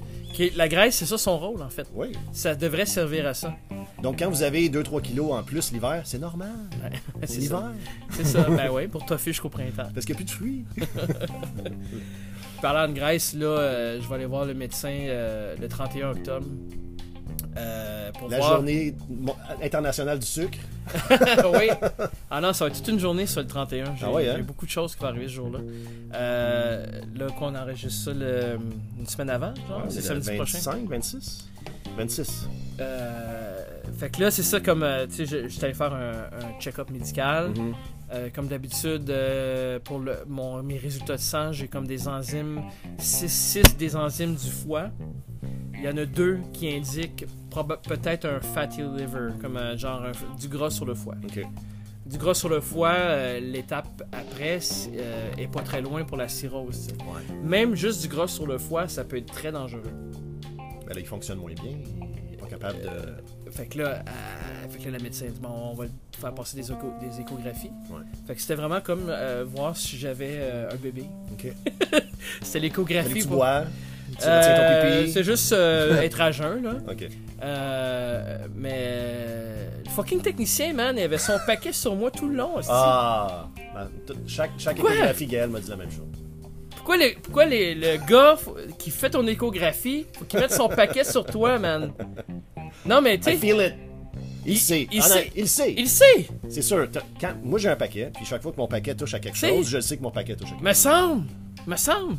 La 0.55 0.69
graisse, 0.69 0.95
c'est 0.95 1.05
ça 1.05 1.17
son 1.17 1.37
rôle 1.37 1.61
en 1.61 1.69
fait. 1.69 1.87
Oui. 1.93 2.13
Ça 2.31 2.55
devrait 2.55 2.85
servir 2.85 3.27
à 3.27 3.33
ça. 3.33 3.55
Donc 4.01 4.19
quand 4.19 4.29
vous 4.29 4.43
avez 4.43 4.69
2-3 4.69 5.01
kilos 5.01 5.33
en 5.33 5.43
plus 5.43 5.73
l'hiver, 5.73 6.01
c'est 6.05 6.19
normal. 6.19 6.53
c'est 7.23 7.39
l'hiver. 7.39 7.71
C'est 8.11 8.25
ça. 8.25 8.43
ben 8.43 8.69
oui, 8.71 8.87
pour 8.87 9.05
toffer 9.05 9.31
jusqu'au 9.31 9.49
printemps. 9.49 9.89
Parce 9.93 10.05
qu'il 10.05 10.15
n'y 10.15 10.21
a 10.21 10.23
plus 10.23 10.25
de 10.25 10.31
fruits. 10.31 10.65
Parlant 12.61 12.87
de 12.87 12.93
graisse, 12.93 13.33
là, 13.33 13.47
euh, 13.47 14.01
je 14.01 14.07
vais 14.07 14.15
aller 14.15 14.25
voir 14.25 14.45
le 14.45 14.53
médecin 14.53 14.91
euh, 14.91 15.55
le 15.59 15.67
31 15.67 16.11
octobre. 16.11 16.47
Euh, 17.59 18.11
pour 18.13 18.29
La 18.29 18.37
voir. 18.37 18.53
journée 18.55 18.95
internationale 19.63 20.19
du 20.19 20.25
sucre. 20.25 20.57
oui. 21.53 21.69
Ah 22.31 22.41
non, 22.41 22.53
ça 22.53 22.65
va 22.65 22.69
être 22.71 22.77
toute 22.77 22.87
une 22.87 22.99
journée 22.99 23.25
sur 23.25 23.41
le 23.41 23.47
31. 23.47 23.95
J'ai 23.95 24.05
Ah 24.05 24.11
ouais, 24.11 24.29
hein? 24.29 24.39
beaucoup 24.45 24.65
de 24.65 24.71
choses 24.71 24.95
qui 24.95 25.01
vont 25.01 25.07
arriver 25.09 25.27
ce 25.27 25.33
jour-là. 25.33 25.59
Euh, 26.13 26.85
là, 27.15 27.27
qu'on 27.37 27.55
enregistre 27.55 28.05
ça 28.05 28.13
le- 28.13 28.59
une 28.99 29.07
semaine 29.07 29.29
avant, 29.31 29.53
genre, 29.67 29.79
Ouais, 29.79 29.89
c'est 29.89 30.01
samedi 30.01 30.31
prochain. 30.35 30.57
25, 30.59 30.87
26 30.89 31.49
26. 31.97 32.47
Euh, 32.79 33.57
fait 33.97 34.09
que 34.11 34.21
là, 34.21 34.31
c'est 34.31 34.43
ça 34.43 34.59
comme, 34.59 34.83
euh, 34.83 35.05
tu 35.07 35.13
sais, 35.15 35.25
je- 35.25 35.47
j'étais 35.47 35.65
allé 35.65 35.73
faire 35.73 35.93
un, 35.93 36.11
un 36.11 36.59
check-up 36.59 36.89
médical. 36.91 37.49
Mhm. 37.49 37.73
Euh, 38.11 38.29
comme 38.33 38.47
d'habitude, 38.47 39.09
euh, 39.09 39.79
pour 39.83 39.99
le, 39.99 40.17
mon, 40.27 40.63
mes 40.63 40.77
résultats 40.77 41.15
de 41.15 41.21
sang, 41.21 41.51
j'ai 41.51 41.67
comme 41.67 41.85
des 41.87 42.07
enzymes, 42.07 42.61
6 42.97 43.61
des 43.77 43.95
enzymes 43.95 44.35
du 44.35 44.49
foie. 44.49 44.89
Il 45.73 45.83
y 45.83 45.87
en 45.89 45.97
a 45.97 46.05
deux 46.05 46.39
qui 46.53 46.71
indiquent 46.73 47.25
peut-être 47.49 48.25
un 48.25 48.39
fatty 48.41 48.81
liver, 48.81 49.29
comme 49.41 49.57
un, 49.57 49.75
genre 49.75 50.03
un- 50.03 50.35
du 50.39 50.47
gras 50.47 50.69
sur 50.69 50.85
le 50.85 50.95
foie. 50.95 51.15
Du 52.05 52.17
gras 52.17 52.33
sur 52.33 52.49
le 52.49 52.59
foie, 52.59 52.93
euh, 52.93 53.39
l'étape 53.39 54.01
après 54.11 54.59
euh, 54.95 55.31
est 55.37 55.47
pas 55.47 55.61
très 55.61 55.81
loin 55.81 56.03
pour 56.03 56.17
la 56.17 56.27
cirrhose. 56.27 56.87
Ouais. 57.01 57.35
Même 57.43 57.75
juste 57.75 58.01
du 58.01 58.07
gras 58.07 58.27
sur 58.27 58.47
le 58.47 58.57
foie, 58.57 58.87
ça 58.87 59.03
peut 59.03 59.17
être 59.17 59.31
très 59.31 59.51
dangereux. 59.51 59.83
Ben 60.87 60.95
là, 60.95 60.99
il 60.99 61.05
fonctionne 61.05 61.37
moins 61.37 61.53
bien. 61.53 61.73
Il 62.25 62.31
n'est 62.31 62.37
pas 62.37 62.47
capable 62.47 62.81
de. 62.81 63.51
Fait 63.51 63.67
que 63.67 63.77
là, 63.79 63.89
euh, 64.07 64.69
fait 64.69 64.79
que 64.79 64.85
là, 64.85 64.91
la 64.97 65.03
médecin 65.03 65.25
dit 65.27 65.39
bon, 65.39 65.49
on 65.49 65.73
va 65.75 65.85
faire 66.19 66.33
passer 66.33 66.57
des, 66.57 66.71
écho- 66.71 66.93
des 66.99 67.21
échographies. 67.21 67.71
Ouais. 67.91 68.01
Fait 68.25 68.33
que 68.35 68.41
c'était 68.41 68.55
vraiment 68.55 68.81
comme 68.81 69.05
euh, 69.09 69.45
voir 69.47 69.77
si 69.77 69.95
j'avais 69.97 70.37
euh, 70.39 70.69
un 70.71 70.75
bébé. 70.77 71.03
C'était 72.41 72.59
l'échographie. 72.59 73.09
pour-. 73.27 73.39
Tu 74.19 74.25
Euh, 74.27 74.37
retiens 74.39 74.55
ton 74.91 74.97
pipi. 74.99 75.11
c'est 75.11 75.23
juste 75.23 75.53
euh, 75.53 76.01
être 76.01 76.19
à 76.21 76.31
jeun, 76.31 76.61
là. 76.63 76.71
OK. 76.91 77.07
Euh, 77.41 78.37
mais 78.55 79.25
le 79.85 79.89
fucking 79.89 80.21
technicien, 80.21 80.73
man, 80.73 80.95
il 80.97 81.03
avait 81.03 81.17
son 81.17 81.37
paquet 81.45 81.71
sur 81.73 81.95
moi 81.95 82.11
tout 82.11 82.27
le 82.27 82.35
long. 82.35 82.55
Ah! 82.69 83.47
Chaque 84.27 84.51
échographie, 84.59 85.25
Gaël 85.27 85.49
m'a 85.49 85.59
dit 85.59 85.69
la 85.69 85.75
même 85.77 85.91
chose. 85.91 86.05
Pourquoi, 86.75 86.97
les- 86.97 87.13
pourquoi 87.21 87.45
les- 87.45 87.75
le 87.75 87.97
gars 88.09 88.37
qui 88.77 88.89
fait 88.89 89.09
ton 89.11 89.25
échographie, 89.27 90.05
faut 90.17 90.25
qu'il 90.25 90.39
mette 90.39 90.51
son 90.53 90.67
paquet 90.69 91.03
sur 91.03 91.25
toi, 91.25 91.59
man? 91.59 91.91
Non, 92.85 93.01
mais 93.01 93.17
tu 93.17 93.25
sais. 93.25 93.37
Il, 94.45 94.53
Il- 94.53 94.57
sait. 94.57 94.87
il 94.91 95.01
Ah 95.03 95.07
non, 95.09 95.15
sait. 95.15 95.31
il 95.35 95.47
sait. 95.47 95.73
il 95.77 95.87
sait, 95.89 96.27
C'est 96.49 96.61
sûr. 96.61 96.87
Quand, 97.21 97.33
moi, 97.43 97.59
j'ai 97.59 97.69
un 97.69 97.75
paquet, 97.75 98.09
puis 98.15 98.25
chaque 98.25 98.41
fois 98.41 98.51
que 98.51 98.57
mon 98.57 98.67
paquet 98.67 98.95
touche 98.95 99.13
à 99.13 99.19
quelque 99.19 99.37
chose, 99.37 99.67
je 99.69 99.79
sais 99.79 99.97
que 99.97 100.01
mon 100.01 100.11
paquet 100.11 100.35
touche 100.35 100.47
à 100.47 100.51
quelque 100.53 100.63
me 100.63 100.73
semble, 100.73 101.25
me 101.67 101.75
semble. 101.75 102.15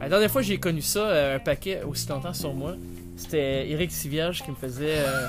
La 0.00 0.08
dernière 0.08 0.30
fois 0.30 0.42
j'ai 0.42 0.58
connu 0.58 0.80
ça, 0.82 1.00
euh, 1.00 1.36
un 1.36 1.38
paquet 1.38 1.82
aussi 1.82 2.08
longtemps 2.08 2.32
sur 2.34 2.54
moi, 2.54 2.74
c'était 3.16 3.68
Eric 3.70 3.92
Sivierge 3.92 4.42
qui 4.42 4.50
me 4.50 4.56
faisait. 4.56 4.98
euh, 4.98 5.26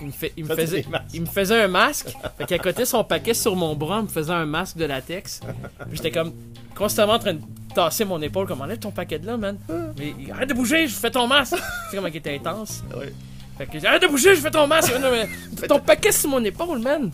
il, 0.00 0.06
me 0.08 0.12
fait- 0.12 0.32
il 0.36 0.44
me 0.44 0.54
Faisait 0.54 0.84
il 1.14 1.20
me 1.22 1.26
faisait 1.26 1.62
un 1.62 1.68
masque. 1.68 2.14
Fait 2.38 2.46
qu'à 2.46 2.58
côté 2.58 2.84
son 2.84 3.04
paquet 3.04 3.34
sur 3.34 3.54
mon 3.56 3.74
bras, 3.74 4.02
me 4.02 4.08
faisait 4.08 4.32
un 4.32 4.46
masque 4.46 4.76
de 4.76 4.84
latex. 4.86 5.40
Puis 5.88 5.96
j'étais 5.96 6.10
comme 6.10 6.32
constamment 6.74 7.14
en 7.14 7.18
train 7.18 7.34
de 7.34 7.40
tasser 7.74 8.04
mon 8.06 8.20
épaule, 8.22 8.46
comme 8.46 8.60
enlève 8.62 8.78
ton 8.78 8.90
paquet 8.90 9.18
de 9.18 9.26
là, 9.26 9.36
man. 9.36 9.58
Mais 9.98 10.14
arrête 10.32 10.48
de 10.48 10.54
bouger, 10.54 10.86
je 10.86 10.94
fais 10.94 11.10
ton 11.10 11.26
masque. 11.26 11.56
C'est 11.90 11.96
comme 11.96 12.08
il 12.08 12.16
était 12.16 12.34
intense. 12.34 12.82
Ouais. 12.96 13.12
Fait 13.58 13.66
que 13.66 13.78
j'ai 13.78 13.86
arrête 13.86 14.02
de 14.02 14.08
bouger, 14.08 14.34
je 14.34 14.40
fais 14.40 14.50
ton 14.50 14.66
masque. 14.66 14.92
Non, 15.00 15.10
mais 15.10 15.28
ton 15.66 15.78
paquet 15.80 16.12
sur 16.12 16.28
mon 16.30 16.42
épaule, 16.44 16.78
man. 16.78 17.10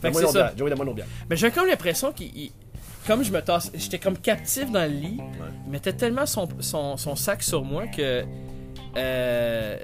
Fait 0.00 0.08
que 0.08 0.14
c'est 0.20 0.32
ça. 0.32 0.52
Joey. 0.56 0.70
Mais 1.28 1.36
j'ai 1.36 1.50
comme 1.50 1.66
l'impression 1.66 2.10
qu'il. 2.12 2.50
Comme 3.10 3.24
je 3.24 3.32
me 3.32 3.42
tasse. 3.42 3.72
J'étais 3.74 3.98
comme 3.98 4.16
captif 4.16 4.70
dans 4.70 4.88
le 4.88 4.94
lit. 4.96 5.18
Il 5.66 5.72
mettait 5.72 5.92
tellement 5.92 6.26
son, 6.26 6.46
son, 6.60 6.96
son 6.96 7.16
sac 7.16 7.42
sur 7.42 7.64
moi 7.64 7.88
que. 7.88 8.22
euh, 8.96 9.76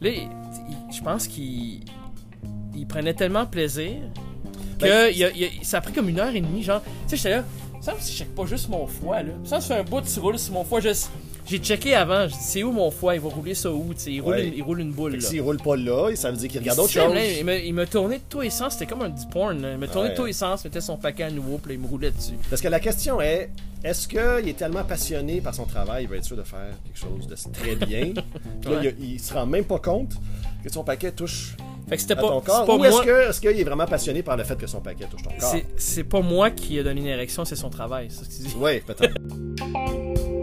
là, 0.00 0.08
il- 0.08 0.14
il- 0.22 0.94
je 0.96 1.02
pense 1.02 1.26
qu'il. 1.26 1.80
Il 2.76 2.86
prenait 2.86 3.14
tellement 3.14 3.46
plaisir 3.46 3.94
que 4.78 4.84
Ben, 4.84 5.12
il 5.12 5.24
a- 5.24 5.30
il 5.32 5.44
a- 5.44 5.48
ça 5.64 5.78
a 5.78 5.80
pris 5.80 5.92
comme 5.92 6.08
une 6.08 6.20
heure 6.20 6.32
et 6.32 6.40
demie. 6.40 6.62
Genre, 6.62 6.80
tu 6.82 6.90
sais, 7.08 7.16
j'étais 7.16 7.30
là. 7.30 7.44
Ça 7.72 7.76
me 7.78 7.82
semble 7.82 7.98
que 7.98 8.04
je 8.04 8.12
check 8.16 8.32
pas 8.34 8.46
juste 8.46 8.68
mon 8.68 8.86
foie, 8.86 9.24
là. 9.24 9.32
Ça 9.42 9.56
me 9.56 9.60
fait 9.60 9.74
un 9.74 9.82
bout 9.82 10.00
de 10.00 10.06
tu 10.06 10.20
roules 10.20 10.38
sur 10.38 10.52
mon 10.54 10.62
foie. 10.62 10.78
Je- 10.78 10.90
J'ai 11.48 11.58
checké 11.58 11.94
avant, 11.94 12.28
j'ai 12.28 12.34
dit, 12.36 12.42
c'est 12.42 12.62
où 12.62 12.72
mon 12.72 12.90
foie? 12.90 13.14
Il 13.14 13.20
va 13.22 13.28
rouler 13.30 13.54
ça 13.54 13.70
où? 13.72 13.94
tu 13.94 14.00
sais, 14.00 14.12
il, 14.12 14.20
roule 14.20 14.34
Ouais. 14.34 14.48
une, 14.48 14.54
il 14.54 14.62
roule 14.62 14.80
une 14.80 14.92
boule, 14.92 15.12
Fait 15.12 15.18
que 15.18 15.22
là. 15.22 15.28
s'il 15.30 15.40
roule 15.40 15.56
pas 15.56 15.76
là, 15.76 16.14
ça 16.14 16.30
veut 16.30 16.36
dire 16.36 16.48
qu'il 16.50 16.60
regarde 16.60 16.78
autre 16.78 16.90
chose. 16.92 17.14
là, 17.14 17.24
il 17.24 17.44
m'a- 17.44 17.54
il 17.56 17.72
m'a 17.72 17.86
tourné 17.86 18.16
de 18.18 18.22
tous 18.28 18.42
les 18.42 18.50
sens, 18.50 18.74
c'était 18.74 18.86
comme 18.86 19.00
un 19.02 19.08
du 19.08 19.26
porn. 19.32 19.60
là. 19.62 19.72
Il 19.72 19.78
m'a 19.78 19.86
tourné 19.88 20.08
Ouais. 20.08 20.14
de 20.14 20.16
tous 20.18 20.26
les 20.26 20.32
sens, 20.34 20.62
mettait 20.64 20.80
son 20.82 20.96
paquet 20.98 21.22
à 21.24 21.30
nouveau, 21.30 21.56
puis 21.58 21.70
là, 21.72 21.74
il 21.76 21.80
me 21.80 21.86
roulait 21.86 22.10
dessus. 22.10 22.34
Parce 22.50 22.60
que 22.60 22.68
la 22.68 22.80
question 22.80 23.20
est, 23.22 23.48
est-ce 23.82 24.06
qu'il 24.08 24.48
est 24.48 24.56
tellement 24.58 24.84
passionné 24.84 25.40
par 25.40 25.54
son 25.54 25.64
travail, 25.64 26.04
il 26.04 26.08
va 26.10 26.16
être 26.16 26.24
sûr 26.24 26.36
de 26.36 26.42
faire 26.42 26.68
quelque 26.84 26.98
chose 26.98 27.26
de 27.26 27.34
très 27.52 27.76
bien, 27.76 28.12
puis 28.60 28.70
là, 28.70 28.80
Ouais. 28.80 28.94
il, 29.00 29.12
il 29.14 29.20
se 29.20 29.32
rend 29.32 29.46
même 29.46 29.64
pas 29.64 29.78
compte 29.78 30.12
que 30.62 30.70
son 30.70 30.84
paquet 30.84 31.12
touche 31.12 31.56
Fait 31.88 31.96
que 31.96 32.02
c'était 32.02 32.12
à 32.12 32.16
pas, 32.16 32.28
ton 32.28 32.40
c'est 32.40 32.46
corps, 32.46 32.64
pas 32.66 32.76
ou 32.76 32.84
est-ce 32.84 32.92
moi. 32.96 33.04
que- 33.06 33.30
est-ce 33.30 33.40
qu'il 33.40 33.58
est 33.58 33.64
vraiment 33.64 33.86
passionné 33.86 34.22
par 34.22 34.36
le 34.36 34.44
fait 34.44 34.56
que 34.58 34.66
son 34.66 34.80
paquet 34.80 35.06
touche 35.10 35.22
ton 35.22 35.30
corps? 35.30 35.50
C'est, 35.50 35.64
c'est 35.78 36.04
pas 36.04 36.20
moi 36.20 36.50
qui 36.50 36.76
ai 36.76 36.84
donné 36.84 37.00
une 37.00 37.06
érection, 37.06 37.46
c'est 37.46 37.56
son 37.56 37.70
travail, 37.70 38.08
c'est 38.10 38.24
ce 38.24 38.28
que 38.28 38.34
tu 38.44 38.48
dis. 38.50 38.56
Oui, 38.58 38.80
peut-être. 38.80 39.14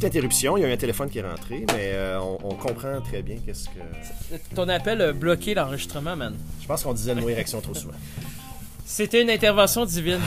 Petite 0.00 0.16
interruption, 0.16 0.56
il 0.56 0.62
y 0.62 0.64
a 0.64 0.68
eu 0.68 0.72
un 0.72 0.76
téléphone 0.78 1.10
qui 1.10 1.18
est 1.18 1.22
rentré, 1.28 1.66
mais 1.74 1.92
euh, 1.92 2.18
on, 2.20 2.38
on 2.42 2.54
comprend 2.54 3.00
très 3.02 3.20
bien 3.20 3.36
qu'est-ce 3.44 3.68
que... 3.68 4.54
Ton 4.54 4.66
appel 4.70 5.02
a 5.02 5.12
bloqué 5.12 5.52
l'enregistrement, 5.52 6.16
man. 6.16 6.34
Je 6.62 6.66
pense 6.66 6.82
qu'on 6.82 6.94
disait 6.94 7.14
le 7.14 7.20
mot 7.20 7.28
érection 7.28 7.60
trop 7.60 7.74
souvent. 7.74 7.92
C'était 8.86 9.20
une 9.20 9.28
intervention 9.28 9.84
divine. 9.84 10.18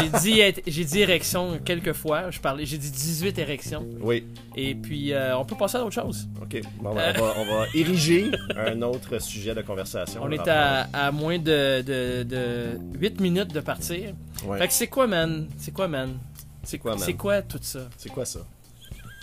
J'ai 0.00 0.08
dit, 0.52 0.62
j'ai 0.66 0.84
dit 0.84 1.00
érection 1.00 1.60
quelques 1.62 1.92
fois. 1.92 2.30
Je 2.30 2.40
parlais, 2.40 2.64
j'ai 2.64 2.78
dit 2.78 2.90
18 2.90 3.38
érections. 3.38 3.86
Oui, 4.00 4.24
Et 4.56 4.74
puis, 4.74 5.12
euh, 5.12 5.36
on 5.36 5.44
peut 5.44 5.56
passer 5.56 5.76
à 5.76 5.80
d'autres 5.80 5.92
choses. 6.02 6.26
ok. 6.42 6.62
Bon, 6.80 6.94
ben, 6.94 7.12
on, 7.18 7.20
va, 7.20 7.34
on 7.36 7.44
va 7.58 7.66
ériger 7.74 8.30
un 8.56 8.80
autre 8.80 9.20
sujet 9.20 9.54
de 9.54 9.60
conversation. 9.60 10.22
On 10.24 10.30
est 10.30 10.48
à, 10.48 10.88
à 10.92 11.12
moins 11.12 11.38
de, 11.38 11.82
de, 11.82 12.22
de 12.22 12.78
8 12.98 13.20
minutes 13.20 13.52
de 13.52 13.60
partir. 13.60 14.14
Ouais. 14.46 14.56
Fait 14.58 14.68
que 14.68 14.72
c'est 14.72 14.86
quoi, 14.88 15.06
man? 15.06 15.46
C'est 15.58 15.72
quoi, 15.74 15.86
man? 15.86 16.18
C'est 16.64 16.78
quoi, 16.78 16.92
man? 16.92 17.00
C'est 17.04 17.12
quoi 17.14 17.42
tout 17.42 17.58
ça? 17.60 17.80
C'est 17.98 18.08
quoi 18.10 18.24
ça? 18.24 18.40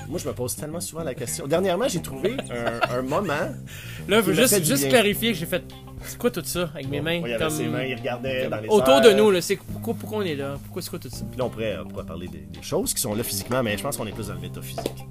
Moi, 0.08 0.20
je 0.20 0.28
me 0.28 0.34
pose 0.34 0.56
tellement 0.56 0.80
souvent 0.82 1.04
la 1.04 1.16
question. 1.16 1.48
Dernièrement, 1.48 1.88
j'ai 1.88 2.02
trouvé 2.02 2.38
un, 2.52 2.98
un 2.98 3.02
moment. 3.02 3.34
Là, 4.08 4.18
je 4.18 4.22
veux 4.22 4.34
juste, 4.34 4.60
du 4.60 4.66
juste 4.66 4.82
bien. 4.84 4.90
clarifier 4.92 5.32
que 5.32 5.38
j'ai 5.38 5.46
fait. 5.48 5.64
C'est 6.04 6.18
quoi 6.20 6.30
tout 6.30 6.44
ça 6.44 6.70
avec 6.76 6.88
mes 6.90 7.02
mains? 7.02 7.22
il 7.26 7.38
comme- 7.38 7.50
ses 7.50 7.66
mains, 7.68 7.84
il 7.84 7.96
regardait 7.96 8.48
dans 8.48 8.58
les 8.62 8.68
Autour 8.70 8.96
airs. 8.96 9.02
de 9.02 9.12
nous, 9.12 9.32
là. 9.32 9.42
C'est 9.42 9.56
pourquoi, 9.56 9.94
pourquoi 9.96 10.20
on 10.20 10.22
est 10.22 10.36
là? 10.36 10.58
Pourquoi 10.64 10.82
c'est 10.84 10.90
quoi 10.92 11.00
tout 11.00 11.10
ça? 11.10 11.26
Puis 11.28 11.40
là, 11.40 11.46
on 11.46 11.50
pourrait, 11.50 11.78
on 11.84 11.88
pourrait 11.88 12.06
parler 12.06 12.28
des, 12.28 12.40
des 12.40 12.62
choses 12.62 12.94
qui 12.94 13.02
sont 13.02 13.16
là 13.16 13.24
physiquement, 13.24 13.64
mais 13.64 13.76
je 13.78 13.82
pense 13.84 13.98
qu'on 13.98 14.06
est 14.06 14.12
plus 14.12 14.28
dans 14.28 14.36
le 14.36 14.42
métaphysique. 14.42 15.06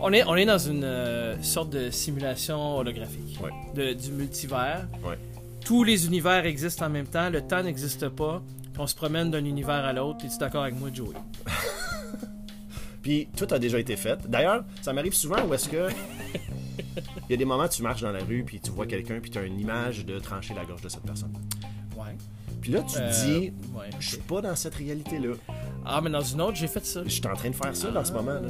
On 0.00 0.12
est, 0.12 0.22
on 0.24 0.36
est 0.36 0.46
dans 0.46 0.58
une 0.58 0.84
euh, 0.84 1.34
sorte 1.42 1.70
de 1.70 1.90
simulation 1.90 2.76
holographique 2.76 3.40
Ouais. 3.42 3.50
de, 3.74 3.92
du 3.94 4.12
multivers. 4.12 4.86
Ouais. 5.04 5.18
Tous 5.64 5.82
les 5.82 6.06
univers 6.06 6.46
existent 6.46 6.86
en 6.86 6.90
même 6.90 7.06
temps, 7.08 7.30
le 7.30 7.40
temps 7.40 7.62
n'existe 7.64 8.08
pas. 8.10 8.40
On 8.78 8.86
se 8.86 8.94
promène 8.94 9.32
d'un 9.32 9.44
univers 9.44 9.84
à 9.84 9.92
l'autre. 9.92 10.24
Es-tu 10.24 10.38
d'accord 10.38 10.62
avec 10.62 10.78
moi, 10.78 10.90
Joey? 10.94 11.08
Puis 13.08 13.26
tout 13.34 13.46
a 13.52 13.58
déjà 13.58 13.78
été 13.80 13.96
fait. 13.96 14.18
D'ailleurs, 14.28 14.64
ça 14.82 14.92
m'arrive 14.92 15.14
souvent 15.14 15.42
où 15.46 15.54
est-ce 15.54 15.66
que. 15.66 15.88
Il 17.28 17.30
y 17.30 17.32
a 17.32 17.36
des 17.38 17.46
moments 17.46 17.64
où 17.64 17.68
tu 17.68 17.82
marches 17.82 18.02
dans 18.02 18.12
la 18.12 18.22
rue, 18.22 18.42
puis 18.44 18.60
tu 18.60 18.70
vois 18.70 18.84
quelqu'un, 18.86 19.18
puis 19.18 19.30
tu 19.30 19.38
as 19.38 19.44
une 19.44 19.58
image 19.58 20.04
de 20.04 20.18
trancher 20.18 20.52
la 20.52 20.66
gorge 20.66 20.82
de 20.82 20.90
cette 20.90 21.04
personne. 21.04 21.32
Ouais. 21.96 22.14
Puis 22.60 22.70
là, 22.70 22.82
tu 22.82 22.96
te 22.96 23.00
Euh, 23.00 23.10
dis, 23.24 23.52
ouais, 23.74 23.88
je 23.98 24.08
suis 24.10 24.18
pas 24.18 24.42
dans 24.42 24.54
cette 24.54 24.74
réalité-là. 24.74 25.36
Ah, 25.86 26.02
mais 26.02 26.10
dans 26.10 26.20
une 26.20 26.42
autre, 26.42 26.56
j'ai 26.58 26.66
fait 26.66 26.84
ça. 26.84 27.00
Je 27.02 27.08
suis 27.08 27.26
en 27.26 27.32
train 27.34 27.48
de 27.48 27.54
faire 27.54 27.74
ça 27.74 27.90
dans 27.90 28.04
ce 28.04 28.12
moment. 28.12 28.32
là. 28.42 28.48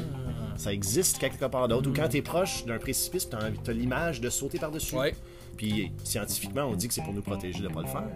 Ça 0.57 0.73
existe 0.73 1.19
quelque 1.19 1.45
part 1.45 1.69
d'autre. 1.69 1.89
Ou 1.91 1.93
quand 1.93 2.09
tu 2.09 2.17
es 2.17 2.23
proche 2.23 2.65
d'un 2.65 2.79
précipice, 2.79 3.29
tu 3.31 3.37
as, 3.37 3.73
l'image 3.73 4.21
de 4.21 4.29
sauter 4.29 4.59
par-dessus. 4.59 4.97
Ouais. 4.97 5.15
Puis 5.57 5.93
scientifiquement, 6.03 6.63
on 6.65 6.75
dit 6.75 6.89
que 6.89 6.95
c'est 6.95 7.05
pour 7.05 7.15
nous 7.15 7.23
protéger 7.23 7.61
de 7.61 7.69
ne 7.69 7.73
pas 7.73 7.83
le 7.83 7.87
faire. 7.89 8.09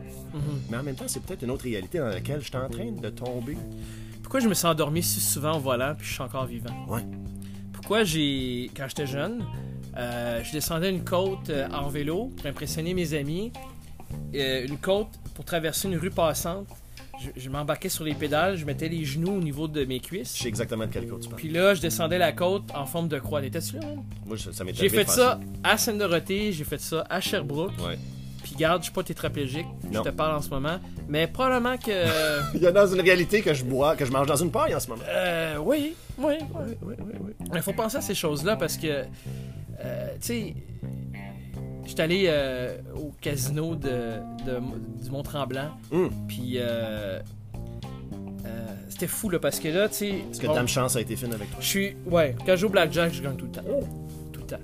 Mais 0.70 0.76
en 0.76 0.82
même 0.82 0.96
temps, 0.96 1.04
c'est 1.06 1.22
peut-être 1.22 1.42
une 1.44 1.52
autre 1.52 1.62
réalité 1.64 1.98
dans 1.98 2.08
laquelle 2.08 2.40
je 2.40 2.46
suis 2.48 2.56
en 2.56 2.68
train 2.68 2.90
de 2.90 3.10
tomber. 3.10 3.56
Pourquoi 4.32 4.44
je 4.44 4.48
me 4.48 4.54
suis 4.54 4.66
endormi 4.66 5.02
si 5.02 5.20
souvent 5.20 5.58
au 5.58 5.60
volant 5.60 5.94
puis 5.94 6.06
je 6.08 6.14
suis 6.14 6.22
encore 6.22 6.46
vivant? 6.46 6.72
Ouais. 6.88 7.02
Pourquoi 7.74 8.02
j'ai, 8.02 8.70
quand 8.74 8.86
j'étais 8.88 9.06
jeune, 9.06 9.44
euh, 9.98 10.42
je 10.42 10.52
descendais 10.52 10.88
une 10.88 11.04
côte 11.04 11.50
euh, 11.50 11.68
en 11.68 11.90
vélo 11.90 12.30
pour 12.38 12.46
impressionner 12.46 12.94
mes 12.94 13.12
amis. 13.12 13.52
Euh, 14.34 14.64
une 14.66 14.78
côte 14.78 15.08
pour 15.34 15.44
traverser 15.44 15.86
une 15.88 15.98
rue 15.98 16.08
passante. 16.08 16.66
Je, 17.20 17.28
je 17.38 17.50
m'embarquais 17.50 17.90
sur 17.90 18.04
les 18.04 18.14
pédales, 18.14 18.56
je 18.56 18.64
mettais 18.64 18.88
les 18.88 19.04
genoux 19.04 19.32
au 19.36 19.40
niveau 19.42 19.68
de 19.68 19.84
mes 19.84 19.98
Je 19.98 20.02
cuisses. 20.02 20.30
sais 20.30 20.48
exactement 20.48 20.86
de 20.86 20.90
quel 20.90 21.06
côté 21.06 21.24
tu 21.24 21.28
parles. 21.28 21.38
Puis 21.38 21.50
là, 21.50 21.74
je 21.74 21.82
descendais 21.82 22.16
la 22.16 22.32
côte 22.32 22.70
en 22.74 22.86
forme 22.86 23.08
de 23.08 23.18
croix. 23.18 23.42
T'étais-tu 23.42 23.74
là? 23.74 23.80
man? 23.84 24.02
Moi, 24.24 24.36
je- 24.36 24.50
ça 24.50 24.64
m'est 24.64 24.72
J'ai 24.72 24.78
arrivé 24.86 24.96
fait 24.96 25.04
de 25.04 25.10
faire 25.10 25.14
ça 25.14 25.40
à 25.62 25.76
Sainte-Dorothée, 25.76 26.52
j'ai 26.52 26.64
fait 26.64 26.80
ça 26.80 27.04
à 27.10 27.20
Sherbrooke. 27.20 27.72
Ouais. 27.86 27.98
Puis 28.52 28.60
garde, 28.60 28.82
je 28.82 28.84
suis 28.84 28.92
pas 28.92 29.02
tétraplégique, 29.02 29.64
je 29.90 29.98
te 30.00 30.10
parle 30.10 30.36
en 30.36 30.42
ce 30.42 30.50
moment. 30.50 30.78
Mais 31.08 31.26
probablement 31.26 31.78
que... 31.78 32.52
Il 32.54 32.60
y 32.60 32.66
a 32.66 32.70
dans 32.72 32.86
une 32.86 33.00
réalité 33.00 33.40
que 33.40 33.54
je 33.54 33.64
bois, 33.64 33.96
que 33.96 34.04
je 34.04 34.12
mange 34.12 34.26
dans 34.26 34.36
une 34.36 34.50
paille 34.50 34.74
en 34.74 34.80
ce 34.80 34.88
moment. 34.90 35.02
euh, 35.08 35.56
oui, 35.58 35.94
oui, 36.18 36.34
oui. 36.54 36.74
Oui, 36.82 36.94
oui. 37.00 37.32
Il 37.54 37.62
faut 37.62 37.72
penser 37.72 37.96
à 37.96 38.00
ces 38.02 38.14
choses-là 38.14 38.56
parce 38.56 38.76
que, 38.76 39.04
euh, 39.80 40.08
tu 40.20 40.26
sais, 40.26 40.54
j'étais 41.86 42.02
allé 42.02 42.24
euh, 42.26 42.76
au 42.94 43.12
casino 43.22 43.74
de, 43.74 43.88
de- 44.46 45.02
du 45.02 45.10
Mont-Tremblant, 45.10 45.70
Hum. 45.90 46.10
puis 46.28 46.56
euh, 46.56 47.20
c'était 48.90 49.06
fou 49.06 49.30
là 49.30 49.38
parce 49.38 49.58
que 49.60 49.68
là, 49.68 49.88
tu 49.88 49.94
sais, 49.94 50.08
Est-ce 50.30 50.40
que 50.42 50.46
Dame 50.46 50.68
Chance 50.68 50.94
a 50.96 51.00
été 51.00 51.16
fine 51.16 51.32
avec 51.32 51.48
toi? 51.50 51.58
je 51.60 51.66
suis, 51.66 51.96
ouais, 52.06 52.36
quand 52.44 52.52
je 52.52 52.56
joue 52.56 52.66
au 52.66 52.70
blackjack, 52.70 53.12
je 53.14 53.22
gagne 53.22 53.36
tout 53.36 53.46
le 53.46 53.50
temps, 53.52 53.62
tout 54.32 54.40
le 54.40 54.46
temps, 54.46 54.56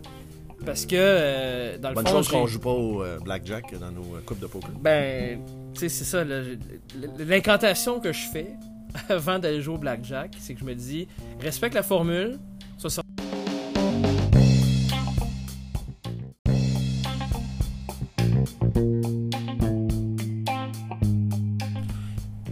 parce 0.64 0.86
que 0.86 0.96
euh, 0.98 1.78
dans 1.78 1.90
le 1.90 1.94
Bonne 1.94 2.06
fond, 2.06 2.12
chose 2.14 2.26
j'ai- 2.26 2.32
qu'on 2.32 2.46
joue 2.46 2.58
pas 2.60 2.70
au 2.70 3.02
euh, 3.02 3.18
blackjack 3.20 3.78
dans 3.78 3.90
nos 3.90 4.16
euh, 4.16 4.20
coupes 4.24 4.40
de 4.40 4.46
poker. 4.46 4.70
ben, 4.80 5.40
tu 5.74 5.80
sais, 5.80 5.88
c'est 5.88 6.04
ça, 6.04 6.24
l'incantation 7.18 8.00
que 8.00 8.12
je 8.12 8.26
fais 8.32 8.48
avant 9.08 9.38
d'aller 9.38 9.60
jouer 9.62 9.74
au 9.76 9.78
blackjack, 9.78 10.32
c'est 10.38 10.54
que 10.54 10.60
je 10.60 10.64
me 10.64 10.74
dis, 10.74 11.08
respecte 11.40 11.74
la 11.74 11.82
formule, 11.82 12.38
sois 12.76 12.90
sorti. 12.90 13.08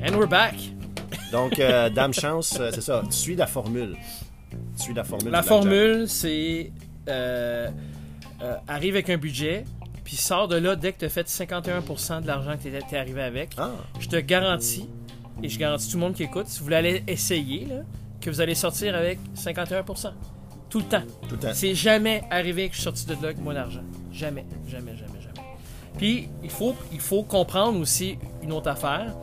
And 0.02 0.16
we're 0.16 0.26
back. 0.28 0.54
Donc, 1.32 1.58
euh, 1.58 1.88
Dame 1.94 2.12
Chance, 2.12 2.58
c'est 2.72 2.80
ça. 2.80 3.02
Tu 3.06 3.12
suis 3.16 3.36
la 3.36 3.46
formule. 3.46 3.96
Tu 4.76 4.82
suis 4.84 4.94
la 4.94 5.04
formule. 5.04 5.30
La 5.30 5.42
formule, 5.42 6.08
c'est 6.08 6.70
euh, 7.08 7.68
euh, 8.42 8.56
arrive 8.68 8.94
avec 8.94 9.10
un 9.10 9.16
budget, 9.16 9.64
puis 10.04 10.16
sors 10.16 10.48
de 10.48 10.56
là 10.56 10.76
dès 10.76 10.92
que 10.92 10.98
tu 10.98 11.04
as 11.04 11.08
fait 11.08 11.26
51% 11.26 12.22
de 12.22 12.26
l'argent 12.26 12.56
que 12.56 12.62
tu 12.62 12.94
es 12.94 12.98
arrivé 12.98 13.22
avec. 13.22 13.50
Ah, 13.58 13.70
Je 13.98 14.08
te 14.08 14.16
garantis, 14.16 14.88
et 15.42 15.48
je 15.48 15.58
garantis 15.58 15.90
tout 15.90 15.96
le 15.96 16.02
monde 16.02 16.14
qui 16.14 16.22
écoute, 16.22 16.46
si 16.48 16.58
vous 16.58 16.64
voulez 16.64 16.76
aller 16.76 17.04
essayer, 17.06 17.66
là, 17.66 17.76
que 18.20 18.30
vous 18.30 18.40
allez 18.40 18.54
sortir 18.54 18.94
avec 18.94 19.18
51%. 19.36 20.10
Tout 20.68 20.78
le 20.78 20.84
temps. 20.84 21.02
tout 21.28 21.36
le 21.36 21.40
temps. 21.40 21.54
C'est 21.54 21.74
jamais 21.74 22.24
arrivé 22.30 22.68
que 22.68 22.74
je 22.74 22.80
suis 22.80 22.84
sorti 22.84 23.06
de 23.06 23.12
là 23.12 23.18
avec 23.24 23.38
moins 23.38 23.54
d'argent. 23.54 23.82
Jamais, 24.12 24.44
jamais, 24.68 24.96
jamais, 24.96 25.20
jamais. 25.20 25.48
Puis, 25.96 26.28
il 26.42 26.50
faut, 26.50 26.74
il 26.92 27.00
faut 27.00 27.22
comprendre 27.22 27.78
aussi 27.78 28.18
une 28.42 28.52
autre 28.52 28.68
affaire. 28.68 29.14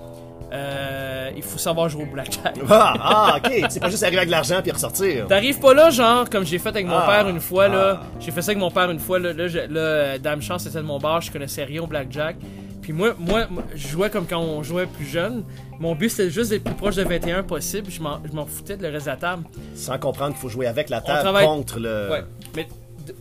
Euh, 0.54 1.32
il 1.36 1.42
faut 1.42 1.58
savoir 1.58 1.90
jouer 1.90 2.04
au 2.04 2.06
blackjack. 2.14 2.56
Ah, 2.70 2.94
ah, 3.00 3.38
ok. 3.44 3.66
C'est 3.70 3.80
pas 3.80 3.90
juste 3.90 4.04
arriver 4.04 4.18
avec 4.18 4.28
de 4.28 4.32
l'argent 4.32 4.60
puis 4.62 4.72
ressortir. 4.72 5.26
T'arrives 5.28 5.60
pas 5.60 5.74
là, 5.74 5.90
genre, 5.90 6.30
comme 6.30 6.46
j'ai 6.46 6.60
fait 6.60 6.70
avec 6.70 6.86
mon 6.86 6.96
Ah, 6.98 7.06
père 7.08 7.28
une 7.30 7.40
fois, 7.42 7.68
là. 7.68 8.02
ah. 8.02 8.06
J'ai 8.20 8.32
fait 8.32 8.42
ça 8.44 8.52
avec 8.52 8.60
mon 8.60 8.70
père 8.70 8.92
une 8.92 9.00
fois, 9.00 9.18
là. 9.20 9.34
Là, 9.34 9.48
euh, 9.48 10.18
Dame 10.20 10.42
Chance, 10.42 10.64
c'était 10.64 10.78
de 10.78 10.84
mon 10.84 11.00
bar, 11.00 11.22
je 11.22 11.32
connaissais 11.32 11.64
rien 11.64 11.82
au 11.82 11.88
blackjack. 11.88 12.36
Puis 12.84 12.92
moi, 12.94 13.16
moi, 13.18 13.48
je 13.74 13.88
jouais 13.88 14.10
comme 14.10 14.28
quand 14.28 14.40
on 14.42 14.62
jouait 14.62 14.86
plus 14.86 15.06
jeune. 15.06 15.44
Mon 15.80 15.96
but, 15.96 16.10
c'était 16.10 16.30
juste 16.30 16.50
d'être 16.52 16.66
plus 16.66 16.76
proche 16.76 16.96
de 16.96 17.04
21 17.04 17.42
possible. 17.44 17.90
Je 17.90 18.02
m'en, 18.02 18.20
je 18.30 18.34
m'en 18.36 18.46
foutais 18.46 18.76
de 18.78 18.84
le 18.84 18.90
reste 18.90 19.06
de 19.06 19.12
la 19.12 19.18
table. 19.18 19.44
Sans 19.74 19.98
comprendre 19.98 20.34
qu'il 20.34 20.42
faut 20.42 20.50
jouer 20.50 20.68
avec 20.68 20.90
la 20.90 21.00
table 21.02 21.22
travaille- 21.22 21.46
contre 21.46 21.80
le. 21.80 22.10
Ouais. 22.12 22.24
Mais 22.56 22.68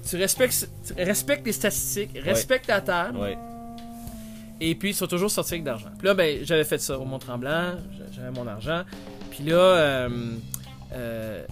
tu 0.08 0.16
respectes, 0.16 0.68
tu 0.86 1.02
respectes 1.02 1.46
les 1.46 1.52
statistiques, 1.52 2.10
respecte 2.24 2.66
la 2.68 2.80
table. 2.80 3.16
Ouais. 3.18 3.38
Et 4.64 4.74
puis, 4.76 4.90
ils 4.90 4.94
sont 4.94 5.06
toujours 5.08 5.30
sortis 5.30 5.54
avec 5.54 5.64
de 5.64 5.70
l'argent. 5.70 5.88
Puis 5.98 6.06
là, 6.06 6.14
ben, 6.14 6.38
j'avais 6.44 6.62
fait 6.64 6.78
ça 6.78 6.96
au 6.98 7.04
Mont-Tremblant, 7.04 7.72
j'avais 8.14 8.30
mon 8.30 8.46
argent. 8.46 8.82
Puis 9.30 9.44
là, 9.44 9.56
euh, 9.56 10.08
euh, 10.92 11.44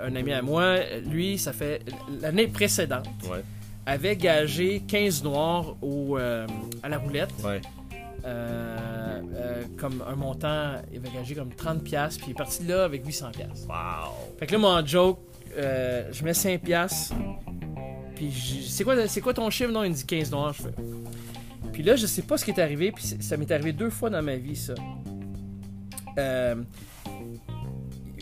un 0.00 0.14
ami 0.14 0.32
à 0.32 0.42
moi, 0.42 0.76
lui, 1.10 1.38
ça 1.38 1.52
fait 1.52 1.82
l'année 2.20 2.46
précédente, 2.46 3.08
Ouais. 3.30 3.42
avait 3.84 4.16
gagé 4.16 4.80
15 4.86 5.24
noirs 5.24 5.74
au, 5.82 6.18
euh, 6.18 6.46
à 6.84 6.88
la 6.88 6.98
roulette. 6.98 7.30
Ouais. 7.42 7.60
Comme 9.76 10.02
un 10.08 10.14
montant, 10.16 10.74
il 10.92 10.98
avait 10.98 11.10
gagé 11.16 11.34
comme 11.34 11.50
30$, 11.50 11.80
piastres, 11.82 12.18
puis 12.22 12.28
il 12.28 12.30
est 12.32 12.38
parti 12.38 12.62
de 12.64 12.68
là 12.72 12.84
avec 12.84 13.04
800$. 13.06 13.30
piastres. 13.32 13.68
Wow. 13.68 14.34
Fait 14.38 14.46
que 14.46 14.52
là, 14.52 14.58
mon 14.58 14.86
joke, 14.86 15.18
euh, 15.56 16.08
je 16.12 16.24
mets 16.24 16.32
5$, 16.32 16.58
piastres, 16.58 17.14
puis 18.14 18.32
c'est 18.68 18.84
quoi, 18.84 19.06
c'est 19.08 19.20
quoi 19.20 19.34
ton 19.34 19.48
chiffre? 19.50 19.70
Non, 19.70 19.84
il 19.84 19.90
me 19.90 19.94
dit 19.94 20.04
15 20.06 20.30
noirs. 20.30 20.52
Je 20.54 20.62
fais. 20.62 20.74
Puis 21.76 21.82
là, 21.84 21.94
je 21.94 22.06
sais 22.06 22.22
pas 22.22 22.38
ce 22.38 22.44
qui 22.46 22.52
est 22.52 22.58
arrivé, 22.58 22.90
puis 22.90 23.04
ça 23.04 23.36
m'est 23.36 23.50
arrivé 23.50 23.74
deux 23.74 23.90
fois 23.90 24.08
dans 24.08 24.22
ma 24.22 24.36
vie, 24.36 24.56
ça. 24.56 24.72
Euh, 26.16 26.54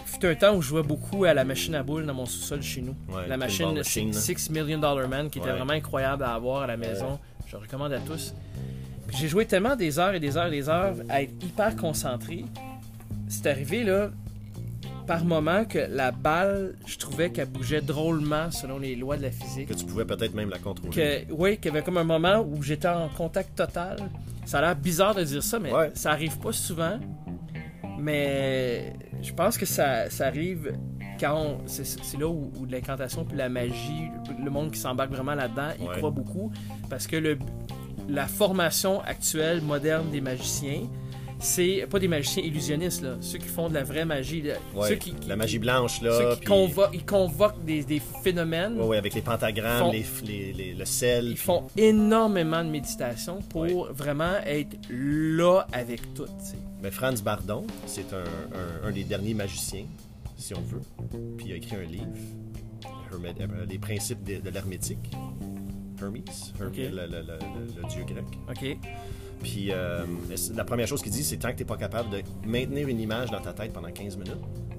fut 0.05 0.27
un 0.27 0.35
temps 0.35 0.57
où 0.57 0.61
je 0.61 0.67
jouais 0.71 0.83
beaucoup 0.83 1.23
à 1.25 1.33
la 1.35 1.45
machine 1.45 1.77
à 1.77 1.85
boules 1.85 2.05
dans 2.05 2.15
mon 2.15 2.27
sous-sol 2.27 2.61
chez 2.63 2.83
nous. 2.83 2.97
Ouais, 3.09 3.29
la 3.29 3.37
machine 3.37 3.67
pinball 3.67 3.79
machine, 3.79 4.11
là. 4.13 4.19
6 4.21 4.51
Million 4.51 4.79
Dollar 4.79 5.09
Man 5.09 5.31
qui 5.31 5.39
était 5.39 5.51
Ouais. 5.51 5.55
vraiment 5.57 5.73
incroyable 5.75 6.25
à 6.25 6.35
avoir 6.35 6.63
à 6.63 6.67
la 6.67 6.77
maison. 6.77 7.21
Je 7.47 7.53
le 7.55 7.63
recommande 7.63 7.93
à 7.93 8.01
tous. 8.01 8.35
Puis 9.07 9.19
J'ai 9.21 9.29
joué 9.29 9.47
tellement 9.47 9.77
des 9.77 10.01
heures 10.01 10.15
et 10.15 10.19
des 10.19 10.37
heures 10.37 10.49
et 10.49 10.51
des 10.51 10.69
heures 10.69 10.97
à 11.09 11.23
être 11.23 11.33
hyper 11.45 11.77
concentré. 11.77 12.45
C'est 13.29 13.47
arrivé 13.47 13.85
là 13.85 14.11
par 15.07 15.25
moment 15.25 15.65
que 15.65 15.79
la 15.91 16.11
balle, 16.11 16.75
je 16.87 16.97
trouvais 16.99 17.31
qu'elle 17.31 17.49
bougeait 17.49 17.81
drôlement 17.81 18.51
selon 18.51 18.79
les 18.79 18.97
lois 18.97 19.17
de 19.17 19.23
la 19.23 19.31
physique. 19.31 19.69
Que 19.69 19.75
tu 19.75 19.85
pouvais 19.85 20.05
peut-être 20.05 20.35
même 20.35 20.51
la 20.51 20.59
contrôler. 20.59 20.91
Que, 21.27 21.33
oui, 21.33 21.57
qu'il 21.57 21.67
y 21.67 21.69
avait 21.77 21.83
comme 21.85 21.99
un 21.99 22.05
moment 22.05 22.41
où 22.41 22.63
j'étais 22.63 22.89
en 22.89 23.09
contact 23.09 23.55
total. 23.57 23.97
Ça 24.45 24.59
a 24.59 24.61
l'air 24.63 24.77
bizarre 24.77 25.15
de 25.15 25.23
dire 25.25 25.43
ça, 25.43 25.59
mais 25.59 25.73
Ouais. 25.73 25.91
ça 25.95 26.11
arrive 26.11 26.39
pas 26.39 26.53
souvent. 26.53 26.99
Mais 27.99 28.93
je 29.23 29.33
pense 29.33 29.57
que 29.59 29.67
ça, 29.67 30.11
ça 30.11 30.27
arrive 30.27 30.77
quand 31.21 31.59
c'est, 31.67 31.85
c'est 31.87 32.19
là 32.19 32.27
où, 32.29 32.51
où 32.59 32.65
l'incantation 32.67 33.25
puis 33.25 33.37
la 33.37 33.49
magie, 33.49 34.09
le 34.43 34.51
monde 34.51 34.71
qui 34.73 34.79
s'embarque 34.79 35.13
vraiment 35.13 35.35
là-dedans, 35.35 35.69
il 35.81 35.89
Ouais. 35.89 35.97
croit 35.97 36.11
beaucoup. 36.11 36.53
Parce 36.91 37.07
que 37.07 37.17
le, 37.17 37.39
la 38.09 38.27
formation 38.27 39.01
actuelle, 39.03 39.61
moderne 39.63 40.11
des 40.11 40.21
magiciens, 40.21 40.83
c'est 41.39 41.87
pas 41.91 41.99
des 41.99 42.09
magiciens 42.09 42.43
illusionnistes, 42.43 43.03
là, 43.03 43.17
ceux 43.21 43.39
qui 43.39 43.49
font 43.49 43.69
de 43.69 43.75
la 43.75 43.85
vraie 43.85 44.05
magie. 44.05 44.43
là. 44.43 44.55
Ouais, 44.75 44.89
Ceux 44.89 44.95
qui, 44.97 45.15
la 45.27 45.37
magie 45.37 45.59
blanche, 45.59 46.01
là. 46.01 46.19
ceux 46.19 46.31
qui 46.35 46.41
puis- 46.41 46.49
convo- 46.49 46.89
ils 46.93 47.05
convoquent 47.05 47.65
des, 47.65 47.85
des 47.85 48.01
phénomènes. 48.23 48.79
Ouais, 48.81 48.87
ouais, 48.87 48.97
avec 48.99 49.15
les 49.15 49.21
pentagrammes, 49.21 49.79
Font- 49.87 49.93
les, 49.93 50.05
les- 50.25 50.53
les- 50.53 50.75
le 50.75 50.85
sel. 50.85 51.29
Ils 51.29 51.37
font 51.37 51.65
énormément 51.77 52.65
de 52.65 52.71
méditation 52.71 53.41
pour 53.51 53.63
Ouais. 53.63 53.73
vraiment 53.93 54.37
être 54.47 54.77
là 54.91 55.67
avec 55.73 56.15
tout. 56.15 56.27
Mais 56.83 56.91
Franz 56.91 57.23
Bardon, 57.23 57.67
c'est 57.87 58.13
un, 58.13 58.19
un- 58.85 58.89
un 58.89 58.91
des 58.93 59.05
derniers 59.05 59.35
magiciens, 59.35 59.85
si 60.37 60.55
on 60.55 60.61
veut. 60.61 60.83
Puis 61.39 61.47
il 61.49 61.53
a 61.53 61.57
écrit 61.57 61.77
un 61.77 61.83
livre, 61.83 62.07
Hermé- 63.13 63.35
euh, 63.41 63.67
Les 63.69 63.79
principes 63.79 64.23
de, 64.25 64.37
de 64.41 64.51
l'hermétique. 64.51 64.99
Hermes, 66.03 66.17
Hermes, 66.61 66.69
Ok. 66.69 66.77
le, 66.77 66.85
le- 66.89 67.07
le- 67.07 67.23
le- 67.23 67.83
le 67.83 67.89
dieu 67.89 68.05
grec. 68.05 68.25
OK? 68.51 68.77
Puis 69.45 69.69
euh, 69.71 70.05
la 70.57 70.65
première 70.65 70.87
chose 70.89 71.03
qu'il 71.03 71.13
dit, 71.13 71.23
c'est 71.23 71.37
tant 71.37 71.51
que 71.53 71.57
tu 71.57 71.63
n'es 71.63 71.67
pas 71.67 71.77
capable 71.77 72.11
de 72.11 72.23
maintenir 72.47 72.89
une 72.89 72.99
image 72.99 73.31
dans 73.31 73.41
ta 73.41 73.53
tête 73.53 73.73
pendant 73.73 73.91
15 73.93 74.17
minutes, 74.17 74.39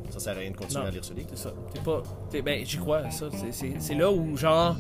ça 0.10 0.20
sert 0.20 0.36
à 0.36 0.40
rien 0.40 0.52
de 0.52 0.58
continuer 0.58 0.82
Non. 0.84 0.88
à 0.90 0.92
lire 0.92 1.06
ce 1.06 1.14
livre. 1.14 1.28
C'est 1.32 1.38
ça. 1.44 1.54
T'es 1.74 1.80
pas. 1.80 2.02
t'es- 2.30 2.42
ben, 2.42 2.66
j'y 2.66 2.78
crois, 2.78 3.10
ça. 3.12 3.28
C'est- 3.52 3.94
là 3.96 4.12
où, 4.12 4.36
genre. 4.36 4.76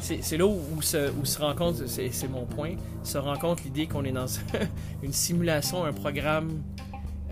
C'est 0.00 0.36
là 0.36 0.46
où, 0.46 0.58
où 0.76 0.82
se, 0.82 1.10
où 1.20 1.24
se 1.24 1.40
rencontre, 1.40 1.86
c'est 1.86 2.28
mon 2.28 2.44
point, 2.46 2.74
se 3.02 3.18
rencontre 3.18 3.62
l'idée 3.64 3.86
qu'on 3.88 4.04
est 4.04 4.12
dans 4.12 4.26
une 5.02 5.12
simulation, 5.12 5.84
un 5.84 5.92
programme 5.92 6.62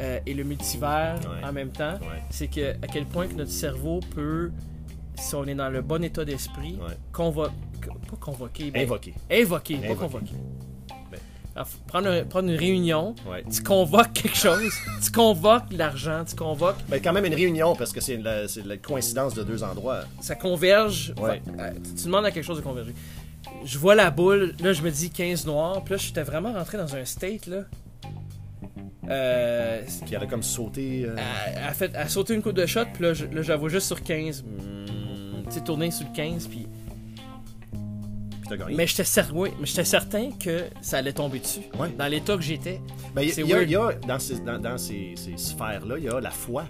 euh, 0.00 0.18
et 0.26 0.34
le 0.34 0.42
multivers 0.42 1.14
Ouais. 1.20 1.46
en 1.48 1.52
même 1.52 1.70
temps. 1.70 1.94
Ouais. 2.00 2.22
C'est 2.30 2.48
que 2.48 2.72
à 2.72 2.86
quel 2.92 3.04
point 3.06 3.28
que 3.28 3.34
notre 3.34 3.52
cerveau 3.52 4.00
peut, 4.14 4.50
si 5.16 5.34
on 5.36 5.44
est 5.44 5.54
dans 5.54 5.68
le 5.70 5.80
bon 5.82 6.02
état 6.02 6.24
d'esprit, 6.24 6.76
Ouais. 6.80 6.94
convo- 7.12 7.50
pas 8.10 8.16
convoquer, 8.18 8.70
ben, 8.72 8.82
Invoqué. 8.82 9.14
Invoquer, 9.30 9.76
pas 9.76 9.84
Invoquer. 9.86 10.00
convoquer. 10.00 10.34
Faut 11.64 11.78
prendre, 11.86 12.08
un- 12.08 12.24
prendre 12.24 12.48
une 12.48 12.56
réunion, 12.58 13.14
Ouais. 13.30 13.44
tu 13.50 13.62
convoques 13.62 14.12
quelque 14.12 14.36
chose, 14.36 14.72
tu 15.04 15.10
convoques 15.10 15.72
l'argent, 15.72 16.24
tu 16.28 16.36
convoques, 16.36 16.76
Mais 16.88 17.00
quand 17.00 17.12
même 17.12 17.24
une 17.24 17.34
réunion, 17.34 17.74
parce 17.74 17.92
que 17.92 18.00
c'est 18.00 18.16
la, 18.18 18.42
la 18.64 18.76
coïncidence 18.76 19.34
de 19.34 19.42
deux 19.42 19.62
endroits. 19.64 20.00
ça 20.20 20.34
converge. 20.34 21.14
Ouais. 21.20 21.40
Euh, 21.58 21.70
tu, 21.82 21.94
tu 21.94 22.04
demandes 22.04 22.26
à 22.26 22.30
quelque 22.30 22.44
chose 22.44 22.58
de 22.58 22.62
converger. 22.62 22.94
Je 23.64 23.78
vois 23.78 23.94
la 23.94 24.10
boule, 24.10 24.54
là 24.60 24.72
je 24.72 24.82
me 24.82 24.90
dis 24.90 25.10
15 25.10 25.46
noirs, 25.46 25.82
puis 25.84 25.92
là 25.94 25.98
j'étais 25.98 26.22
vraiment 26.22 26.52
rentré 26.52 26.76
dans 26.78 26.94
un 26.94 27.04
state 27.04 27.46
là. 27.46 27.62
Euh, 29.08 29.82
Puis 30.04 30.14
elle 30.14 30.22
a 30.22 30.26
comme 30.26 30.42
sauté. 30.42 31.04
euh, 31.06 31.14
elle, 31.56 31.62
a 31.64 31.72
fait, 31.72 31.90
elle 31.94 32.00
a 32.02 32.08
sauté 32.08 32.34
une 32.34 32.42
coupe 32.42 32.54
de 32.56 32.66
shot, 32.66 32.86
puis 32.92 33.04
là, 33.04 33.56
vois 33.56 33.68
juste 33.68 33.86
sur 33.86 34.02
15. 34.02 34.42
Hmm, 34.42 35.44
tu 35.48 35.52
sais, 35.52 35.60
tourner 35.60 35.90
sur 35.92 36.06
le 36.08 36.12
15, 36.14 36.48
puis. 36.48 36.66
Mais 38.76 38.86
j'étais 38.86 39.84
certain 39.84 40.30
que 40.32 40.64
ça 40.80 40.98
allait 40.98 41.12
tomber 41.12 41.40
dessus. 41.40 41.60
Ouais. 41.78 41.90
Dans 41.98 42.06
l'état 42.06 42.36
que 42.36 42.42
j'étais. 42.42 42.80
Ben, 43.14 43.22
il 43.22 43.28
y 43.28 43.52
a- 43.54 43.62
il 43.62 43.68
y 43.70 43.72
il 43.72 44.02
y 44.04 44.06
dans 44.06 44.18
ces, 44.18 44.40
dans, 44.40 44.58
dans 44.58 44.78
ces, 44.78 45.14
ces 45.16 45.36
sphères-là, 45.36 45.98
il 45.98 46.04
y 46.04 46.08
a 46.08 46.20
la 46.20 46.30
foi. 46.30 46.64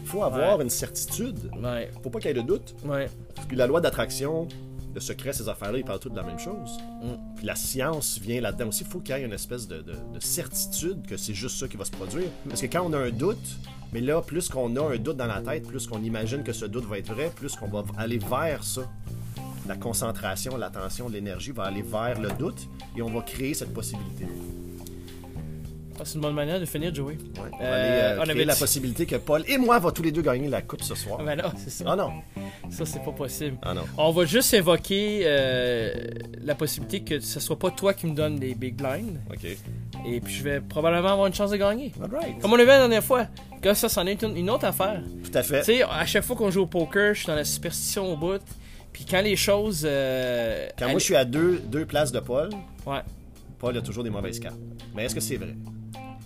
Il 0.00 0.06
faut 0.06 0.22
avoir 0.22 0.60
une 0.60 0.70
certitude. 0.70 1.50
Ouais, 1.62 1.90
faut 2.02 2.10
pas 2.10 2.18
qu'il 2.20 2.28
y 2.28 2.30
ait 2.38 2.42
de 2.42 2.46
doute. 2.46 2.74
ouais. 2.84 3.08
La 3.52 3.66
loi 3.66 3.80
d'attraction, 3.80 4.46
le 4.94 5.00
secret, 5.00 5.32
ces 5.32 5.48
affaires-là, 5.48 5.78
ils 5.78 5.84
parlent 5.84 5.98
tous 5.98 6.10
de 6.10 6.16
la 6.16 6.22
même 6.22 6.38
chose. 6.38 6.78
Mm. 7.02 7.34
Puis 7.36 7.46
la 7.46 7.56
science 7.56 8.18
vient 8.20 8.40
là-dedans 8.40 8.68
aussi. 8.68 8.84
Il 8.84 8.90
faut 8.90 9.00
qu'il 9.00 9.16
y 9.16 9.18
ait 9.18 9.24
une 9.24 9.32
espèce 9.32 9.66
de, 9.66 9.78
de- 9.78 9.92
de 9.92 10.20
certitude 10.20 11.06
que 11.06 11.16
c'est 11.16 11.34
juste 11.34 11.58
ça 11.58 11.66
qui 11.68 11.76
va 11.76 11.84
se 11.84 11.90
produire. 11.90 12.28
Parce 12.48 12.60
que 12.60 12.66
quand 12.66 12.82
on 12.88 12.92
a 12.92 12.98
un 12.98 13.10
doute, 13.10 13.38
mais 13.92 14.00
là, 14.00 14.20
plus 14.22 14.48
qu'on 14.48 14.74
a 14.76 14.94
un 14.94 14.96
doute 14.98 15.16
dans 15.16 15.26
la 15.26 15.40
tête, 15.40 15.66
plus 15.66 15.86
qu'on 15.86 16.02
imagine 16.02 16.42
que 16.42 16.52
ce 16.52 16.64
doute 16.66 16.84
va 16.86 16.98
être 16.98 17.12
vrai, 17.12 17.30
plus 17.34 17.54
qu'on 17.56 17.68
va 17.68 17.82
aller 17.96 18.18
vers 18.18 18.62
ça. 18.64 18.82
La 19.66 19.76
concentration, 19.76 20.56
l'attention, 20.56 21.08
l'énergie 21.08 21.52
va 21.52 21.64
aller 21.64 21.82
vers 21.82 22.20
le 22.20 22.30
doute 22.32 22.68
et 22.96 23.02
on 23.02 23.10
va 23.10 23.22
créer 23.22 23.54
cette 23.54 23.72
possibilité. 23.72 24.26
Ah, 25.96 26.02
C'est 26.04 26.16
une 26.16 26.22
bonne 26.22 26.34
manière 26.34 26.58
de 26.58 26.64
finir, 26.66 26.92
Joey. 26.92 27.12
Ouais, 27.14 27.18
on 27.52 27.58
va 27.58 27.64
Euh, 27.64 28.16
euh, 28.16 28.18
on 28.18 28.28
avait 28.28 28.44
la 28.44 28.54
dit- 28.54 28.58
possibilité 28.60 29.06
que 29.06 29.14
Paul 29.16 29.44
et 29.46 29.56
moi 29.58 29.78
va 29.78 29.92
tous 29.92 30.02
les 30.02 30.10
deux 30.10 30.22
gagner 30.22 30.48
la 30.48 30.60
coupe 30.60 30.82
ce 30.82 30.94
soir. 30.96 31.22
Ben 31.22 31.36
là, 31.36 31.52
c'est 31.56 31.70
ça. 31.70 31.84
Ah 31.86 31.94
non. 31.96 32.10
Ça, 32.68 32.84
c'est 32.84 33.02
pas 33.02 33.12
possible. 33.12 33.56
Ah 33.62 33.74
non. 33.74 33.82
On 33.96 34.10
va 34.10 34.24
juste 34.24 34.52
évoquer 34.54 35.20
euh, 35.24 35.94
la 36.42 36.54
possibilité 36.56 37.02
que 37.04 37.20
ce 37.20 37.38
soit 37.38 37.58
pas 37.58 37.70
toi 37.70 37.94
qui 37.94 38.06
me 38.06 38.14
donne 38.14 38.40
les 38.40 38.54
big 38.56 38.74
blinds. 38.74 39.14
OK. 39.32 39.46
Et 40.06 40.20
puis 40.20 40.34
je 40.34 40.42
vais 40.42 40.60
probablement 40.60 41.10
avoir 41.12 41.26
une 41.28 41.34
chance 41.34 41.52
de 41.52 41.56
gagner. 41.56 41.92
All 42.02 42.10
right. 42.10 42.40
Comme 42.40 42.52
on 42.52 42.56
l'a 42.56 42.64
vu 42.64 42.68
la 42.70 42.78
dernière 42.80 43.04
fois. 43.04 43.28
Que 43.62 43.72
ça, 43.72 43.88
c'en 43.88 44.04
est 44.06 44.20
une, 44.20 44.36
une 44.36 44.50
autre 44.50 44.66
affaire. 44.66 45.00
Tout 45.22 45.38
à 45.38 45.42
fait. 45.44 45.60
Tu 45.60 45.76
sais, 45.76 45.82
à 45.84 46.04
chaque 46.04 46.24
fois 46.24 46.34
qu'on 46.36 46.50
joue 46.50 46.62
au 46.62 46.66
poker, 46.66 47.14
je 47.14 47.20
suis 47.20 47.28
dans 47.28 47.36
la 47.36 47.44
superstition 47.44 48.12
au 48.12 48.16
bout. 48.16 48.42
Puis 48.94 49.04
quand 49.10 49.20
les 49.20 49.36
choses. 49.36 49.82
euh, 49.84 50.68
Quand 50.78 50.88
moi 50.88 50.98
je 50.98 51.04
suis 51.04 51.16
à 51.16 51.26
deux, 51.26 51.58
deux 51.66 51.84
places 51.84 52.12
de 52.12 52.20
Paul, 52.20 52.48
Ouais. 52.86 53.00
Paul 53.58 53.76
a 53.76 53.82
toujours 53.82 54.04
des 54.04 54.10
mauvaises 54.10 54.40
cartes. 54.40 54.56
Mais 54.94 55.04
est-ce 55.04 55.14
que 55.14 55.20
c'est 55.20 55.36
vrai? 55.36 55.54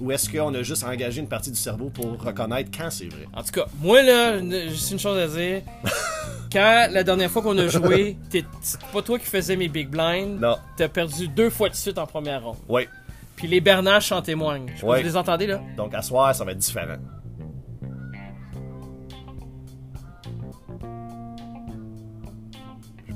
Ou 0.01 0.13
est-ce 0.13 0.31
qu'on 0.31 0.55
a 0.55 0.63
juste 0.63 0.85
engagé 0.85 1.21
une 1.21 1.29
partie 1.29 1.51
du 1.51 1.57
cerveau 1.59 1.89
pour 1.91 2.23
reconnaître 2.23 2.71
quand 2.77 2.91
c'est 2.91 3.07
vrai? 3.09 3.27
En 3.35 3.43
tout 3.43 3.51
cas, 3.53 3.65
moi 3.81 4.01
là, 4.03 4.39
juste 4.69 4.93
une 4.93 4.99
chose 5.01 5.19
à 5.19 5.27
dire. 5.27 5.63
quand 6.53 6.89
la 6.93 7.03
dernière 7.03 7.31
fois 7.31 7.43
qu'on 7.43 7.59
a 7.59 7.67
joué, 7.67 8.17
c'est 8.31 8.45
pas 8.93 9.03
toi 9.03 9.19
qui 9.19 9.27
faisais 9.27 9.57
mes 9.57 9.69
big 9.69 9.89
blinds. 9.89 10.39
Non. 10.41 10.57
T'as 10.77 10.89
perdu 10.89 11.27
deux 11.27 11.51
fois 11.51 11.69
de 11.69 11.75
suite 11.75 11.99
en 11.99 12.07
première 12.07 12.45
ronde. 12.45 12.57
Oui. 12.69 12.87
Puis 13.35 13.49
les 13.49 13.61
Bernaches 13.61 14.13
en 14.13 14.21
témoignent. 14.23 14.71
Je 14.77 14.85
vous 14.85 14.93
les 14.95 15.17
entendez 15.17 15.47
là? 15.47 15.61
Donc 15.77 15.95
à 15.95 16.03
soir, 16.03 16.35
ça 16.35 16.45
va 16.45 16.53
être 16.53 16.59
différent. 16.59 16.97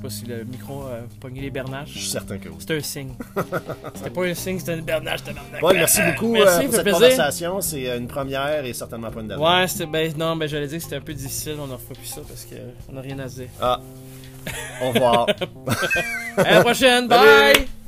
Pas 0.03 0.09
si 0.09 0.25
le 0.25 0.43
micro 0.43 0.81
a 0.83 0.99
pogné 1.21 1.39
les 1.41 1.47
Je 1.47 1.53
Bernaches. 1.53 1.89
suis 1.91 2.01
certain 2.01 2.37
que 2.37 2.49
oui. 2.49 2.55
C'était 2.59 2.75
un 2.75 2.81
signe. 2.81 3.13
c'était 3.95 4.09
pas 4.09 4.25
un 4.25 4.33
signe, 4.33 4.59
c'était 4.59 4.81
Bernache, 4.81 5.23
tabarnak. 5.23 5.61
Paul, 5.61 5.75
merci 5.75 6.01
beaucoup 6.01 6.33
Merci, 6.33 6.59
euh, 6.59 6.63
pour 6.65 6.73
cette 6.73 6.83
plaisir. 6.83 6.99
conversation. 6.99 7.61
C'est 7.61 7.89
euh, 7.89 7.97
une 7.97 8.07
première 8.07 8.65
et 8.65 8.73
certainement 8.73 9.09
pas 9.11 9.21
une 9.21 9.29
dernière. 9.29 9.59
Ouais, 9.61 9.67
c'était. 9.67 9.85
Ben 9.85 10.13
non, 10.17 10.35
ben 10.35 10.47
j'allais 10.47 10.67
dire 10.67 10.77
que 10.77 10.83
c'était 10.83 10.97
un 10.97 11.01
peu 11.01 11.13
difficile, 11.13 11.55
on 11.59 11.71
en 11.71 11.75
refait 11.75 11.93
plus 11.93 12.05
ça 12.07 12.21
parce 12.27 12.45
qu'on 12.45 12.97
a 12.97 13.01
rien 13.01 13.17
à 13.19 13.29
se 13.29 13.35
dire. 13.35 13.49
Ah. 13.61 13.79
Au 14.81 14.89
revoir. 14.91 15.27
À 16.37 16.55
la 16.55 16.61
prochaine, 16.61 17.07
bye! 17.07 17.82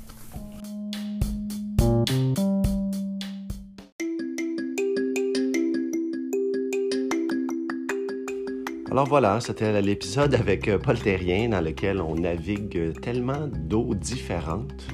Alors 8.95 9.09
voilà, 9.09 9.41
c'était 9.41 9.81
l'épisode 9.81 10.33
avec 10.35 10.69
euh, 10.69 10.77
Paul 10.77 10.97
Terrien 10.97 11.49
dans 11.49 11.59
lequel 11.59 11.99
on 11.99 12.15
navigue 12.15 12.97
tellement 13.01 13.49
d'eaux 13.53 13.93
différentes. 13.93 14.87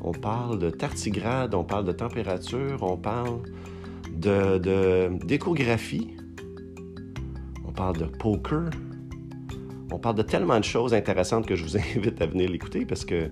On 0.00 0.12
parle 0.12 0.60
de 0.60 0.70
tardigrade, 0.70 1.52
on 1.52 1.64
parle 1.64 1.84
de 1.84 1.90
température, 1.90 2.78
on 2.82 2.96
parle 2.96 3.40
de- 4.12 5.10
d'échographie, 5.26 6.16
on 7.66 7.72
parle 7.72 7.96
de 7.96 8.04
poker, 8.04 8.70
on 9.90 9.98
parle 9.98 10.14
de 10.14 10.22
tellement 10.22 10.60
de 10.60 10.64
choses 10.64 10.94
intéressantes 10.94 11.44
que 11.44 11.56
je 11.56 11.64
vous 11.64 11.76
invite 11.96 12.22
à 12.22 12.26
venir 12.26 12.48
l'écouter 12.48 12.86
parce 12.86 13.04
que 13.04 13.28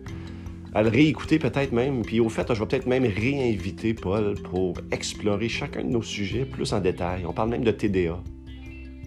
à 0.74 0.82
le 0.82 0.88
réécouter 0.88 1.38
peut-être 1.38 1.70
même, 1.70 2.02
puis 2.02 2.18
au 2.18 2.28
fait, 2.28 2.52
je 2.52 2.58
vais 2.58 2.66
peut-être 2.66 2.86
même 2.86 3.04
réinviter 3.04 3.94
Paul 3.94 4.34
pour 4.42 4.74
explorer 4.90 5.48
chacun 5.48 5.84
de 5.84 5.90
nos 5.90 6.02
sujets 6.02 6.46
plus 6.46 6.72
en 6.72 6.80
détail. 6.80 7.26
On 7.28 7.32
parle 7.32 7.50
même 7.50 7.62
de 7.62 7.70
TDA 7.70 8.20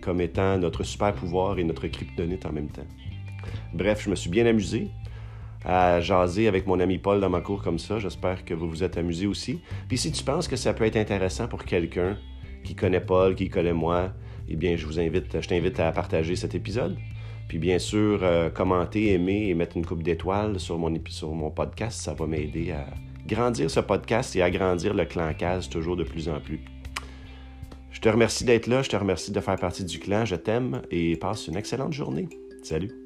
comme 0.04 0.22
étant 0.22 0.58
notre 0.58 0.84
super 0.84 1.14
pouvoir 1.14 1.58
et 1.60 1.64
notre 1.64 1.88
kryptonite 1.88 2.46
en 2.46 2.52
même 2.52 2.70
temps. 2.70 2.88
Bref, 3.74 4.04
je 4.04 4.10
me 4.10 4.16
suis 4.16 4.30
bien 4.30 4.46
amusé 4.46 4.90
à 5.66 6.02
jaser 6.02 6.48
avec 6.48 6.68
mon 6.68 6.80
ami 6.80 6.98
Paul 6.98 7.22
dans 7.22 7.30
ma 7.30 7.42
cour 7.42 7.64
comme 7.64 7.80
ça. 7.80 8.00
J'espère 8.00 8.44
que 8.44 8.54
vous 8.54 8.70
vous 8.70 8.84
êtes 8.84 8.98
amusé 8.98 9.26
aussi. 9.26 9.62
Puis 9.88 9.98
si 9.98 10.12
tu 10.12 10.24
penses 10.24 10.48
que 10.48 10.56
ça 10.56 10.74
peut 10.74 10.86
être 10.86 10.98
intéressant 10.98 11.48
pour 11.48 11.64
quelqu'un 11.64 12.18
qui 12.64 12.76
connaît 12.76 13.00
Paul, 13.00 13.36
qui 13.36 13.50
connaît 13.50 13.74
moi, 13.74 14.12
eh 14.50 14.56
bien, 14.56 14.76
je 14.76 14.86
vous 14.86 15.00
invite, 15.00 15.42
je 15.42 15.48
t'invite 15.48 15.80
à 15.80 15.92
partager 15.92 16.36
cet 16.36 16.54
épisode. 16.56 16.98
Puis 17.48 17.60
bien 17.60 17.80
sûr, 17.80 18.20
euh, 18.24 18.50
commenter, 18.50 19.14
aimer 19.14 19.48
et 19.48 19.54
mettre 19.54 19.78
une 19.78 19.86
coupe 19.86 20.04
d'étoiles 20.04 20.60
sur 20.60 20.78
mon, 20.78 20.94
sur 21.10 21.34
mon 21.34 21.52
podcast, 21.52 22.02
ça 22.02 22.14
va 22.14 22.26
m'aider 22.26 22.72
à 22.72 22.86
grandir 23.28 23.70
ce 23.70 23.80
podcast 23.80 24.36
et 24.36 24.42
à 24.42 24.50
grandir 24.50 24.94
le 24.94 25.06
clan 25.06 25.34
Case 25.34 25.70
toujours 25.70 25.96
de 25.96 26.04
plus 26.04 26.30
en 26.30 26.40
plus. 26.40 26.62
Je 27.94 28.00
te 28.00 28.10
remercie 28.10 28.44
d'être 28.44 28.68
là, 28.68 28.82
je 28.82 28.90
te 28.90 28.98
remercie 28.98 29.32
de 29.32 29.40
faire 29.40 29.56
partie 29.56 29.86
du 29.86 30.00
clan, 30.00 30.26
je 30.26 30.36
t'aime 30.36 30.82
et 30.92 31.16
passe 31.16 31.48
une 31.48 31.56
excellente 31.56 31.94
journée. 31.94 32.28
Salut. 32.64 33.03